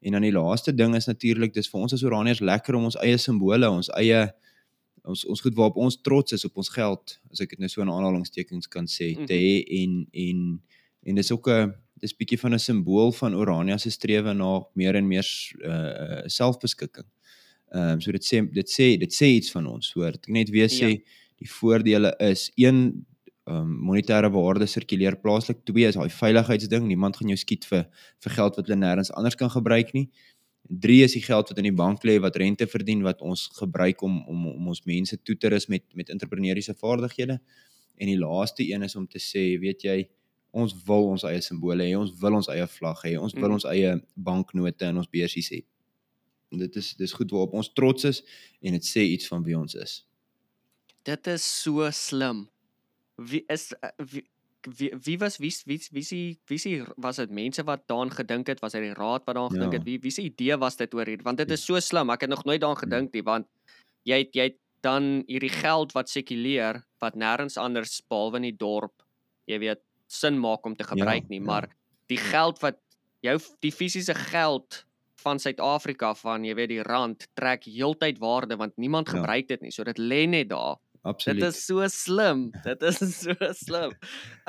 En 0.00 0.12
dan 0.12 0.22
die 0.22 0.32
laaste 0.32 0.74
ding 0.74 0.94
is 0.96 1.06
natuurlik 1.06 1.54
dis 1.54 1.68
vir 1.68 1.80
ons 1.80 1.92
as 1.92 2.04
Oraniërs 2.04 2.40
lekker 2.40 2.76
om 2.76 2.84
ons 2.84 2.96
eie 3.00 3.16
simbole, 3.18 3.70
ons 3.70 3.88
eie 3.96 4.30
ons 5.04 5.24
ons 5.24 5.40
goed 5.40 5.54
waarop 5.54 5.76
ons 5.76 6.00
trots 6.02 6.32
is 6.32 6.44
op 6.44 6.56
ons 6.56 6.68
geld 6.68 7.20
as 7.30 7.40
ek 7.40 7.54
dit 7.54 7.62
nou 7.62 7.68
so 7.68 7.82
in 7.82 7.92
aanhalingstekens 7.92 8.68
kan 8.68 8.86
sê 8.86 9.12
mm 9.12 9.16
-hmm. 9.16 9.26
te 9.26 9.34
hê 9.34 9.54
en 9.82 10.06
en 10.12 10.60
en 11.02 11.14
dis 11.14 11.32
ook 11.32 11.48
'n 11.48 11.72
dis 12.00 12.16
bietjie 12.16 12.38
van 12.38 12.54
'n 12.54 12.58
simbool 12.58 13.12
van 13.12 13.34
Orania 13.34 13.76
se 13.78 13.90
strewe 13.90 14.32
na 14.32 14.64
meer 14.74 14.94
en 14.94 15.08
meer 15.08 15.26
uh 15.64 16.22
selfbeskikking. 16.26 17.06
Ehm 17.72 17.92
um, 17.92 18.00
so 18.00 18.12
dit 18.12 18.24
sê 18.24 18.42
dit 18.52 18.70
sê 18.70 18.96
dit 18.98 19.12
sê 19.12 19.26
iets 19.36 19.50
van 19.50 19.66
ons 19.66 19.92
hoor. 19.92 20.12
Ek 20.16 20.28
net 20.28 20.50
weer 20.50 20.68
sê 20.68 20.88
ja. 20.90 20.98
die 21.38 21.50
voordele 21.50 22.14
is 22.18 22.50
een 22.56 23.06
ehm 23.46 23.56
um, 23.56 23.70
monetêre 23.88 24.30
waarde 24.30 24.66
sirkuleer 24.66 25.16
plaaslik. 25.20 25.64
Twee 25.64 25.86
is 25.86 25.94
daai 25.94 26.10
veiligheidsding. 26.10 26.86
Niemand 26.86 27.16
gaan 27.16 27.28
jou 27.28 27.38
skiet 27.38 27.64
vir 27.64 27.86
vir 28.24 28.32
geld 28.32 28.56
wat 28.56 28.66
hulle 28.66 28.80
nêrens 28.80 29.12
anders 29.12 29.34
kan 29.34 29.50
gebruik 29.50 29.92
nie. 29.92 30.10
3 30.70 31.02
is 31.02 31.12
die 31.12 31.22
geld 31.22 31.48
wat 31.50 31.58
in 31.58 31.66
die 31.66 31.74
bank 31.74 32.04
lê 32.06 32.20
wat 32.22 32.36
rente 32.38 32.66
verdien 32.70 33.02
wat 33.02 33.20
ons 33.26 33.48
gebruik 33.58 34.02
om 34.06 34.20
om 34.30 34.46
om 34.52 34.68
ons 34.70 34.84
mense 34.86 35.16
toe 35.22 35.36
te 35.36 35.48
rus 35.50 35.66
met 35.66 35.82
met 35.94 36.08
entrepreneursiese 36.14 36.74
vaardighede. 36.78 37.40
En 38.00 38.06
die 38.06 38.18
laaste 38.18 38.64
een 38.64 38.82
is 38.82 38.96
om 38.96 39.06
te 39.06 39.18
sê, 39.18 39.58
weet 39.60 39.82
jy, 39.82 40.08
ons 40.50 40.72
wil 40.86 41.10
ons 41.10 41.24
eie 41.28 41.40
simbole 41.44 41.84
hê, 41.84 41.96
ons 41.98 42.12
wil 42.22 42.38
ons 42.38 42.48
eie 42.48 42.66
vlag 42.66 43.02
hê, 43.04 43.16
ons 43.20 43.34
wil 43.34 43.48
Mm. 43.48 43.58
ons 43.58 43.64
eie 43.64 43.90
banknote 44.14 44.86
in 44.86 44.96
ons 44.96 45.10
beursies 45.10 45.50
hê. 45.52 45.64
Dit 46.50 46.76
is 46.76 46.94
dis 46.98 47.12
goed 47.12 47.30
waarop 47.30 47.52
ons 47.54 47.72
trots 47.74 48.04
is 48.04 48.22
en 48.62 48.72
dit 48.72 48.82
sê 48.84 49.00
iets 49.00 49.28
van 49.28 49.42
wie 49.44 49.58
ons 49.58 49.74
is. 49.74 50.04
Dit 51.04 51.26
is 51.26 51.62
so 51.62 51.90
slim. 51.90 52.48
Wie 53.16 53.44
is 53.48 53.72
uh, 53.82 53.90
wie 53.98 54.24
wie, 54.78 54.90
wie 55.04 55.16
was 55.18 55.38
wie 55.38 55.52
wie 55.66 55.80
wie 55.92 56.02
wie 56.10 56.38
wie 56.48 56.58
wie 56.64 56.84
was 56.96 57.16
dit 57.16 57.30
mense 57.30 57.62
wat 57.64 57.86
daaraan 57.88 58.10
gedink 58.10 58.46
het 58.52 58.60
was 58.60 58.72
dit 58.72 58.82
die 58.82 58.94
raad 58.94 59.24
wat 59.26 59.34
daaraan 59.36 59.50
gedink 59.56 59.72
Ja. 59.72 59.78
het 59.78 59.86
wie 59.86 59.98
wie 60.02 60.10
se 60.10 60.22
idee 60.22 60.56
was 60.58 60.76
dit 60.76 60.94
oor 60.94 61.06
hier 61.06 61.22
want 61.22 61.38
dit 61.38 61.50
is 61.50 61.64
so 61.64 61.80
slim 61.80 62.10
ek 62.10 62.20
het 62.20 62.30
nog 62.30 62.44
nooit 62.44 62.60
daaraan 62.60 62.76
Ja. 62.76 62.86
gedink 62.86 63.12
nie 63.14 63.22
want 63.22 63.46
jy 64.04 64.18
het, 64.18 64.34
jy 64.34 64.42
het 64.42 64.58
dan 64.82 65.22
hierdie 65.26 65.50
geld 65.52 65.92
wat 65.92 66.08
sekuleer 66.08 66.84
wat 67.00 67.14
nêrens 67.16 67.56
anders 67.58 68.00
behalwe 68.08 68.36
in 68.36 68.42
die 68.50 68.56
dorp 68.56 69.02
jy 69.46 69.58
weet 69.58 69.80
sin 70.08 70.38
maak 70.40 70.64
om 70.66 70.76
te 70.76 70.84
gebruik 70.84 71.28
nie 71.28 71.38
ja. 71.40 71.44
maar 71.44 71.68
die 72.08 72.18
geld 72.18 72.58
wat 72.60 72.78
jou 73.22 73.38
die 73.60 73.72
fisiese 73.72 74.14
geld 74.14 74.84
van 75.20 75.38
Suid-Afrika 75.38 76.14
van 76.14 76.44
jy 76.44 76.54
weet 76.54 76.68
die 76.68 76.82
rand 76.82 77.26
trek 77.36 77.64
heeltyd 77.64 78.18
waarde 78.18 78.56
want 78.56 78.76
niemand 78.76 79.08
Ja. 79.08 79.18
gebruik 79.18 79.48
dit 79.48 79.60
nie 79.62 79.70
so 79.70 79.84
dit 79.84 79.98
lê 79.98 80.26
net 80.28 80.48
daar 80.48 80.76
Absoluut. 81.02 81.40
Dit 81.40 81.54
is 81.54 81.60
so 81.64 81.86
slim. 81.88 82.50
Dit 82.64 82.82
is 82.84 82.98
so 83.22 83.32
slim. 83.56 83.94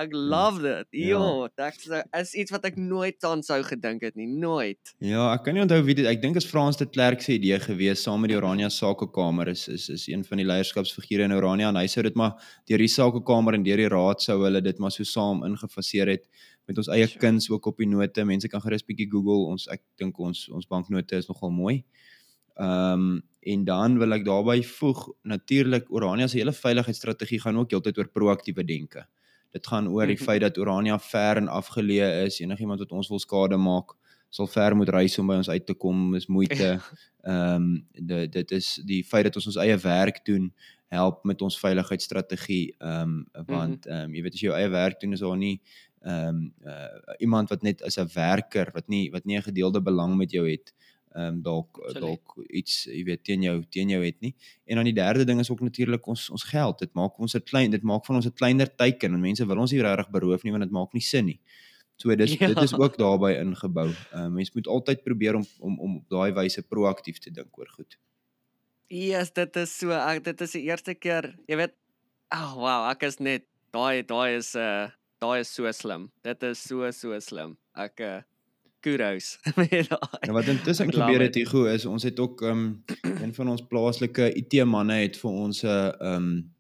Ek 0.02 0.12
love 0.34 0.60
dit. 0.62 0.88
Ja. 0.92 1.20
Ja, 1.56 1.70
dit 1.72 2.08
is 2.20 2.34
iets 2.44 2.52
wat 2.52 2.66
ek 2.68 2.76
nooit 2.76 3.24
aan 3.24 3.40
sou 3.48 3.62
gedink 3.64 4.04
het 4.04 4.18
nie, 4.20 4.28
nooit. 4.28 4.92
Ja, 5.00 5.30
ek 5.32 5.46
kan 5.46 5.56
nie 5.56 5.64
onthou 5.64 5.80
wie 5.88 5.96
dit 6.02 6.10
ek 6.12 6.20
dink 6.24 6.36
is 6.42 6.48
Frans 6.50 6.80
de 6.82 6.90
Klerk 6.92 7.24
se 7.24 7.38
idee 7.38 7.60
gewees 7.64 8.04
saam 8.04 8.20
met 8.26 8.34
die 8.34 8.38
Orania 8.40 8.68
Sakekamer 8.70 9.54
is 9.54 9.70
is 9.72 9.88
is 9.96 10.10
een 10.12 10.26
van 10.28 10.44
die 10.44 10.48
leierskapsfigure 10.50 11.24
in 11.30 11.38
Orania 11.38 11.72
en 11.72 11.80
hy 11.80 11.88
sou 11.88 12.04
dit 12.04 12.20
maar 12.20 12.36
deur 12.68 12.84
die 12.84 12.92
Sakekamer 12.92 13.56
en 13.56 13.64
deur 13.64 13.80
die 13.86 13.92
raad 13.96 14.24
sou 14.24 14.42
hulle 14.44 14.60
dit 14.62 14.80
maar 14.84 14.92
so 14.92 15.08
saam 15.08 15.46
ingefaseer 15.48 16.12
het 16.18 16.28
met 16.68 16.78
ons 16.84 16.92
eie 16.92 17.08
Sure. 17.08 17.20
kuns 17.24 17.48
ook 17.50 17.66
op 17.72 17.80
die 17.80 17.88
note. 17.90 18.24
Mense 18.28 18.52
kan 18.52 18.62
gerus 18.62 18.84
bietjie 18.84 19.08
Google. 19.12 19.48
Ons 19.56 19.70
ek 19.72 19.82
dink 20.00 20.20
ons 20.20 20.50
ons 20.52 20.68
banknote 20.68 21.16
is 21.16 21.32
nogal 21.32 21.52
mooi. 21.56 21.78
Ehm 21.80 22.11
um, 22.58 23.22
en 23.42 23.64
dan 23.66 23.98
wil 23.98 24.14
ek 24.14 24.26
daarbey 24.26 24.64
voeg 24.64 25.10
natuurlik 25.24 25.90
Orania 25.92 26.28
se 26.28 26.38
hele 26.38 26.54
veiligheidsstrategie 26.54 27.40
gaan 27.42 27.58
ook 27.58 27.72
heeltyd 27.72 27.98
oor 27.98 28.08
proaktiewe 28.08 28.64
denke. 28.66 29.06
Dit 29.52 29.68
gaan 29.68 29.88
oor 29.88 30.06
die 30.08 30.16
Mhm. 30.16 30.24
feit 30.24 30.42
dat 30.42 30.58
Orania 30.58 31.00
ver 31.00 31.38
en 31.38 31.48
afgeleë 31.48 32.26
is. 32.26 32.40
Enigiemand 32.40 32.80
wat 32.80 32.92
ons 32.92 33.08
wil 33.10 33.20
skade 33.20 33.58
maak, 33.58 33.96
sal 34.30 34.48
ver 34.48 34.76
moet 34.76 34.90
reis 34.90 35.18
om 35.20 35.28
by 35.28 35.36
ons 35.36 35.50
uit 35.50 35.66
te 35.66 35.74
kom, 35.74 36.16
is 36.16 36.28
moeite. 36.28 36.80
Ehm 37.24 37.56
um, 37.56 37.88
dit 37.94 38.32
dit 38.32 38.52
is 38.52 38.80
die 38.86 39.04
feit 39.04 39.24
dat 39.24 39.36
ons 39.36 39.46
ons 39.48 39.56
eie 39.58 39.78
werk 39.78 40.26
doen 40.26 40.54
help 40.88 41.24
met 41.24 41.42
ons 41.42 41.60
veiligheidsstrategie 41.60 42.76
ehm 42.80 43.02
um, 43.34 43.46
want 43.48 43.86
ehm 43.88 44.04
um, 44.10 44.14
jy 44.16 44.22
weet 44.24 44.34
as 44.34 44.42
jy 44.42 44.48
jou 44.50 44.58
eie 44.58 44.70
werk 44.70 45.00
doen 45.02 45.14
is 45.14 45.20
daar 45.20 45.38
nie 45.38 45.62
ehm 46.02 46.28
um, 46.28 46.54
uh, 46.66 47.16
iemand 47.20 47.50
wat 47.50 47.62
net 47.64 47.82
as 47.84 47.98
'n 47.98 48.08
werker 48.16 48.72
wat 48.74 48.88
nie 48.88 49.10
wat 49.12 49.26
nie 49.26 49.38
'n 49.38 49.42
gedeelde 49.44 49.82
belang 49.82 50.18
met 50.18 50.32
jou 50.32 50.50
het 50.50 50.74
ehm 51.14 51.28
um, 51.28 51.42
dalk 51.44 51.78
Absoluut. 51.78 52.02
dalk 52.02 52.36
iets 52.50 52.84
jy 52.86 53.04
weet 53.04 53.24
teen 53.24 53.42
jou 53.44 53.64
teen 53.70 53.90
jou 53.90 54.04
het 54.04 54.20
nie. 54.22 54.36
En 54.66 54.76
dan 54.76 54.86
die 54.86 54.94
derde 54.94 55.26
ding 55.26 55.40
is 55.40 55.50
ook 55.52 55.60
natuurlik 55.62 56.06
ons 56.08 56.30
ons 56.30 56.44
geld. 56.44 56.80
Dit 56.80 56.94
maak 56.94 57.20
ons 57.20 57.36
'n 57.36 57.44
klein 57.44 57.72
dit 57.72 57.84
maak 57.84 58.06
van 58.06 58.16
ons 58.16 58.26
'n 58.26 58.34
kleiner 58.34 58.76
teiken 58.76 59.14
en 59.14 59.20
mense 59.20 59.46
wil 59.46 59.58
ons 59.58 59.72
nie 59.72 59.82
regtig 59.82 60.10
beroof 60.10 60.44
nie 60.44 60.52
want 60.52 60.64
dit 60.64 60.72
maak 60.72 60.94
nie 60.94 61.02
sin 61.02 61.26
nie. 61.26 61.40
So 61.98 62.16
dis 62.16 62.34
ja. 62.34 62.48
dit 62.48 62.58
is 62.58 62.72
Ja. 62.72 62.78
ook 62.78 62.98
daarbey 62.98 63.36
ingebou. 63.42 63.88
Ehm 64.14 64.26
uh, 64.26 64.28
mens 64.28 64.52
moet 64.54 64.68
altyd 64.68 65.04
probeer 65.04 65.36
om 65.36 65.46
om 65.60 65.80
om 65.80 65.96
op 65.98 66.10
daai 66.10 66.32
wyse 66.34 66.62
proaktief 66.64 67.20
te 67.20 67.32
dink 67.32 67.58
oor 67.58 67.68
goed. 67.70 67.98
Yes, 68.88 69.32
dit 69.34 69.56
is 69.56 69.78
so. 69.78 69.92
Ek 69.92 70.24
dit 70.24 70.42
is 70.42 70.52
die 70.52 70.64
eerste 70.68 70.94
keer, 70.96 71.36
jy 71.48 71.56
weet. 71.56 71.74
Ag, 72.32 72.56
oh, 72.56 72.60
wow, 72.64 72.90
ek 72.90 73.04
is 73.04 73.20
net 73.20 73.46
daai 73.72 74.04
daai 74.04 74.36
is 74.38 74.56
'n 74.56 74.60
uh, 74.60 74.90
daai 75.22 75.40
is 75.40 75.54
so 75.54 75.72
slim. 75.72 76.12
Dit 76.24 76.44
is 76.44 76.60
so 76.60 76.90
so 76.92 77.20
slim. 77.20 77.58
Ek 77.76 78.00
uh 78.00 78.22
kudos 78.82 79.38
met 79.56 79.70
daai. 79.90 80.20
En 80.20 80.34
wat 80.34 80.46
intussen 80.46 80.94
gebeur 80.94 81.22
het 81.22 81.36
Hugo 81.36 81.66
is 81.72 81.86
ons 81.86 82.04
het 82.04 82.20
ook 82.20 82.42
ehm 82.42 82.52
um, 82.52 82.84
een 83.22 83.34
van 83.34 83.50
ons 83.54 83.68
plaaslike 83.68 84.34
IT 84.34 84.64
manne 84.66 85.02
het 85.04 85.18
vir 85.18 85.32
ons 85.32 85.64
'n 85.64 85.68
ehm 85.68 86.16
um, 86.16 86.52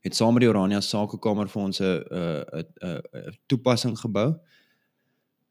het 0.00 0.16
saam 0.16 0.32
met 0.32 0.42
die 0.42 0.48
Orania 0.48 0.80
Sakekamer 0.80 1.48
vir 1.48 1.62
ons 1.62 1.80
'n 1.80 1.84
'n 1.84 2.64
'n 2.84 3.00
'n 3.12 3.38
toepassing 3.46 3.98
gebou. 3.98 4.34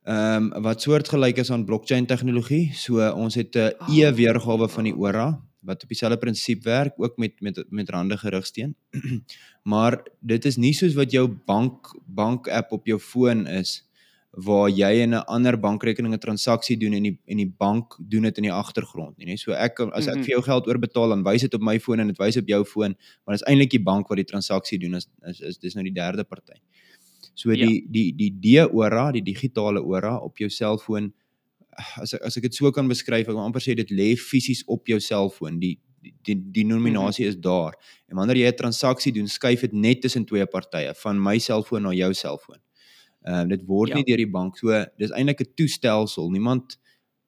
Ehm 0.04 0.54
um, 0.54 0.62
wat 0.64 0.82
soortgelyk 0.82 1.38
is 1.38 1.52
aan 1.52 1.66
blockchain 1.66 2.06
tegnologie. 2.06 2.72
So 2.74 3.12
ons 3.12 3.36
het 3.36 3.56
'n 3.56 3.74
Oh, 3.80 3.98
e-weergawe 3.98 4.70
van 4.70 4.84
die. 4.84 4.96
ORA 4.96 5.44
wat 5.60 5.84
op 5.84 5.90
dieselfde 5.90 6.18
prinsip 6.18 6.64
werk 6.64 6.94
ook 6.98 7.18
met 7.18 7.42
met 7.42 7.66
met 7.70 7.90
rande 7.90 8.18
gerigsteen. 8.18 8.76
maar 9.72 10.04
dit 10.20 10.46
is 10.46 10.56
nie 10.56 10.74
soos 10.74 10.94
wat 10.94 11.12
jou 11.12 11.28
bank 11.28 12.00
bank 12.06 12.48
app 12.48 12.72
op 12.72 12.86
jou 12.86 13.00
foon 13.00 13.48
is 13.48 13.87
waar 14.40 14.70
jy 14.70 15.02
in 15.02 15.14
'n 15.16 15.24
ander 15.28 15.58
bankrekening 15.58 16.14
'n 16.14 16.20
transaksie 16.20 16.78
doen 16.78 16.94
en 16.94 17.04
die 17.04 17.20
en 17.28 17.38
die 17.38 17.50
bank 17.58 17.98
doen 18.00 18.22
dit 18.24 18.38
in 18.38 18.44
die 18.44 18.52
agtergrond 18.54 19.18
nie, 19.18 19.26
nee. 19.26 19.38
So 19.38 19.52
ek 19.54 19.80
as 19.80 20.08
ek 20.08 20.16
Mhm. 20.16 20.24
vir 20.24 20.30
jou 20.36 20.42
geld 20.44 20.68
oorbetaal 20.68 21.10
dan 21.10 21.24
wys 21.24 21.42
dit 21.42 21.54
op 21.54 21.62
my 21.62 21.80
foon 21.80 22.00
en 22.00 22.08
dit 22.08 22.18
wys 22.20 22.38
op 22.38 22.48
jou 22.48 22.64
foon, 22.66 22.96
maar 23.26 23.36
dit 23.38 23.42
is 23.42 23.48
eintlik 23.48 23.70
die 23.72 23.84
bank 23.84 24.08
wat 24.10 24.18
die 24.18 24.26
transaksie 24.26 24.78
doen 24.80 24.94
is 24.96 25.08
is, 25.28 25.42
is 25.42 25.58
dis 25.58 25.74
nou 25.76 25.84
die 25.84 25.94
derde 25.94 26.24
party. 26.24 26.54
So 27.34 27.52
Ja. 27.52 27.66
die 27.66 27.86
die 27.90 28.12
die 28.16 28.32
D-ora, 28.32 29.12
die 29.12 29.22
digitale 29.24 29.82
ora 29.84 30.18
op 30.18 30.38
jou 30.38 30.50
selfoon 30.50 31.14
as 32.02 32.14
ek, 32.14 32.22
as 32.24 32.38
ek 32.38 32.44
dit 32.44 32.56
so 32.56 32.72
kan 32.72 32.88
beskryf, 32.88 33.28
ek 33.28 33.34
wil 33.36 33.40
amper 33.40 33.62
sê 33.62 33.76
dit 33.76 33.90
lê 33.92 34.16
fisies 34.16 34.64
op 34.68 34.88
jou 34.88 35.00
selfoon. 35.00 35.60
Die 35.60 35.80
die 36.02 36.14
die 36.24 36.36
Mhm. 36.36 36.52
denominasie 36.54 37.26
is 37.26 37.36
daar. 37.36 37.74
En 38.10 38.18
wanneer 38.18 38.36
jy 38.38 38.48
'n 38.52 38.56
transaksie 38.56 39.12
doen, 39.12 39.28
skuif 39.28 39.62
dit 39.62 39.74
net 39.74 40.02
tussen 40.02 40.26
twee 40.26 40.46
partye, 40.46 40.94
van 40.96 41.20
my 41.22 41.38
selfoon 41.40 41.82
na 41.84 41.92
jou 41.92 42.14
selfoon. 42.14 42.58
Ehm 43.28 43.44
uh, 43.44 43.48
dit 43.52 43.64
word 43.68 43.90
Ja. 43.90 43.96
nie 43.96 44.06
deur 44.08 44.18
die 44.24 44.32
bank 44.32 44.58
so 44.58 44.72
dis 44.98 45.12
eintlik 45.12 45.42
'n 45.42 45.54
toestelsel. 45.60 46.30
Niemand 46.32 46.78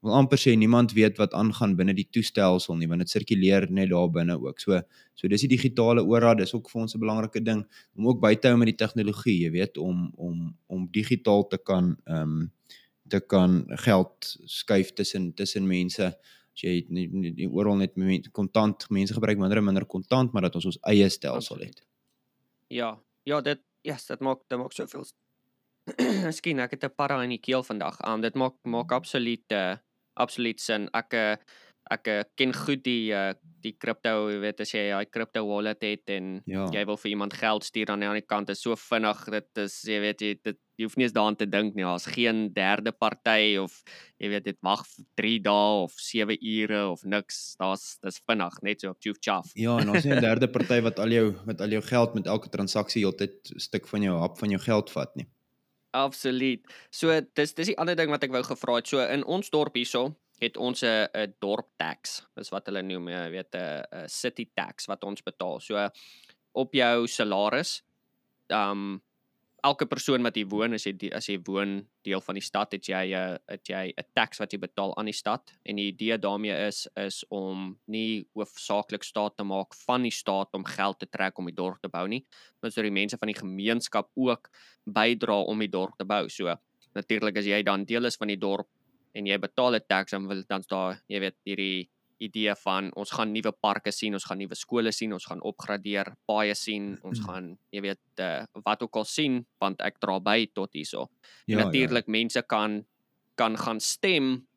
wil 0.02 0.14
amper 0.16 0.38
sê 0.40 0.56
niemand 0.56 0.94
weet 0.96 1.18
wat 1.20 1.34
aangaan 1.36 1.76
binne 1.76 1.94
die 1.94 2.08
toestelsel 2.16 2.78
nie 2.80 2.88
want 2.88 3.02
dit 3.04 3.10
sirkuleer 3.10 3.66
net 3.70 3.90
daar 3.92 4.08
binne 4.10 4.38
ook. 4.40 4.60
So 4.60 4.82
so 5.16 5.28
dis 5.28 5.42
die 5.42 5.50
digitale 5.58 6.02
ora, 6.08 6.34
dis 6.36 6.54
ook 6.56 6.70
vir 6.70 6.82
ons 6.82 6.96
'n 6.96 7.00
belangrike 7.00 7.44
ding 7.44 7.66
om 7.98 8.08
ook 8.08 8.22
by 8.22 8.36
te 8.36 8.48
hou 8.48 8.58
met 8.58 8.68
die 8.72 8.86
tegnologie, 8.86 9.40
jy 9.44 9.52
weet, 9.52 9.78
om 9.78 10.12
om 10.18 10.56
om 10.68 10.88
digitaal 10.92 11.48
te 11.48 11.58
kan 11.58 11.98
ehm 12.08 12.22
um, 12.22 12.52
te 13.10 13.20
kan 13.20 13.66
geld 13.68 14.38
skuif 14.46 14.94
tussen 14.94 15.34
tussen 15.34 15.68
mense. 15.68 16.04
As 16.54 16.62
jy 16.64 16.86
nie, 16.90 17.08
nie, 17.08 17.32
nie 17.32 17.48
oral 17.50 17.76
net 17.78 17.96
met 17.98 18.32
kontant 18.32 18.90
mense 18.90 19.14
gebruik 19.14 19.38
minder 19.38 19.58
en 19.58 19.64
minder 19.66 19.86
kontant, 19.86 20.32
maar 20.34 20.42
dat 20.42 20.56
ons 20.56 20.66
ons 20.66 20.78
eie 20.84 21.10
stelsel 21.10 21.58
het. 21.60 21.82
Ja. 22.70 23.00
Ja, 23.26 23.42
dit 23.42 23.60
yes, 23.82 24.06
dit 24.08 24.20
maak 24.20 24.40
dit 24.48 24.58
maak 24.58 24.72
soveel 24.74 25.06
Miskien 26.30 26.60
ek 26.60 26.72
het 26.72 26.84
'n 26.86 26.96
para 26.96 27.22
in 27.24 27.30
die 27.30 27.42
keel 27.42 27.64
vandag. 27.64 27.98
Um 28.08 28.22
dit 28.22 28.36
maak 28.36 28.56
maak 28.64 28.92
absoluut 28.92 29.52
uh, 29.52 29.76
absoluut 30.16 30.60
sin. 30.60 30.90
Ek 30.94 31.14
uh, 31.14 31.36
ek 31.92 32.08
uh, 32.08 32.24
ken 32.38 32.54
goed 32.54 32.84
die 32.84 33.10
uh, 33.14 33.34
die 33.64 33.74
kripto, 33.74 34.30
jy 34.30 34.40
weet 34.40 34.60
as 34.62 34.72
jy 34.72 34.90
daai 34.92 35.06
kripto 35.10 35.42
wallet 35.48 35.82
het 35.82 36.10
en 36.10 36.42
Ja. 36.46 36.68
jy 36.72 36.86
wil 36.86 36.98
vir 36.98 37.10
iemand 37.12 37.34
geld 37.34 37.64
stuur 37.64 37.90
aan 37.92 38.00
die 38.14 38.22
kant 38.22 38.50
is 38.50 38.62
so 38.62 38.76
vinnig 38.76 39.26
dit 39.32 39.58
is 39.58 39.82
jy 39.84 40.00
weet 40.00 40.22
jy 40.22 40.34
dit 40.44 40.58
jy 40.78 40.86
hoef 40.86 40.96
nie 40.96 41.04
eens 41.06 41.14
daaraan 41.14 41.36
te 41.36 41.46
dink 41.50 41.76
nie. 41.76 41.84
Daar's 41.84 42.06
geen 42.06 42.54
derde 42.54 42.92
party 42.92 43.58
of 43.60 43.84
jy 44.20 44.30
weet 44.30 44.44
dit 44.46 44.58
wag 44.62 44.86
vir 44.88 45.06
3 45.18 45.40
dae 45.44 45.82
of 45.84 45.92
7 45.98 46.38
ure 46.42 46.88
of 46.92 47.04
niks. 47.04 47.56
Daar's 47.60 47.98
dis 48.04 48.22
vinnig, 48.30 48.62
net 48.62 48.82
so 48.82 48.94
tjoef 48.94 49.18
tjaf. 49.20 49.52
Ja, 49.56 49.78
en 49.80 49.90
ons 49.90 50.04
het 50.04 50.18
'n 50.18 50.22
derde 50.22 50.48
party 50.56 50.80
wat 50.82 51.00
al 51.00 51.10
jou 51.10 51.36
met 51.46 51.60
al 51.62 51.70
jou 51.70 51.82
geld 51.82 52.14
met 52.14 52.28
elke 52.28 52.50
transaksie 52.50 53.04
heeltyd 53.04 53.52
'n 53.56 53.60
stuk 53.60 53.88
van 53.88 54.02
jou 54.04 54.16
hap 54.20 54.38
van 54.38 54.50
jou 54.50 54.62
geld 54.62 54.90
vat 54.92 55.16
nie. 55.16 55.28
Absoluut. 55.94 56.66
So 56.94 57.14
dis 57.36 57.54
dis 57.58 57.72
die 57.72 57.78
ander 57.82 57.98
ding 57.98 58.12
wat 58.14 58.24
ek 58.24 58.34
wou 58.34 58.44
gevra 58.46 58.78
het. 58.78 58.90
So 58.90 59.02
in 59.02 59.24
ons 59.26 59.50
dorp 59.50 59.78
hierso 59.80 60.12
het 60.40 60.58
ons 60.58 60.84
'n 60.84 61.08
'n 61.14 61.34
dorp 61.42 61.68
tax. 61.78 62.22
Dis 62.36 62.52
wat 62.52 62.66
hulle 62.68 62.82
noem, 62.82 63.10
jy 63.10 63.30
weet 63.32 63.56
'n 63.56 63.84
'n 63.92 64.08
city 64.08 64.46
tax 64.56 64.86
wat 64.88 65.04
ons 65.04 65.22
betaal. 65.22 65.60
So 65.60 65.90
op 66.54 66.74
jou 66.74 67.08
salaris, 67.08 67.82
um 68.50 69.02
elke 69.64 69.86
persoon 69.86 70.24
wat 70.24 70.36
hier 70.36 70.48
woon, 70.48 70.74
as 70.74 70.86
jy 70.86 70.94
die- 70.98 71.14
as 71.14 71.28
jy 71.28 71.38
woon 71.46 71.88
deel 72.04 72.22
van 72.22 72.36
die 72.36 72.42
stad, 72.44 72.72
het 72.72 72.86
jy 72.88 73.14
'n 73.16 73.38
het 73.48 73.68
jy 73.68 73.94
'n 73.98 74.04
tax 74.16 74.40
wat 74.40 74.52
jy 74.52 74.60
betaal 74.60 74.96
aan 74.98 75.06
die 75.06 75.14
stad. 75.14 75.52
En 75.66 75.76
die 75.76 75.92
idee 75.92 76.18
daarmee 76.18 76.68
is 76.68 76.88
is 76.96 77.24
om 77.30 77.78
nie 77.88 78.26
hoofsaaklik 78.36 79.04
staat 79.04 79.38
te 79.38 79.44
maak 79.44 79.74
van 79.86 80.04
die 80.04 80.12
staat 80.12 80.50
om 80.54 80.64
geld 80.64 81.00
te 81.00 81.08
trek 81.08 81.38
om 81.38 81.46
die 81.46 81.56
dorp 81.56 81.82
te 81.82 81.90
bou 81.90 82.08
nie, 82.08 82.26
maar 82.62 82.72
sodat 82.72 82.92
die 82.92 83.02
mense 83.02 83.18
van 83.18 83.28
die 83.28 83.42
gemeenskap 83.42 84.10
ook 84.16 84.50
bydra 84.86 85.44
om 85.46 85.60
die 85.60 85.70
dorp 85.70 85.98
te 85.98 86.06
bou. 86.06 86.28
So 86.30 86.56
natuurlik 86.96 87.38
as 87.38 87.46
jy 87.46 87.64
dan 87.64 87.86
deel 87.86 88.06
is 88.06 88.18
van 88.18 88.28
die 88.28 88.38
dorp 88.38 88.68
en 89.14 89.26
jy 89.26 89.38
betaal 89.38 89.76
'n 89.76 89.86
tax 89.88 90.12
dan 90.12 90.28
wil 90.28 90.44
dan's 90.48 90.68
daar, 90.68 91.02
jy 91.08 91.20
weet, 91.20 91.36
hierdie 91.46 91.90
idee 92.20 92.54
van 92.64 92.90
ons 93.00 93.12
gaan 93.16 93.32
nuwe 93.32 93.52
parke 93.62 93.92
sien, 93.96 94.14
ons 94.14 94.26
gaan 94.28 94.40
nuwe 94.42 94.56
skole 94.58 94.92
sien, 94.96 95.14
ons 95.16 95.26
gaan 95.26 95.42
opgradeer 95.46 96.12
paaie 96.28 96.56
sien, 96.56 96.92
ons 97.08 97.22
gaan 97.26 97.54
jy 97.72 97.84
weet 97.86 98.24
uh, 98.24 98.44
wat 98.66 98.84
ook 98.84 99.02
al 99.02 99.08
sien 99.08 99.40
want 99.62 99.82
ek 99.86 100.00
dra 100.04 100.20
by 100.20 100.44
tot 100.54 100.74
hierso. 100.76 101.08
Ja, 101.48 101.58
Ja, 101.58 101.66
natuurlik 101.66 102.08
ja. 102.08 102.12
mense 102.12 102.44
kan 102.48 102.84
kan 103.40 103.56
gaan 103.58 103.80
stem 103.80 104.50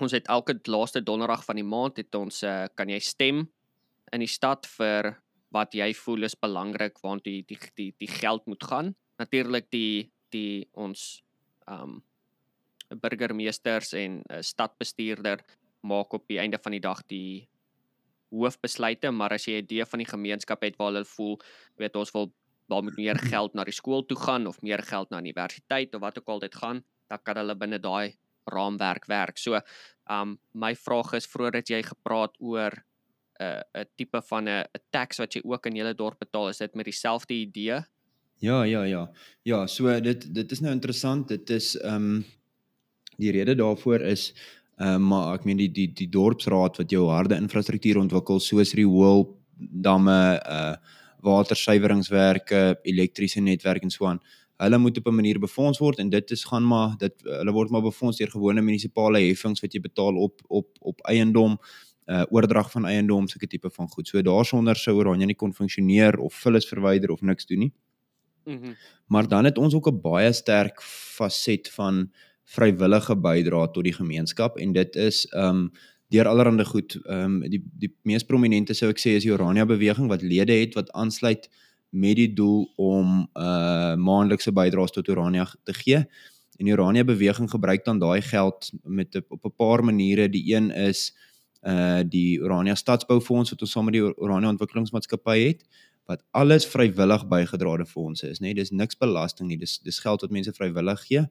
ons 0.00 0.12
het 0.12 0.28
elke 0.28 0.54
laaste 0.68 1.02
donderdag 1.02 1.44
van 1.44 1.56
die 1.58 1.66
maand 1.66 1.96
het 2.00 2.14
ons 2.14 2.42
uh, 2.44 2.66
kan 2.74 2.90
jy 2.92 3.00
stem 3.00 3.46
in 4.12 4.22
die 4.22 4.30
stad 4.30 4.68
vir 4.76 5.16
wat 5.54 5.74
jy 5.74 5.92
voel 5.96 6.28
is 6.28 6.36
belangrik 6.38 7.00
want 7.04 7.24
die 7.24 7.42
die 7.48 7.58
die 7.78 7.92
die 7.98 8.10
geld 8.10 8.46
moet 8.46 8.64
gaan. 8.64 8.94
Natuurlik 9.18 9.70
die 9.72 10.10
die 10.34 10.66
ons 10.74 11.22
um, 11.70 12.02
burgemeesters 12.90 13.94
en 13.98 14.20
uh, 14.30 14.42
stadbestuurder 14.42 15.42
maak 15.86 16.12
op 16.12 16.26
die 16.28 16.38
einde 16.42 16.58
van 16.62 16.74
die 16.76 16.82
dag 16.82 17.02
die 17.06 17.48
hoofbesluite, 18.34 19.10
maar 19.14 19.32
as 19.36 19.46
jy 19.46 19.60
'n 19.60 19.64
idee 19.64 19.84
van 19.84 19.98
die 20.02 20.10
gemeenskap 20.10 20.62
het 20.62 20.76
waar 20.76 20.92
hulle 20.92 21.04
voel, 21.04 21.38
weet 21.78 21.96
ons 21.96 22.12
wil 22.12 22.32
waar 22.68 22.82
moet 22.82 22.96
meer 22.96 23.18
geld 23.18 23.54
na 23.54 23.64
die 23.64 23.72
skool 23.74 24.02
toe 24.06 24.18
gaan 24.18 24.46
of 24.46 24.62
meer 24.62 24.82
geld 24.82 25.10
na 25.10 25.20
universiteit 25.22 25.94
of 25.94 26.00
wat 26.00 26.18
ook 26.18 26.28
al 26.28 26.38
dit 26.38 26.54
gaan, 26.54 26.82
dan 27.08 27.18
kan 27.22 27.36
hulle 27.36 27.54
binne 27.54 27.78
daai 27.78 28.16
raamwerk 28.46 29.06
werk. 29.06 29.38
So, 29.38 29.60
um 30.10 30.38
my 30.54 30.74
vraag 30.74 31.12
is 31.18 31.26
vroeër 31.26 31.60
het 31.60 31.68
jy 31.70 31.82
gepraat 31.82 32.36
oor 32.38 32.72
'n 33.40 33.44
uh, 33.44 33.62
'n 33.82 33.86
tipe 33.96 34.22
van 34.22 34.48
'n 34.48 34.64
'n 34.64 34.82
tax 34.90 35.18
wat 35.18 35.34
jy 35.34 35.42
ook 35.44 35.66
in 35.66 35.76
julle 35.76 35.94
dorp 35.94 36.18
betaal, 36.18 36.48
is 36.48 36.58
dit 36.58 36.74
met 36.74 36.84
dieselfde 36.84 37.34
idee? 37.34 37.84
Ja, 38.38 38.62
ja, 38.64 38.82
ja. 38.84 39.10
Ja, 39.42 39.66
so 39.66 40.00
dit 40.00 40.34
dit 40.34 40.52
is 40.52 40.60
nou 40.60 40.72
interessant. 40.72 41.28
Dit 41.28 41.50
is 41.50 41.76
um 41.82 42.24
die 43.16 43.32
rede 43.32 43.54
daarvoor 43.54 44.00
is 44.00 44.34
Ehm 44.76 44.94
um, 44.94 45.06
maar 45.08 45.34
ek 45.34 45.44
meen 45.48 45.56
die 45.56 45.70
die 45.72 45.88
die 45.92 46.08
dorpsraad 46.12 46.76
wat 46.76 46.90
jou 46.92 47.06
harde 47.08 47.36
infrastruktuur 47.40 47.96
ontwikkel 47.96 48.40
soos 48.44 48.74
riool 48.76 49.24
damme, 49.56 50.40
uh 50.44 50.76
watersuiweringswerke, 51.26 52.76
elektriese 52.84 53.40
netwerk 53.40 53.82
en 53.82 53.90
so 53.90 54.06
aan. 54.06 54.20
Hulle 54.60 54.78
moet 54.78 54.98
op 54.98 55.06
'n 55.06 55.14
manier 55.14 55.38
befonds 55.38 55.78
word 55.78 55.98
en 55.98 56.10
dit 56.10 56.30
is 56.30 56.44
gaan 56.44 56.66
maar 56.66 56.96
dit 56.98 57.14
hulle 57.24 57.52
word 57.52 57.70
maar 57.70 57.82
befonds 57.82 58.18
deur 58.18 58.30
gewone 58.30 58.60
munisipale 58.60 59.18
heffings 59.20 59.60
wat 59.60 59.72
jy 59.72 59.80
betaal 59.80 60.16
op 60.16 60.40
op 60.48 60.68
op 60.80 61.00
eiendom 61.08 61.58
uh 62.06 62.24
oordrag 62.30 62.70
van 62.70 62.84
eiendom 62.86 63.28
sulke 63.28 63.46
tipe 63.46 63.70
van 63.70 63.88
goed. 63.88 64.08
So 64.08 64.22
daarsonder 64.22 64.76
sou 64.76 64.96
Oranje 64.96 65.26
nie 65.26 65.34
kon 65.34 65.52
funksioneer 65.52 66.18
of 66.18 66.34
vullis 66.34 66.68
verwyder 66.68 67.10
of 67.10 67.20
niks 67.22 67.46
doen 67.46 67.58
nie. 67.58 67.72
Mhm. 68.44 68.66
Mm 68.66 68.76
maar 69.08 69.28
dan 69.28 69.44
het 69.44 69.58
ons 69.58 69.74
ook 69.74 69.88
'n 69.88 70.00
baie 70.00 70.32
sterk 70.32 70.82
faset 70.82 71.68
van 71.70 72.10
vrywillige 72.46 73.16
bydrae 73.18 73.70
tot 73.74 73.84
die 73.84 73.94
gemeenskap 73.96 74.58
en 74.62 74.72
dit 74.72 74.96
is 74.96 75.24
um 75.34 75.70
deur 76.14 76.28
allerlei 76.30 76.64
goed 76.64 76.98
um 77.10 77.40
die 77.50 77.62
die 77.82 77.90
mees 78.06 78.24
prominente 78.24 78.74
sou 78.74 78.90
ek 78.92 79.02
sê 79.02 79.16
is 79.18 79.26
die 79.26 79.32
Orania 79.34 79.66
beweging 79.66 80.06
wat 80.12 80.22
lede 80.22 80.54
het 80.54 80.76
wat 80.78 80.92
aansluit 80.94 81.48
met 81.90 82.16
die 82.18 82.30
doel 82.34 82.66
om 82.76 83.26
uh 83.34 83.94
maandelikse 83.98 84.52
bydraes 84.52 84.94
tot 84.94 85.08
Orania 85.08 85.46
te 85.64 85.74
gee. 85.74 86.04
En 86.56 86.68
die 86.68 86.72
Orania 86.72 87.04
beweging 87.04 87.50
gebruik 87.50 87.84
dan 87.84 87.98
daai 87.98 88.22
geld 88.22 88.70
met 88.84 89.16
op 89.28 89.44
'n 89.44 89.54
paar 89.56 89.84
maniere. 89.84 90.28
Die 90.28 90.54
een 90.54 90.70
is 90.70 91.14
uh 91.62 92.02
die 92.06 92.42
Orania 92.42 92.74
Stadsboufonds 92.74 93.50
wat 93.50 93.60
ons 93.60 93.70
saam 93.70 93.84
met 93.84 93.94
die 93.94 94.02
Orania 94.02 94.48
Ontwikkelingsmaatskappy 94.48 95.38
het 95.46 95.64
wat 96.06 96.22
alles 96.30 96.66
vrywillig 96.66 97.26
bygedrade 97.28 97.86
fondse 97.86 98.28
is, 98.28 98.38
nê. 98.38 98.42
Nee, 98.42 98.54
dis 98.54 98.70
niks 98.70 98.96
belasting 98.96 99.48
nie. 99.48 99.58
Dis 99.58 99.78
dis 99.78 99.98
geld 99.98 100.20
wat 100.20 100.30
mense 100.30 100.52
vrywillig 100.52 101.00
gee 101.06 101.26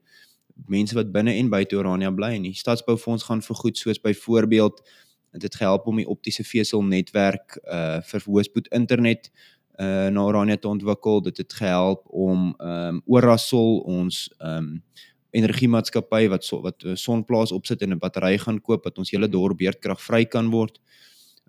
mense 0.64 0.94
wat 0.94 1.12
binne 1.12 1.34
en 1.36 1.50
buite 1.52 1.76
Orania 1.76 2.10
bly 2.10 2.32
en 2.36 2.46
die 2.48 2.54
stadsboufonds 2.54 3.26
gaan 3.28 3.42
vir 3.42 3.56
goed 3.56 3.78
soos 3.78 4.00
byvoorbeeld 4.00 4.80
dit 5.32 5.42
het 5.42 5.54
gehelp 5.54 5.86
om 5.86 5.96
die 6.00 6.08
optiese 6.08 6.44
vesel 6.44 6.82
netwerk 6.84 7.58
uh 7.64 8.00
vir 8.00 8.24
hoëspoed 8.24 8.70
internet 8.74 9.30
uh 9.80 10.08
na 10.08 10.24
Orania 10.24 10.56
te 10.56 10.68
ontwikkel. 10.68 11.20
Dit 11.22 11.36
het 11.36 11.52
gehelp 11.52 12.06
om 12.08 12.54
um 12.60 13.02
Orasol 13.04 13.82
ons 13.84 14.26
um 14.40 14.82
energiemaatskappy 15.36 16.28
wat 16.32 16.44
so, 16.44 16.62
wat 16.64 16.84
'n 16.84 16.96
sonplaas 16.96 17.52
opsit 17.52 17.82
en 17.82 17.92
'n 17.92 17.98
battery 17.98 18.38
gaan 18.38 18.60
koop 18.60 18.84
wat 18.84 18.98
ons 18.98 19.10
hele 19.10 19.28
dorp 19.28 19.58
beurtkragvry 19.58 20.24
kan 20.24 20.50
word. 20.50 20.80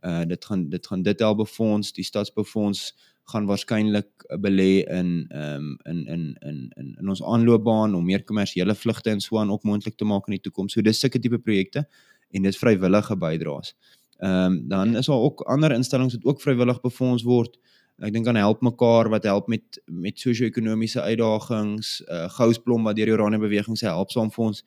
Uh 0.04 0.26
dit 0.26 0.46
gaan 0.46 0.70
dit 0.70 0.88
gaan 0.88 1.02
dit 1.02 1.20
help 1.20 1.38
befonds 1.38 1.94
die 1.94 2.04
stadsboufonds 2.04 2.94
gaan 3.32 3.48
waarskynlik 3.50 4.08
eh, 4.30 4.38
belê 4.40 4.84
in 4.88 5.28
ehm 5.30 5.56
um, 5.56 5.78
in 5.86 6.06
in 6.06 6.24
in 6.40 6.60
in 6.80 6.96
in 7.00 7.10
ons 7.10 7.24
aanloopbaan 7.24 7.96
om 7.96 8.06
meer 8.06 8.24
kommersiële 8.24 8.76
vlugte 8.76 9.10
en 9.10 9.22
so 9.22 9.40
aan 9.40 9.52
ook 9.52 9.64
moontlik 9.64 9.98
te 9.98 10.06
maak 10.06 10.28
in 10.28 10.38
die 10.38 10.42
toekoms. 10.42 10.74
So 10.74 10.82
dis 10.82 11.00
sulke 11.00 11.20
tipe 11.20 11.40
projekte 11.40 11.88
en 12.32 12.44
dis 12.44 12.58
vrywillige 12.58 13.18
bydraes. 13.18 13.76
Ehm 14.18 14.52
um, 14.52 14.62
dan 14.68 14.96
is 14.96 15.06
daar 15.06 15.20
ook 15.20 15.42
ander 15.42 15.72
instellings 15.72 16.14
wat 16.14 16.26
ook 16.26 16.42
vrywillig 16.42 16.82
befonds 16.82 17.24
word. 17.24 17.60
Ek 17.98 18.14
dink 18.14 18.28
aan 18.28 18.38
help 18.38 18.62
mekaar 18.62 19.10
wat 19.10 19.24
help 19.24 19.48
met 19.48 19.82
met 19.86 20.20
sosio-ekonomiese 20.20 21.02
uitdagings, 21.02 22.02
uh 22.08 22.30
Gousblom 22.30 22.84
wat 22.84 22.96
deur 22.96 23.06
die 23.06 23.14
Oranje 23.14 23.40
beweging 23.40 23.78
se 23.78 23.86
help 23.86 24.12
saam 24.12 24.32
vir 24.32 24.46
ons 24.46 24.64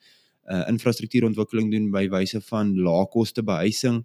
uh 0.51 0.67
infrastruktuurontwikkeling 0.67 1.71
doen 1.71 1.91
by 1.91 2.07
wyse 2.09 2.41
van 2.41 2.75
laagkoste 2.77 3.43
behuising 3.43 4.03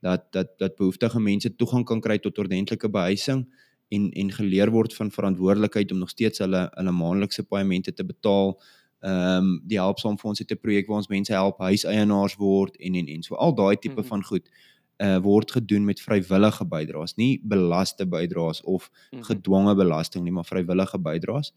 dat 0.00 0.32
dat 0.32 0.58
dat 0.58 0.76
behoeftige 0.76 1.20
mense 1.20 1.56
toegang 1.56 1.84
kan 1.84 2.00
kry 2.00 2.18
tot 2.18 2.38
ordentlike 2.38 2.88
behuising 2.88 3.46
en 3.88 4.10
en 4.10 4.32
geleer 4.32 4.70
word 4.70 4.94
van 4.94 5.10
verantwoordelikheid 5.10 5.92
om 5.92 5.98
nog 5.98 6.10
steeds 6.10 6.38
hulle 6.38 6.68
hulle 6.74 6.92
maandelikse 6.92 7.42
paemente 7.42 7.92
te 7.92 8.04
betaal. 8.04 8.60
Ehm 9.00 9.44
um, 9.44 9.62
die 9.66 9.78
helpsaamfonds 9.78 10.38
het 10.38 10.50
'n 10.52 10.60
projek 10.60 10.86
waar 10.86 10.96
ons 10.96 11.08
mense 11.08 11.32
help 11.32 11.58
huiseienaars 11.58 12.36
word 12.36 12.76
en 12.76 12.94
en 12.94 13.06
en 13.06 13.22
so 13.22 13.34
al 13.34 13.54
daai 13.54 13.76
tipe 13.76 13.94
mm 13.94 14.00
-hmm. 14.00 14.08
van 14.08 14.24
goed 14.24 14.50
uh 14.98 15.18
word 15.22 15.50
gedoen 15.50 15.84
met 15.84 16.00
vrywillige 16.00 16.64
bydraes, 16.66 17.14
nie 17.14 17.40
belaste 17.42 18.06
bydraes 18.06 18.62
of 18.62 18.90
mm 18.90 19.18
-hmm. 19.18 19.26
gedwonge 19.26 19.74
belasting 19.74 20.24
nie, 20.24 20.32
maar 20.32 20.44
vrywillige 20.44 20.98
bydraes. 20.98 21.52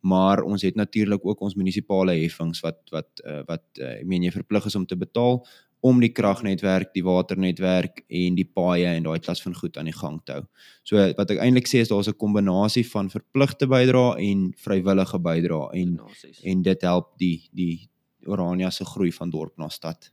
Maar 0.00 0.42
ons 0.42 0.62
het 0.62 0.74
natuurlik 0.74 1.26
ook 1.26 1.40
ons 1.40 1.54
munisipale 1.54 2.12
heffings 2.12 2.60
wat 2.60 2.78
wat 2.90 3.08
uh, 3.26 3.40
wat 3.46 3.64
uh, 3.78 3.88
ek 4.00 4.06
meen 4.06 4.22
jy 4.22 4.30
verplig 4.30 4.64
is 4.64 4.74
om 4.74 4.86
te 4.86 4.96
betaal 4.96 5.46
om 5.84 5.98
die 6.00 6.12
kragnetwerk, 6.16 6.94
die 6.94 7.04
waternetwerk 7.04 8.04
en 8.08 8.38
die 8.38 8.46
paaie 8.48 8.94
en 8.96 9.04
daai 9.04 9.20
klas 9.20 9.42
van 9.44 9.56
goed 9.58 9.76
aan 9.76 9.90
die 9.90 9.96
gang 9.96 10.16
te 10.24 10.38
hou. 10.38 10.44
So 10.88 11.02
wat 11.18 11.34
ek 11.34 11.42
eintlik 11.44 11.68
sê 11.68 11.82
is 11.84 11.92
daar's 11.92 12.08
'n 12.08 12.16
kombinasie 12.16 12.86
van 12.88 13.10
verpligte 13.10 13.66
bydrae 13.68 14.16
en 14.30 14.54
vrywillige 14.56 15.18
bydrae 15.20 15.68
en 15.82 15.94
Nasies. 15.96 16.40
en 16.42 16.62
dit 16.62 16.82
help 16.82 17.18
die 17.18 17.48
die 17.52 17.90
Orania 18.26 18.70
se 18.70 18.84
groei 18.84 19.12
van 19.12 19.30
dorp 19.30 19.58
na 19.58 19.68
stad. 19.68 20.10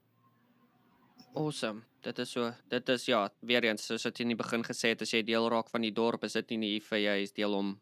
Awesome. 1.33 1.81
Dit 2.01 2.19
is 2.19 2.31
so, 2.31 2.51
dit 2.67 2.89
is 2.89 3.05
ja, 3.05 3.29
weer 3.39 3.63
eens 3.63 3.85
soos 3.85 4.03
wat 4.03 4.17
jy 4.17 4.23
in 4.23 4.33
die 4.33 4.43
begin 4.43 4.63
gesê 4.63 4.89
het, 4.89 5.01
as 5.01 5.13
jy 5.13 5.21
deel 5.23 5.49
raak 5.49 5.69
van 5.69 5.81
die 5.81 5.93
dorp, 5.93 6.23
is 6.23 6.33
dit 6.33 6.49
nie 6.49 6.57
net 6.57 6.83
vir 6.83 6.99
jy 6.99 7.21
is 7.23 7.31
deel 7.31 7.53
om 7.53 7.79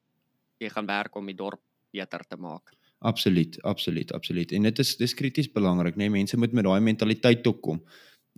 jy 0.59 0.69
gaan 0.69 0.85
werk 0.85 1.15
om 1.15 1.25
die 1.25 1.37
dorp 1.37 1.61
beter 1.91 2.25
te 2.27 2.37
maak. 2.37 2.75
Absoluut, 2.99 3.61
absoluut, 3.61 4.13
absoluut. 4.13 4.51
En 4.51 4.61
dit 4.67 4.79
is 4.79 4.97
dis 4.97 5.13
krities 5.13 5.51
belangrik, 5.51 5.95
né? 5.95 6.07
Nee? 6.07 6.09
Mense 6.09 6.37
moet 6.37 6.51
met 6.51 6.63
daai 6.63 6.79
mentaliteit 6.83 7.43
toe 7.43 7.53
kom. 7.59 7.83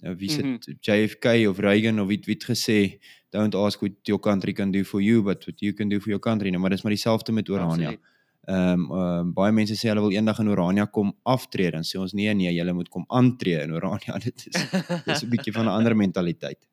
Nou 0.01 0.16
wie 0.18 0.30
sit 0.30 0.45
mm 0.45 0.59
-hmm. 0.59 0.78
JFK 0.80 1.47
of 1.49 1.59
Reagan 1.59 1.99
of 1.99 2.07
wie 2.07 2.22
het 2.26 2.43
gesê 2.43 2.99
don't 3.30 3.55
ask 3.55 3.80
what 3.80 3.91
your 4.03 4.22
country 4.22 4.53
can 4.53 4.72
do 4.72 4.84
for 4.84 5.01
you 5.01 5.22
but 5.22 5.43
what 5.45 5.59
you 5.59 5.74
can 5.74 5.89
do 5.89 5.99
for 5.99 6.07
your 6.07 6.20
country. 6.20 6.49
Nou, 6.49 6.62
maar 6.62 6.70
dis 6.70 6.82
maar 6.82 6.91
dieselfde 6.91 7.32
met 7.32 7.49
Orania. 7.49 7.97
Ehm 8.41 8.91
um, 8.91 8.91
um, 8.91 9.34
baie 9.34 9.51
mense 9.51 9.76
sê 9.78 9.88
hulle 9.88 10.01
wil 10.01 10.12
eendag 10.12 10.39
in 10.39 10.49
Orania 10.49 10.86
kom 10.86 11.12
aftree 11.24 11.72
en 11.72 11.84
sê 11.86 11.99
ons 11.99 12.14
nee 12.14 12.34
nee, 12.34 12.53
julle 12.53 12.74
moet 12.74 12.89
kom 12.89 13.03
aantree 13.07 13.62
in 13.62 13.74
Orania. 13.74 14.18
Dit 14.26 14.47
is 14.47 14.70
dis 15.05 15.24
'n 15.24 15.30
bietjie 15.30 15.53
van 15.53 15.66
'n 15.66 15.76
ander 15.78 15.95
mentaliteit. 15.95 16.68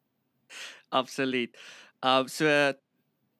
Absoluut. 1.00 1.58
Ehm 2.00 2.20
um, 2.20 2.28
so 2.28 2.72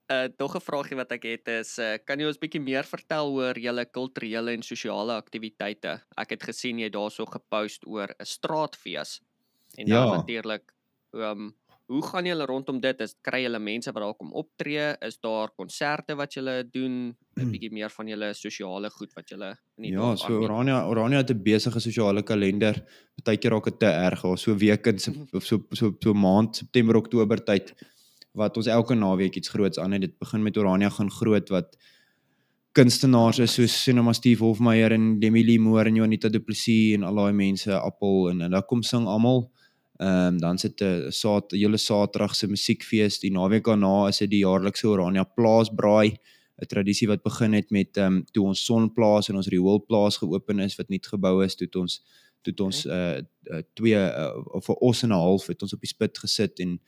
uh 0.09 0.29
tog 0.41 0.57
'n 0.57 0.65
vraagie 0.65 0.97
wat 0.97 1.13
ek 1.13 1.25
het 1.25 1.49
is 1.49 1.79
uh 1.79 1.97
kan 2.05 2.21
jy 2.21 2.27
ons 2.27 2.41
bietjie 2.41 2.61
meer 2.61 2.85
vertel 2.85 3.33
oor 3.33 3.59
julle 3.59 3.85
kulturele 3.85 4.53
en 4.53 4.63
sosiale 4.63 5.13
aktiwiteite? 5.13 6.01
Ek 6.17 6.31
het 6.31 6.43
gesien 6.43 6.79
jy 6.79 6.89
daarso 6.89 7.27
gepost 7.27 7.87
oor 7.87 8.09
'n 8.09 8.25
straatfees. 8.25 9.21
En 9.77 9.87
ja. 9.87 9.95
dan 9.95 10.17
natuurlik 10.17 10.73
ehm 11.13 11.31
um, 11.31 11.57
hoe 11.89 12.03
gaan 12.05 12.27
julle 12.29 12.45
rondom 12.45 12.81
dit? 12.81 13.01
Is 13.01 13.15
kry 13.25 13.41
julle 13.43 13.59
mense 13.59 13.93
wat 13.93 14.03
daar 14.03 14.17
kom 14.17 14.33
optree? 14.37 14.91
Is 15.05 15.17
daar 15.25 15.53
konserte 15.57 16.17
wat 16.17 16.35
julle 16.37 16.63
doen? 16.71 17.17
'n 17.39 17.41
hmm. 17.41 17.51
bietjie 17.53 17.73
meer 17.73 17.91
van 17.91 18.09
julle 18.09 18.33
sosiale 18.35 18.91
goed 18.91 19.13
wat 19.15 19.29
julle 19.29 19.51
in 19.77 19.83
die 19.83 19.93
Ja, 19.93 20.17
so 20.17 20.41
Orania 20.43 20.87
Orania 20.87 21.19
het 21.23 21.31
'n 21.31 21.43
besige 21.43 21.81
sosiale 21.81 22.23
kalender. 22.23 22.85
Partykeer 23.15 23.51
raak 23.51 23.65
dit 23.65 23.79
te 23.79 23.87
erg, 23.87 24.21
so 24.37 24.55
week 24.55 24.87
in 24.87 25.29
of 25.33 25.45
so 25.45 25.65
so 25.73 25.93
so 26.01 26.13
maand 26.15 26.57
September 26.57 26.97
Oktober 26.97 27.45
tyd 27.45 27.75
wat 28.33 28.57
ons 28.57 28.66
elke 28.66 28.95
naweek 28.95 29.37
iets 29.37 29.49
groots 29.49 29.79
aan 29.79 29.93
het. 29.93 30.01
Dit 30.01 30.18
begin 30.18 30.43
met 30.43 30.57
Orania 30.57 30.89
gaan 30.89 31.11
groot 31.11 31.49
wat 31.49 31.76
kunstenaars 32.72 33.39
is 33.39 33.55
soos 33.55 33.83
Cinema 33.83 34.12
Steve 34.12 34.45
Hofmeyer 34.45 34.93
en 34.93 35.18
Demi 35.20 35.45
Lee 35.45 35.59
Moore 35.59 35.89
en 35.89 35.95
Jonita 35.95 36.29
Du 36.29 36.41
Plessis 36.41 36.95
en 36.95 37.03
al 37.09 37.14
daai 37.14 37.33
mense 37.33 37.72
Appel 37.74 38.29
en 38.31 38.41
en 38.41 38.51
dan 38.51 38.66
kom 38.66 38.83
sing 38.83 39.07
almal. 39.07 39.49
Ehm 39.99 40.35
um, 40.35 40.39
dan 40.39 40.59
sit 40.59 40.81
'n 40.83 41.11
saad 41.11 41.51
hele 41.51 41.76
Saterdag 41.76 42.35
se 42.35 42.47
musiekfees. 42.47 43.18
Die 43.18 43.33
naweek 43.33 43.64
daarna 43.64 44.09
is 44.09 44.18
dit 44.18 44.31
die 44.31 44.45
jaarlikse 44.45 44.87
Orania 44.87 45.24
Plaasbraai, 45.24 46.16
'n 46.62 46.66
tradisie 46.66 47.09
wat 47.09 47.22
begin 47.22 47.53
het 47.53 47.70
met 47.70 47.97
ehm 47.97 48.07
um, 48.07 48.24
toe 48.33 48.47
ons 48.47 48.64
Sonplaas 48.64 49.29
en 49.29 49.37
ons 49.37 49.49
Rioolplaas 49.49 50.16
geopen 50.16 50.61
is 50.61 50.76
wat 50.76 50.89
nuut 50.89 51.07
gebou 51.07 51.45
is, 51.45 51.57
toe 51.57 51.68
ons 51.81 52.03
toe 52.43 52.55
ons 52.64 52.87
uh, 52.87 53.18
uh 53.51 53.62
twee 53.74 53.95
uh, 53.95 54.55
of 54.55 54.68
'n 54.68 54.76
os 54.81 55.03
en 55.03 55.09
'n 55.09 55.12
half 55.12 55.47
het 55.47 55.62
ons 55.62 55.74
op 55.74 55.81
die 55.81 55.89
spit 55.89 56.18
gesit 56.18 56.61
en 56.61 56.81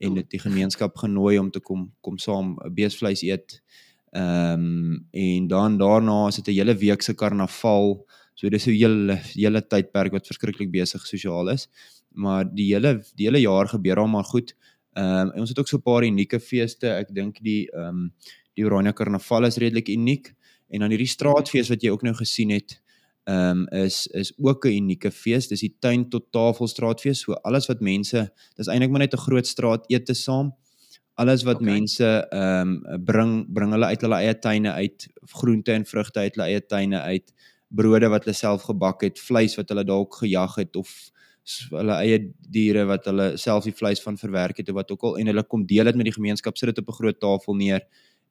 en 0.00 0.14
dit 0.14 0.30
die 0.30 0.40
gemeenskap 0.40 0.96
genooi 0.96 1.38
om 1.38 1.50
te 1.50 1.60
kom 1.60 1.92
kom 2.00 2.18
saam 2.18 2.56
beesvleis 2.74 3.22
eet. 3.22 3.62
Ehm 4.12 4.60
um, 4.60 5.08
en 5.10 5.48
dan 5.48 5.78
daarna 5.78 6.28
is 6.28 6.36
dit 6.36 6.48
'n 6.48 6.58
hele 6.58 6.74
week 6.74 7.02
se 7.02 7.14
karnaval. 7.14 8.06
So 8.34 8.48
dis 8.48 8.66
'n 8.66 8.70
hele 8.70 9.16
hele 9.34 9.62
tydperk 9.62 10.12
wat 10.12 10.26
verskriklik 10.26 10.70
besig 10.70 11.06
sosiaal 11.06 11.48
is. 11.48 11.68
maar 12.14 12.46
die 12.46 12.72
hele 12.72 13.02
die 13.18 13.26
hele 13.26 13.40
jaar 13.42 13.68
gebeur 13.68 13.98
al 13.98 14.08
maar 14.08 14.24
goed. 14.24 14.54
Ehm 14.94 15.28
um, 15.28 15.40
ons 15.40 15.48
het 15.48 15.58
ook 15.58 15.68
so 15.68 15.76
'n 15.76 15.82
paar 15.82 16.04
unieke 16.04 16.40
feeste. 16.40 16.88
Ek 16.88 17.14
dink 17.14 17.42
die 17.42 17.70
ehm 17.70 17.88
um, 17.88 18.12
die 18.54 18.64
Oranje 18.64 18.92
Karnaval 18.92 19.44
is 19.44 19.56
redelik 19.56 19.88
uniek 19.88 20.34
en 20.68 20.80
dan 20.80 20.90
hierdie 20.90 21.10
straatfees 21.10 21.68
wat 21.68 21.82
jy 21.82 21.90
ook 21.90 22.02
nou 22.02 22.14
gesien 22.14 22.50
het, 22.50 22.80
ehm 23.24 23.64
um, 23.64 23.68
is 23.68 24.06
is 24.06 24.32
ook 24.36 24.66
'n 24.66 24.76
unieke 24.76 25.10
fees. 25.10 25.48
Dis 25.48 25.60
die 25.60 25.76
tuin 25.78 26.08
tot 26.08 26.32
tafel 26.32 26.66
straatfees. 26.66 27.20
So 27.20 27.32
alles 27.32 27.66
wat 27.66 27.80
mense, 27.80 28.32
dis 28.56 28.66
eintlik 28.66 28.90
maar 28.90 29.00
net 29.00 29.14
'n 29.14 29.24
groot 29.26 29.46
straat 29.46 29.84
ete 29.88 30.14
saam. 30.14 30.54
Alles 31.14 31.42
wat 31.42 31.60
okay. 31.60 31.66
mense 31.66 32.26
ehm 32.30 32.68
um, 32.68 33.04
bring 33.04 33.46
bring 33.48 33.70
hulle 33.72 33.86
uit 33.86 34.00
hulle 34.00 34.16
eie 34.16 34.38
tuine 34.38 34.72
uit, 34.72 35.08
groente 35.40 35.72
en 35.72 35.84
vrugte 35.84 36.18
uit 36.18 36.34
hulle 36.34 36.48
eie 36.48 36.66
tuine 36.66 37.00
uit, 37.00 37.32
brode 37.68 38.08
wat 38.08 38.24
hulle 38.24 38.36
self 38.36 38.62
gebak 38.62 39.02
het, 39.02 39.18
vleis 39.20 39.56
wat 39.56 39.68
hulle 39.68 39.84
dalk 39.84 40.14
gejag 40.14 40.54
het 40.54 40.76
of 40.76 41.10
hulle 41.70 41.96
eie 42.00 42.18
diere 42.38 42.86
wat 42.88 43.04
hulle 43.10 43.36
self 43.40 43.64
die 43.68 43.76
vleis 43.76 44.00
van 44.02 44.16
verwerk 44.16 44.62
het 44.62 44.68
of 44.68 44.74
wat 44.74 44.90
ook 44.90 45.02
al 45.02 45.18
en 45.20 45.26
hulle 45.26 45.44
kom 45.44 45.66
deel 45.68 45.84
dit 45.84 45.96
met 45.96 46.08
die 46.08 46.16
gemeenskap 46.16 46.56
sit 46.56 46.72
dit 46.72 46.78
op 46.78 46.88
'n 46.88 46.98
groot 47.00 47.20
tafel 47.20 47.54
neer 47.54 47.82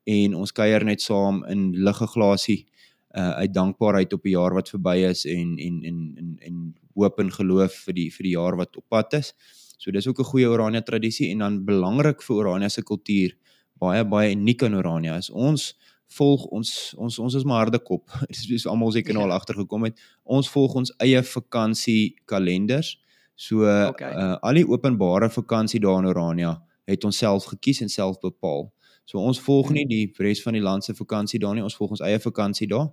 en 0.03 0.35
ons 0.35 0.51
kuier 0.51 0.83
net 0.83 1.01
saam 1.01 1.43
in 1.45 1.71
ligge 1.73 2.07
glasie 2.07 2.65
uh, 3.13 3.29
uit 3.29 3.53
dankbaarheid 3.53 4.13
op 4.13 4.23
die 4.23 4.33
jaar 4.33 4.53
wat 4.53 4.69
verby 4.69 4.97
is 5.09 5.25
en 5.25 5.57
en 5.57 5.83
en 5.83 5.99
en 6.17 6.37
en 6.39 6.75
hoop 6.95 7.19
en 7.19 7.31
geloof 7.31 7.75
vir 7.85 7.93
die 7.93 8.09
vir 8.13 8.23
die 8.23 8.35
jaar 8.35 8.57
wat 8.57 8.77
op 8.77 8.85
pad 8.89 9.13
is. 9.13 9.33
So 9.77 9.91
dis 9.91 10.07
ook 10.07 10.19
'n 10.19 10.31
goeie 10.31 10.49
Orania 10.49 10.81
tradisie 10.81 11.29
en 11.29 11.37
dan 11.37 11.65
belangrik 11.65 12.21
vir 12.21 12.35
Orania 12.35 12.69
se 12.69 12.81
kultuur 12.81 13.37
baie 13.79 14.05
baie 14.05 14.31
uniek 14.31 14.61
in 14.61 14.75
Orania 14.75 15.17
is 15.17 15.29
ons 15.29 15.73
volg 16.17 16.45
ons 16.45 16.93
ons 16.97 17.19
ons 17.19 17.33
is 17.33 17.43
maar 17.43 17.65
harde 17.65 17.79
kop. 17.79 18.11
Dis 18.29 18.49
is 18.49 18.67
almal 18.67 18.91
seker 18.91 19.13
nou 19.13 19.23
al 19.23 19.33
ja. 19.33 19.35
agtergekom 19.35 19.83
het. 19.83 19.99
Ons 20.23 20.49
volg 20.49 20.75
ons 20.75 20.93
eie 20.97 21.23
vakansie 21.23 22.15
kalenders. 22.25 22.99
So 23.35 23.65
okay. 23.65 24.11
uh, 24.13 24.37
al 24.41 24.53
die 24.53 24.67
openbare 24.67 25.29
vakansie 25.29 25.79
daar 25.79 26.03
in 26.03 26.09
Orania 26.11 26.61
het 26.85 27.03
ons 27.03 27.17
self 27.17 27.45
gekies 27.45 27.81
en 27.81 27.89
self 27.89 28.19
bepaal. 28.21 28.67
So 29.05 29.19
ons 29.19 29.39
volg 29.43 29.71
nie 29.75 29.85
die 29.87 30.05
res 30.21 30.41
van 30.43 30.55
die 30.55 30.63
land 30.63 30.85
se 30.85 30.93
vakansie 30.95 31.39
daar 31.39 31.55
nie, 31.55 31.63
ons 31.63 31.75
volg 31.75 31.97
ons 31.97 32.03
eie 32.05 32.19
vakansie 32.19 32.67
daar. 32.71 32.91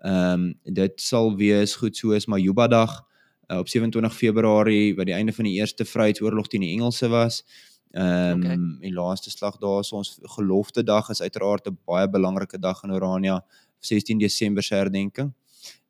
Ehm 0.00 0.32
um, 0.32 0.74
dit 0.74 1.00
sal 1.00 1.34
wees 1.36 1.74
goed 1.76 1.96
soos 1.96 2.26
Majuba 2.26 2.66
dag 2.68 2.92
uh, 3.50 3.58
op 3.58 3.68
27 3.68 4.14
Februarie 4.16 4.94
wat 4.96 5.06
die 5.06 5.14
einde 5.14 5.32
van 5.32 5.44
die 5.44 5.58
eerste 5.58 5.84
Vryheidsoorlog 5.84 6.48
teen 6.48 6.64
die 6.64 6.72
Engelse 6.72 7.08
was. 7.08 7.42
Ehm 7.90 8.32
um, 8.32 8.44
okay. 8.44 8.56
die 8.86 8.94
laaste 8.94 9.30
slag 9.30 9.58
daar 9.58 9.84
so 9.84 9.96
ons 9.96 10.18
gelofte 10.36 10.82
dag 10.82 11.10
is 11.10 11.20
uiteraard 11.20 11.68
'n 11.68 11.78
baie 11.84 12.08
belangrike 12.08 12.58
dag 12.58 12.82
in 12.82 12.92
Orania, 12.92 13.44
16 13.78 14.18
Desember 14.18 14.62
se 14.62 14.74
herdenking. 14.74 15.34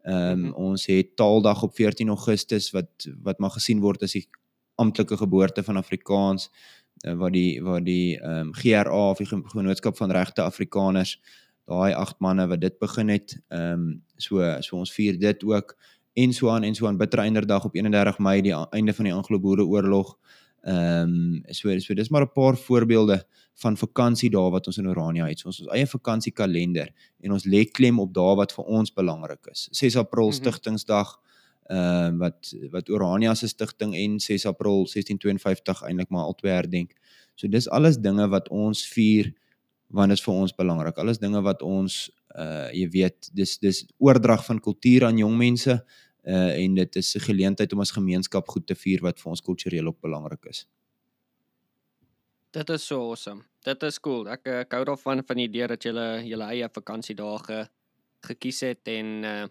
Ehm 0.02 0.16
um, 0.16 0.38
mm 0.38 0.44
-hmm. 0.44 0.54
ons 0.54 0.86
het 0.86 1.16
Taaldag 1.16 1.62
op 1.62 1.74
14 1.74 2.08
Augustus 2.08 2.70
wat 2.70 3.08
wat 3.22 3.38
maar 3.38 3.50
gesien 3.50 3.80
word 3.80 4.02
as 4.02 4.12
die 4.12 4.28
amptelike 4.74 5.16
geboorte 5.16 5.62
van 5.62 5.76
Afrikaans 5.76 6.50
uh, 7.06 7.14
wat 7.14 7.32
die 7.32 7.62
wat 7.62 7.84
die 7.84 8.18
ehm 8.18 8.48
um, 8.48 8.54
GRA 8.54 9.10
of 9.10 9.18
die 9.18 9.26
Genootskap 9.26 9.96
van 9.96 10.10
Regte 10.10 10.42
Afrikaners 10.42 11.20
daai 11.70 11.94
agt 11.94 12.18
manne 12.24 12.46
wat 12.50 12.60
dit 12.60 12.78
begin 12.82 13.12
het. 13.14 13.38
Ehm 13.48 13.72
um, 13.72 14.02
so 14.16 14.44
so 14.60 14.76
ons 14.76 14.92
vier 14.92 15.18
dit 15.18 15.44
ook 15.46 15.76
en 16.14 16.32
so 16.34 16.50
aan 16.50 16.66
en 16.66 16.74
so 16.74 16.86
aan 16.86 16.98
Bittereinderdag 16.98 17.64
op 17.64 17.74
31 17.74 18.18
Mei 18.18 18.40
die 18.42 18.54
einde 18.54 18.94
van 18.94 19.08
die 19.08 19.14
Anglo-Boereoorlog. 19.14 20.16
Ehm 20.62 21.14
um, 21.14 21.54
so 21.56 21.78
so 21.78 21.94
dis 21.94 22.10
maar 22.10 22.26
'n 22.26 22.32
paar 22.34 22.56
voorbeelde 22.56 23.24
van 23.62 23.76
vakansiedae 23.76 24.50
wat 24.50 24.66
ons 24.66 24.78
in 24.78 24.88
Orania 24.88 25.26
het. 25.26 25.38
So 25.38 25.48
ons 25.48 25.60
ons 25.60 25.72
eie 25.72 25.86
vakansiekalender 25.86 26.92
en 27.20 27.32
ons 27.32 27.44
lê 27.44 27.64
klem 27.64 27.98
op 28.00 28.14
dae 28.14 28.36
wat 28.36 28.52
vir 28.52 28.64
ons 28.64 28.92
belangrik 28.92 29.46
is. 29.52 29.68
6 29.70 29.96
April 29.96 30.26
mm 30.26 30.30
-hmm. 30.30 30.40
Stigtingsdag 30.40 31.18
ehm 31.70 32.14
uh, 32.14 32.18
wat 32.18 32.54
wat 32.70 32.90
Orania 32.90 33.34
se 33.34 33.48
stigting 33.48 33.94
en 33.94 34.20
6 34.20 34.46
April 34.46 34.86
1652 34.86 35.82
eintlik 35.82 36.08
maar 36.10 36.24
albei 36.24 36.52
herdenk. 36.52 36.92
So 37.34 37.48
dis 37.48 37.68
alles 37.68 37.96
dinge 37.98 38.28
wat 38.28 38.48
ons 38.48 38.86
vier 38.88 39.32
want 39.90 40.12
dit 40.12 40.18
is 40.18 40.24
vir 40.24 40.34
ons 40.34 40.54
belangrik. 40.54 40.98
Alles 40.98 41.18
dinge 41.18 41.42
wat 41.42 41.62
ons 41.66 42.08
uh 42.38 42.68
jy 42.74 42.86
weet, 42.94 43.30
dis 43.34 43.56
dis 43.58 43.84
oordrag 43.98 44.44
van 44.46 44.60
kultuur 44.62 45.08
aan 45.08 45.18
jong 45.18 45.36
mense 45.36 45.74
uh 45.74 46.50
en 46.54 46.74
dit 46.74 46.96
is 46.96 47.16
'n 47.16 47.26
geleentheid 47.26 47.72
om 47.72 47.80
as 47.80 47.90
gemeenskap 47.90 48.48
goed 48.48 48.66
te 48.66 48.74
vier 48.74 49.00
wat 49.02 49.20
vir 49.20 49.30
ons 49.30 49.40
kultureel 49.40 49.86
ook 49.86 50.00
belangrik 50.00 50.44
is. 50.46 50.66
Dit 52.50 52.70
is 52.70 52.86
so 52.86 53.10
awesome. 53.10 53.42
Dit 53.64 53.82
is 53.82 53.98
cool. 54.00 54.28
Ek 54.28 54.46
ek 54.46 54.72
hou 54.72 54.84
daarvan 54.84 55.22
van 55.26 55.36
die 55.36 55.48
idee 55.48 55.66
dat 55.66 55.82
jy 55.84 55.92
julle 56.26 56.46
eie 56.50 56.68
vakansiedae 56.68 57.38
ge, 57.38 57.68
gekies 58.26 58.60
het 58.60 58.88
en 58.88 59.24
uh 59.24 59.48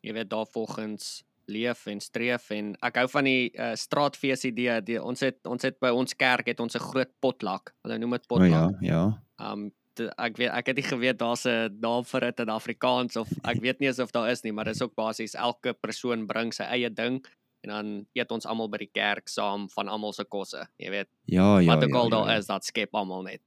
jy 0.00 0.12
weet 0.12 0.30
daarvolgens 0.30 1.24
leef 1.48 1.86
en 1.86 2.00
streef 2.00 2.50
en 2.50 2.74
ek 2.84 3.00
hou 3.00 3.06
van 3.08 3.24
die 3.24 3.50
uh, 3.56 3.72
straatfees 3.74 4.44
idee. 4.44 4.80
Die, 4.84 4.98
ons 5.02 5.20
het 5.24 5.46
ons 5.48 5.64
het 5.64 5.78
by 5.80 5.90
ons 5.96 6.14
kerk 6.14 6.46
het 6.46 6.60
ons 6.60 6.76
'n 6.76 6.84
groot 6.90 7.12
potlak. 7.20 7.74
Hulle 7.82 7.98
noem 7.98 8.10
dit 8.10 8.26
potlak. 8.26 8.74
Oh, 8.74 8.76
ja, 8.80 8.92
ja. 8.92 9.27
Um 9.38 9.72
ek 9.98 10.36
weet 10.38 10.52
ek 10.54 10.70
het 10.70 10.76
nie 10.78 10.86
geweet 10.86 11.18
daar's 11.18 11.44
'n 11.46 11.74
naam 11.80 12.04
vir 12.04 12.20
dit 12.20 12.40
in 12.40 12.48
Afrikaans 12.48 13.16
of 13.16 13.28
ek 13.50 13.60
weet 13.60 13.80
nie 13.80 13.90
of 13.90 14.12
daar 14.12 14.30
is 14.30 14.42
nie, 14.42 14.52
maar 14.52 14.64
dit 14.64 14.74
is 14.74 14.82
ook 14.82 14.94
basies 14.94 15.34
elke 15.34 15.74
persoon 15.74 16.26
bring 16.26 16.52
sy 16.52 16.62
eie 16.62 16.90
ding 16.90 17.24
en 17.66 17.70
dan 17.70 18.06
eet 18.14 18.30
ons 18.30 18.46
almal 18.46 18.68
by 18.70 18.78
die 18.78 18.92
kerk 18.92 19.28
saam 19.28 19.66
van 19.72 19.88
almal 19.88 20.12
se 20.14 20.24
kosse, 20.24 20.60
jy 20.78 20.90
weet. 20.90 21.08
Ja, 21.26 21.58
ja. 21.58 21.74
Wat 21.74 21.84
ook 21.84 21.90
ja, 21.90 21.98
al 21.98 22.04
ja, 22.04 22.10
daar 22.10 22.30
ja. 22.30 22.36
is, 22.38 22.46
dat 22.46 22.64
skep 22.64 22.94
almal 22.94 23.22
net. 23.22 23.42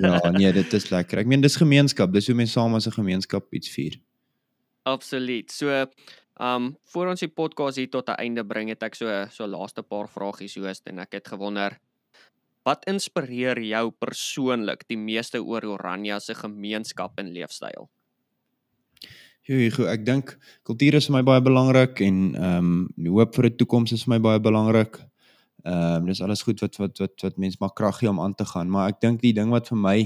ja, 0.00 0.18
nee, 0.38 0.52
dit 0.52 0.72
is 0.72 0.90
lekker. 0.90 1.22
Ek 1.22 1.30
meen 1.30 1.40
dis 1.40 1.56
gemeenskap, 1.56 2.12
dis 2.12 2.26
hoe 2.26 2.34
mense 2.34 2.52
saam 2.52 2.74
as 2.74 2.88
'n 2.88 2.98
gemeenskap 2.98 3.46
iets 3.54 3.70
vier. 3.70 4.00
Absoluut. 4.82 5.52
So, 5.52 5.86
um 6.40 6.76
voor 6.90 7.08
ons 7.14 7.20
die 7.20 7.30
podcast 7.30 7.76
hier 7.76 7.90
tot 7.90 8.08
'n 8.08 8.18
einde 8.18 8.44
bring, 8.44 8.68
het 8.68 8.82
ek 8.82 8.94
so 8.94 9.06
so 9.30 9.46
laaste 9.46 9.82
paar 9.82 10.08
vragies 10.08 10.56
hoes 10.58 10.82
en 10.84 10.98
ek 10.98 11.12
het 11.12 11.28
gewonder 11.28 11.78
Wat 12.64 12.86
inspireer 12.88 13.60
jou 13.60 13.90
persoonlik 14.00 14.86
die 14.88 14.96
meeste 14.96 15.42
oor 15.44 15.66
Oranje 15.68 16.16
se 16.20 16.34
gemeenskap 16.34 17.18
en 17.20 17.28
leefstyl? 17.34 17.90
Joe, 19.44 19.58
Hugo, 19.60 19.84
ek 19.92 20.06
dink 20.06 20.30
kultuur 20.64 20.96
is 20.96 21.10
vir 21.10 21.18
my 21.18 21.24
baie 21.28 21.42
belangrik 21.44 22.00
en 22.06 22.20
ehm 22.32 22.70
um, 22.70 22.78
die 22.96 23.12
hoop 23.12 23.34
vir 23.36 23.50
'n 23.50 23.56
toekoms 23.60 23.92
is 23.92 24.06
vir 24.06 24.14
my 24.14 24.20
baie 24.26 24.40
belangrik. 24.40 24.96
Ehm 25.64 26.00
um, 26.00 26.06
dis 26.08 26.22
alles 26.24 26.42
goed 26.42 26.60
wat 26.64 26.80
wat 26.80 26.98
wat 27.04 27.26
wat 27.26 27.36
mense 27.36 27.60
maar 27.60 27.74
krag 27.76 27.98
gee 27.98 28.08
om 28.08 28.20
aan 28.20 28.34
te 28.34 28.44
gaan, 28.44 28.70
maar 28.70 28.88
ek 28.88 29.00
dink 29.00 29.20
die 29.20 29.34
ding 29.36 29.50
wat 29.52 29.68
vir 29.68 29.78
my 29.78 29.98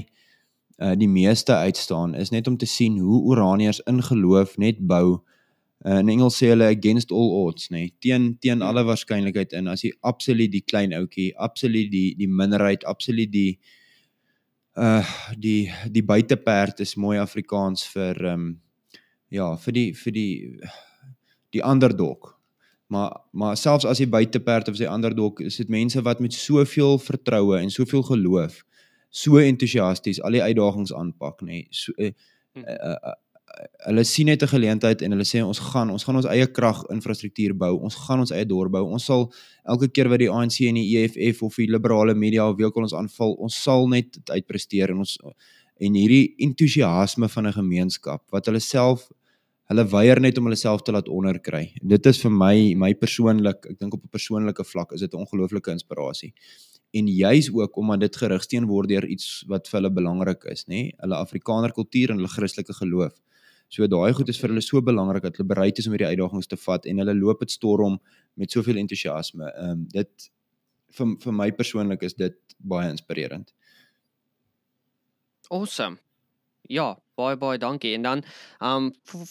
uh 0.83 0.95
die 0.95 1.07
meeste 1.07 1.55
uitstaan 1.55 2.15
is 2.15 2.31
net 2.31 2.47
om 2.47 2.57
te 2.57 2.65
sien 2.65 2.99
hoe 2.99 3.23
Oraniërs 3.31 3.79
in 3.87 4.03
geloof 4.03 4.57
net 4.57 4.79
bou 4.79 5.23
Uh, 5.85 6.01
in 6.01 6.09
Engels 6.11 6.35
sê 6.35 6.49
hulle 6.51 6.67
against 6.67 7.11
all 7.15 7.29
odds, 7.45 7.69
nê, 7.71 7.85
nee, 7.85 7.91
teen 8.03 8.33
teen 8.43 8.63
alle 8.65 8.83
waarskynlikheid 8.83 9.53
in 9.55 9.69
as 9.71 9.85
jy 9.85 9.93
absoluut 10.03 10.51
die 10.51 10.65
klein 10.67 10.91
ouetjie, 10.97 11.29
absoluut 11.39 11.87
die 11.93 12.09
die 12.19 12.27
minderheid, 12.27 12.83
absoluut 12.83 13.31
die 13.31 13.59
uh 14.75 15.07
die 15.39 15.71
die 15.87 16.03
buiteperd 16.03 16.83
is 16.83 16.97
mooi 16.99 17.17
Afrikaans 17.19 17.85
vir 17.93 18.19
ehm 18.25 18.33
um, 18.33 18.49
ja, 19.29 19.53
vir 19.63 19.73
die 19.77 19.87
vir 19.93 20.13
die 20.13 20.33
die 21.55 21.63
underdog. 21.63 22.35
Maar 22.89 23.15
maar 23.31 23.57
selfs 23.57 23.85
as 23.85 24.01
jy 24.01 24.09
buiteperd 24.09 24.67
of 24.67 24.79
jy 24.79 24.89
underdog, 24.89 25.39
is 25.39 25.61
dit 25.61 25.69
mense 25.69 26.01
wat 26.03 26.19
met 26.19 26.33
soveel 26.33 26.97
vertroue 26.99 27.59
en 27.61 27.71
soveel 27.71 28.03
geloof 28.03 28.63
so 29.09 29.39
entoesiasties 29.41 30.21
al 30.21 30.37
die 30.37 30.43
uitdagings 30.43 30.93
aanpak, 30.93 31.41
nê. 31.41 31.63
Nee, 31.63 31.67
so 31.73 31.93
uh, 31.97 32.11
uh, 32.61 32.95
uh, 32.95 33.15
hulle 33.87 34.03
sien 34.03 34.25
net 34.25 34.43
'n 34.43 34.47
geleentheid 34.47 35.01
en 35.01 35.11
hulle 35.11 35.25
sê 35.25 35.41
ons 35.43 35.59
gaan 35.59 35.89
ons 35.89 36.03
gaan 36.03 36.15
ons 36.15 36.25
eie 36.25 36.47
krag 36.47 36.83
infrastruktuur 36.91 37.53
bou. 37.57 37.79
Ons 37.83 37.95
gaan 37.95 38.19
ons 38.19 38.31
eie 38.31 38.45
dorp 38.45 38.71
bou. 38.71 38.83
Ons 38.85 39.05
sal 39.05 39.31
elke 39.65 39.87
keer 39.87 40.09
wat 40.09 40.19
die 40.19 40.29
ANC 40.29 40.61
en 40.67 40.75
die 40.75 40.97
EFF 40.97 41.43
of 41.43 41.55
die 41.55 41.67
liberale 41.67 42.13
media 42.13 42.49
of 42.49 42.57
wie 42.57 42.65
ook 42.65 42.77
al 42.77 42.83
ons 42.83 42.93
aanval, 42.93 43.31
ons 43.39 43.63
sal 43.63 43.87
net 43.87 44.17
uitpresteer 44.29 44.89
en 44.89 44.99
ons 44.99 45.17
en 45.79 45.93
hierdie 45.95 46.35
entoesiasme 46.37 47.29
van 47.29 47.47
'n 47.47 47.53
gemeenskap 47.53 48.21
wat 48.31 48.45
hulle 48.45 48.59
self 48.59 49.09
hulle 49.69 49.85
weier 49.85 50.19
net 50.19 50.37
om 50.37 50.45
hulle 50.45 50.57
self 50.57 50.81
te 50.81 50.91
laat 50.91 51.07
onderkry. 51.07 51.73
Dit 51.81 52.05
is 52.05 52.19
vir 52.21 52.31
my 52.31 52.73
my 52.75 52.93
persoonlik, 52.93 53.65
ek 53.69 53.79
dink 53.79 53.93
op 53.93 54.03
'n 54.03 54.09
persoonlike 54.09 54.63
vlak 54.65 54.93
is 54.93 55.01
dit 55.01 55.13
'n 55.13 55.17
ongelooflike 55.25 55.71
inspirasie. 55.71 56.33
En 56.91 57.07
juis 57.07 57.53
ook 57.53 57.77
omdat 57.77 57.99
dit 57.99 58.15
gerigsteen 58.15 58.65
word 58.65 58.89
deur 58.89 59.05
iets 59.05 59.45
wat 59.47 59.67
vir 59.67 59.79
hulle 59.79 59.93
belangrik 59.93 60.43
is, 60.45 60.65
nê? 60.65 60.91
Hulle 60.97 61.15
Afrikaner 61.15 61.71
kultuur 61.71 62.09
en 62.09 62.15
hulle 62.15 62.27
Christelike 62.27 62.73
geloof. 62.73 63.13
So 63.69 63.85
daai 63.87 64.13
goed 64.17 64.29
is 64.29 64.39
vir 64.41 64.49
hulle 64.49 64.65
so 64.65 64.81
belangrik 64.81 65.23
dat 65.23 65.37
hulle 65.37 65.49
bereid 65.51 65.77
is 65.77 65.87
om 65.87 65.93
hierdie 65.93 66.09
uitdagings 66.09 66.49
te 66.49 66.57
vat 66.57 66.85
en 66.89 67.01
hulle 67.03 67.13
loop 67.13 67.43
dit 67.45 67.51
storm 67.53 67.99
met 68.39 68.51
soveel 68.51 68.81
entoesiasme. 68.81 69.51
Ehm 69.53 69.71
um, 69.71 69.87
dit 69.93 70.29
vir 70.97 71.15
vir 71.23 71.35
my 71.41 71.51
persoonlik 71.53 72.05
is 72.07 72.17
dit 72.17 72.37
baie 72.57 72.89
inspirerend. 72.89 73.53
Awesome. 75.49 75.99
Ja, 76.69 76.95
baie 77.17 77.37
baie 77.37 77.61
dankie. 77.61 77.93
En 77.97 78.07
dan 78.07 78.23
ehm 78.59 78.89
um, 78.89 79.23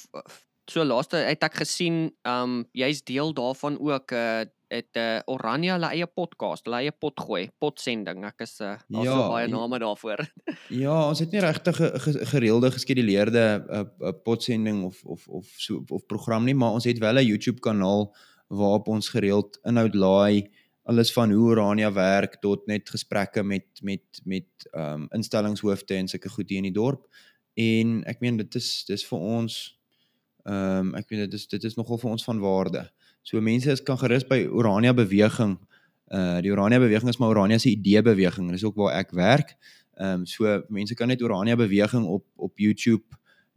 so 0.68 0.84
laaste 0.84 1.16
het 1.16 1.42
ek 1.42 1.58
gesien 1.64 1.98
ehm 2.22 2.58
um, 2.60 2.62
jy's 2.72 3.02
deel 3.02 3.34
daarvan 3.34 3.78
ook 3.78 4.12
'n 4.12 4.14
uh, 4.14 4.40
eh, 4.40 4.46
het 4.68 4.98
uh, 5.00 5.18
Oranje 5.32 5.72
hulle 5.72 5.90
eie 5.96 6.06
podcast, 6.06 6.66
hulle 6.68 6.82
eie 6.82 6.92
pot 6.92 7.16
gooi, 7.20 7.48
potsending. 7.60 8.24
Ek 8.28 8.44
is 8.44 8.58
uh, 8.60 8.76
daar's 8.88 9.08
ja, 9.08 9.16
so 9.16 9.28
baie 9.32 9.48
name 9.48 9.80
daarvoor. 9.82 10.24
ja, 10.84 10.96
ons 11.08 11.22
het 11.24 11.32
nie 11.32 11.42
regtig 11.44 11.80
'n 11.80 12.26
gereelde 12.32 12.70
geskeduleerde 12.70 13.44
'n 13.44 13.80
uh, 13.80 13.84
uh, 14.08 14.14
potsending 14.24 14.84
of 14.84 15.04
of 15.04 15.28
of 15.28 15.46
so 15.56 15.84
of 15.88 16.06
program 16.06 16.44
nie, 16.44 16.54
maar 16.54 16.76
ons 16.76 16.84
het 16.84 16.98
wel 16.98 17.18
'n 17.18 17.26
YouTube 17.26 17.60
kanaal 17.60 18.14
waarop 18.48 18.88
ons 18.88 19.08
gereeld 19.08 19.58
inhoud 19.64 19.94
laai 19.94 20.48
alles 20.88 21.12
van 21.12 21.32
hoe 21.32 21.50
Orania 21.50 21.92
werk 21.92 22.38
tot 22.40 22.66
net 22.66 22.88
gesprekke 22.88 23.42
met 23.42 23.66
met 23.82 24.20
met 24.24 24.68
ehm 24.72 25.02
um, 25.02 25.08
instellingshoofde 25.10 25.94
en 25.94 26.08
sulke 26.08 26.28
goed 26.28 26.48
hier 26.48 26.58
in 26.58 26.70
die 26.72 26.80
dorp. 26.80 27.08
En 27.54 28.04
ek 28.04 28.20
meen 28.20 28.36
dit 28.36 28.54
is 28.54 28.84
dis 28.88 29.04
vir 29.06 29.18
ons 29.18 29.58
ehm 30.44 30.88
um, 30.88 30.94
ek 30.94 31.10
meen 31.10 31.26
dit 31.26 31.34
is 31.34 31.46
dit 31.48 31.64
is 31.64 31.76
nogal 31.76 31.98
vir 31.98 32.10
ons 32.10 32.24
van 32.24 32.40
waarde. 32.40 32.86
So 33.28 33.40
mense 33.44 33.70
is 33.70 33.82
kan 33.84 33.98
gerus 34.00 34.24
by 34.24 34.46
Orania 34.48 34.94
beweging. 34.96 35.58
Uh 36.08 36.38
die 36.40 36.52
Orania 36.52 36.80
beweging 36.80 37.10
is 37.12 37.18
maar 37.20 37.34
Orania 37.34 37.58
se 37.58 37.68
idee 37.68 38.02
beweging. 38.02 38.50
Dis 38.50 38.64
ook 38.64 38.78
waar 38.80 38.94
ek 38.96 39.10
werk. 39.12 39.56
Ehm 40.00 40.22
um, 40.22 40.26
so 40.26 40.62
mense 40.68 40.94
kan 40.94 41.08
net 41.12 41.22
Orania 41.22 41.56
beweging 41.56 42.06
op 42.06 42.24
op 42.36 42.58
YouTube 42.58 43.04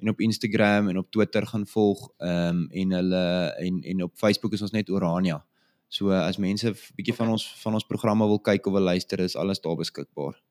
en 0.02 0.10
op 0.10 0.20
Instagram 0.20 0.90
en 0.90 0.98
op 0.98 1.12
Twitter 1.12 1.48
gaan 1.48 1.68
volg 1.68 2.10
ehm 2.18 2.58
um, 2.58 2.68
en 2.72 2.92
hulle 2.92 3.24
en 3.60 3.82
en 3.82 4.04
op 4.04 4.12
Facebook 4.16 4.54
is 4.54 4.62
ons 4.62 4.76
net 4.76 4.90
Orania. 4.90 5.40
So 5.88 6.12
as 6.12 6.38
mense 6.38 6.68
'n 6.68 6.76
bietjie 6.96 7.16
van 7.16 7.30
ons 7.30 7.48
van 7.64 7.74
ons 7.74 7.88
programme 7.88 8.28
wil 8.28 8.40
kyk 8.40 8.68
of 8.68 8.74
wil 8.74 8.82
luister, 8.82 9.20
is 9.20 9.36
alles 9.36 9.62
daar 9.62 9.76
beskikbaar. 9.76 10.42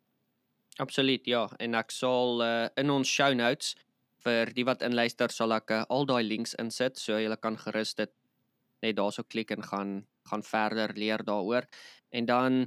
Absoluut, 0.76 1.26
ja, 1.26 1.50
en 1.58 1.74
ek 1.74 1.90
sal 1.90 2.42
uh, 2.42 2.68
in 2.76 2.90
ons 2.90 3.08
show 3.08 3.34
notes 3.34 3.76
vir 4.24 4.52
die 4.54 4.64
wat 4.64 4.82
inluister 4.82 5.32
sal 5.32 5.52
ek 5.52 5.70
uh, 5.70 5.84
al 5.88 6.06
daai 6.06 6.22
links 6.24 6.54
insit 6.54 6.98
so 6.98 7.18
jy 7.18 7.36
kan 7.40 7.56
gerus 7.56 7.94
dit 7.94 8.12
net 8.82 8.96
daarso 8.96 9.24
klik 9.28 9.52
en 9.56 9.62
gaan 9.62 9.92
gaan 10.30 10.42
verder 10.46 10.92
leer 10.94 11.24
daaroor. 11.24 11.66
En 12.10 12.26
dan 12.26 12.66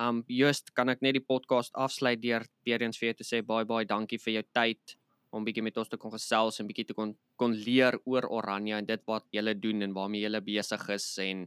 um 0.00 0.22
just 0.26 0.72
kan 0.74 0.90
ek 0.90 1.02
net 1.04 1.14
die 1.18 1.24
podcast 1.24 1.74
afsluit 1.78 2.20
deur 2.22 2.46
weer 2.66 2.82
eens 2.82 2.98
vir 2.98 3.12
jou 3.12 3.16
te 3.20 3.26
sê 3.26 3.42
baie 3.46 3.66
baie 3.68 3.86
dankie 3.86 4.18
vir 4.18 4.40
jou 4.40 4.44
tyd 4.56 4.96
om 5.34 5.44
bietjie 5.46 5.62
met 5.66 5.76
ons 5.78 5.90
te 5.90 5.98
kon 5.98 6.12
gesels 6.14 6.60
en 6.60 6.66
bietjie 6.66 6.88
te 6.90 6.96
kon 6.96 7.14
kon 7.38 7.54
leer 7.66 7.98
oor 8.06 8.26
Oranje 8.30 8.78
en 8.78 8.86
dit 8.86 9.06
wat 9.10 9.26
julle 9.34 9.54
doen 9.58 9.86
en 9.86 9.94
waarmee 9.94 10.26
julle 10.26 10.42
besig 10.42 10.88
is 10.94 11.06
en 11.22 11.46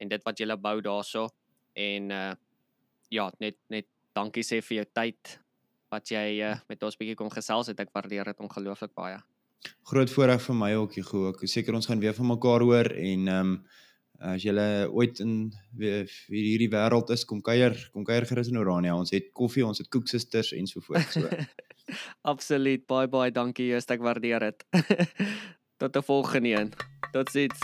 en 0.00 0.08
dit 0.08 0.24
wat 0.24 0.38
julle 0.40 0.56
bou 0.56 0.78
daarso. 0.80 1.28
En 1.74 2.10
uh 2.10 2.32
ja 3.10 3.26
net 3.42 3.58
net 3.68 3.88
dankie 4.14 4.46
sê 4.46 4.60
vir 4.62 4.82
jou 4.82 4.86
tyd 4.94 5.38
wat 5.90 6.10
jy 6.14 6.38
uh, 6.46 6.54
met 6.70 6.82
ons 6.86 6.96
bietjie 6.98 7.18
kon 7.18 7.30
gesels 7.34 7.72
het. 7.72 7.80
Ek 7.82 7.90
waardeer 7.94 8.30
dit 8.30 8.46
ongelooflik 8.46 8.94
baie 8.94 9.18
groot 9.90 10.10
voorreg 10.10 10.42
vir 10.42 10.56
my 10.56 10.72
ook 10.74 10.94
hier 10.94 11.12
ook 11.12 11.44
seker 11.44 11.74
ons 11.74 11.86
gaan 11.86 12.00
weer 12.00 12.14
van 12.14 12.26
mekaar 12.26 12.60
hoor 12.60 12.90
en 12.94 13.28
ehm 13.28 13.52
um, 13.52 13.60
as 14.20 14.42
jy 14.44 14.52
ooit 14.92 15.16
in 15.24 15.48
weer 15.72 16.04
hierdie 16.28 16.68
wêreld 16.68 17.08
is 17.10 17.24
kom 17.24 17.40
kuier 17.40 17.72
kom 17.94 18.04
kuier 18.04 18.26
gerus 18.28 18.50
in 18.52 18.58
Orania 18.60 18.92
ons 18.92 19.10
het 19.16 19.30
koffie 19.32 19.64
ons 19.64 19.78
het 19.80 19.88
koeksisters 19.88 20.52
en 20.52 20.66
so 20.68 20.80
voort 20.84 21.08
so. 21.16 21.28
Absoluut. 22.22 22.86
Baie 22.86 23.08
baie 23.08 23.32
dankie 23.34 23.70
Joost. 23.70 23.90
Ek 23.90 24.02
waardeer 24.04 24.50
dit. 24.50 24.64
Tot 25.80 25.96
'n 25.96 26.02
volgende 26.02 26.48
een. 26.48 26.72
Totsiens. 27.12 27.60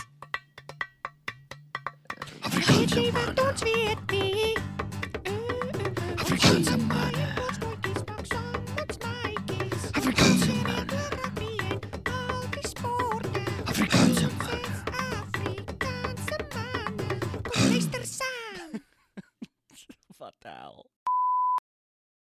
Afrikaanse 2.41 3.11
man. 3.11 3.33
Ons 3.47 3.63
weet 3.63 4.11
nie. 4.11 4.57
Afrikaanse 6.15 6.77
man. 6.77 6.96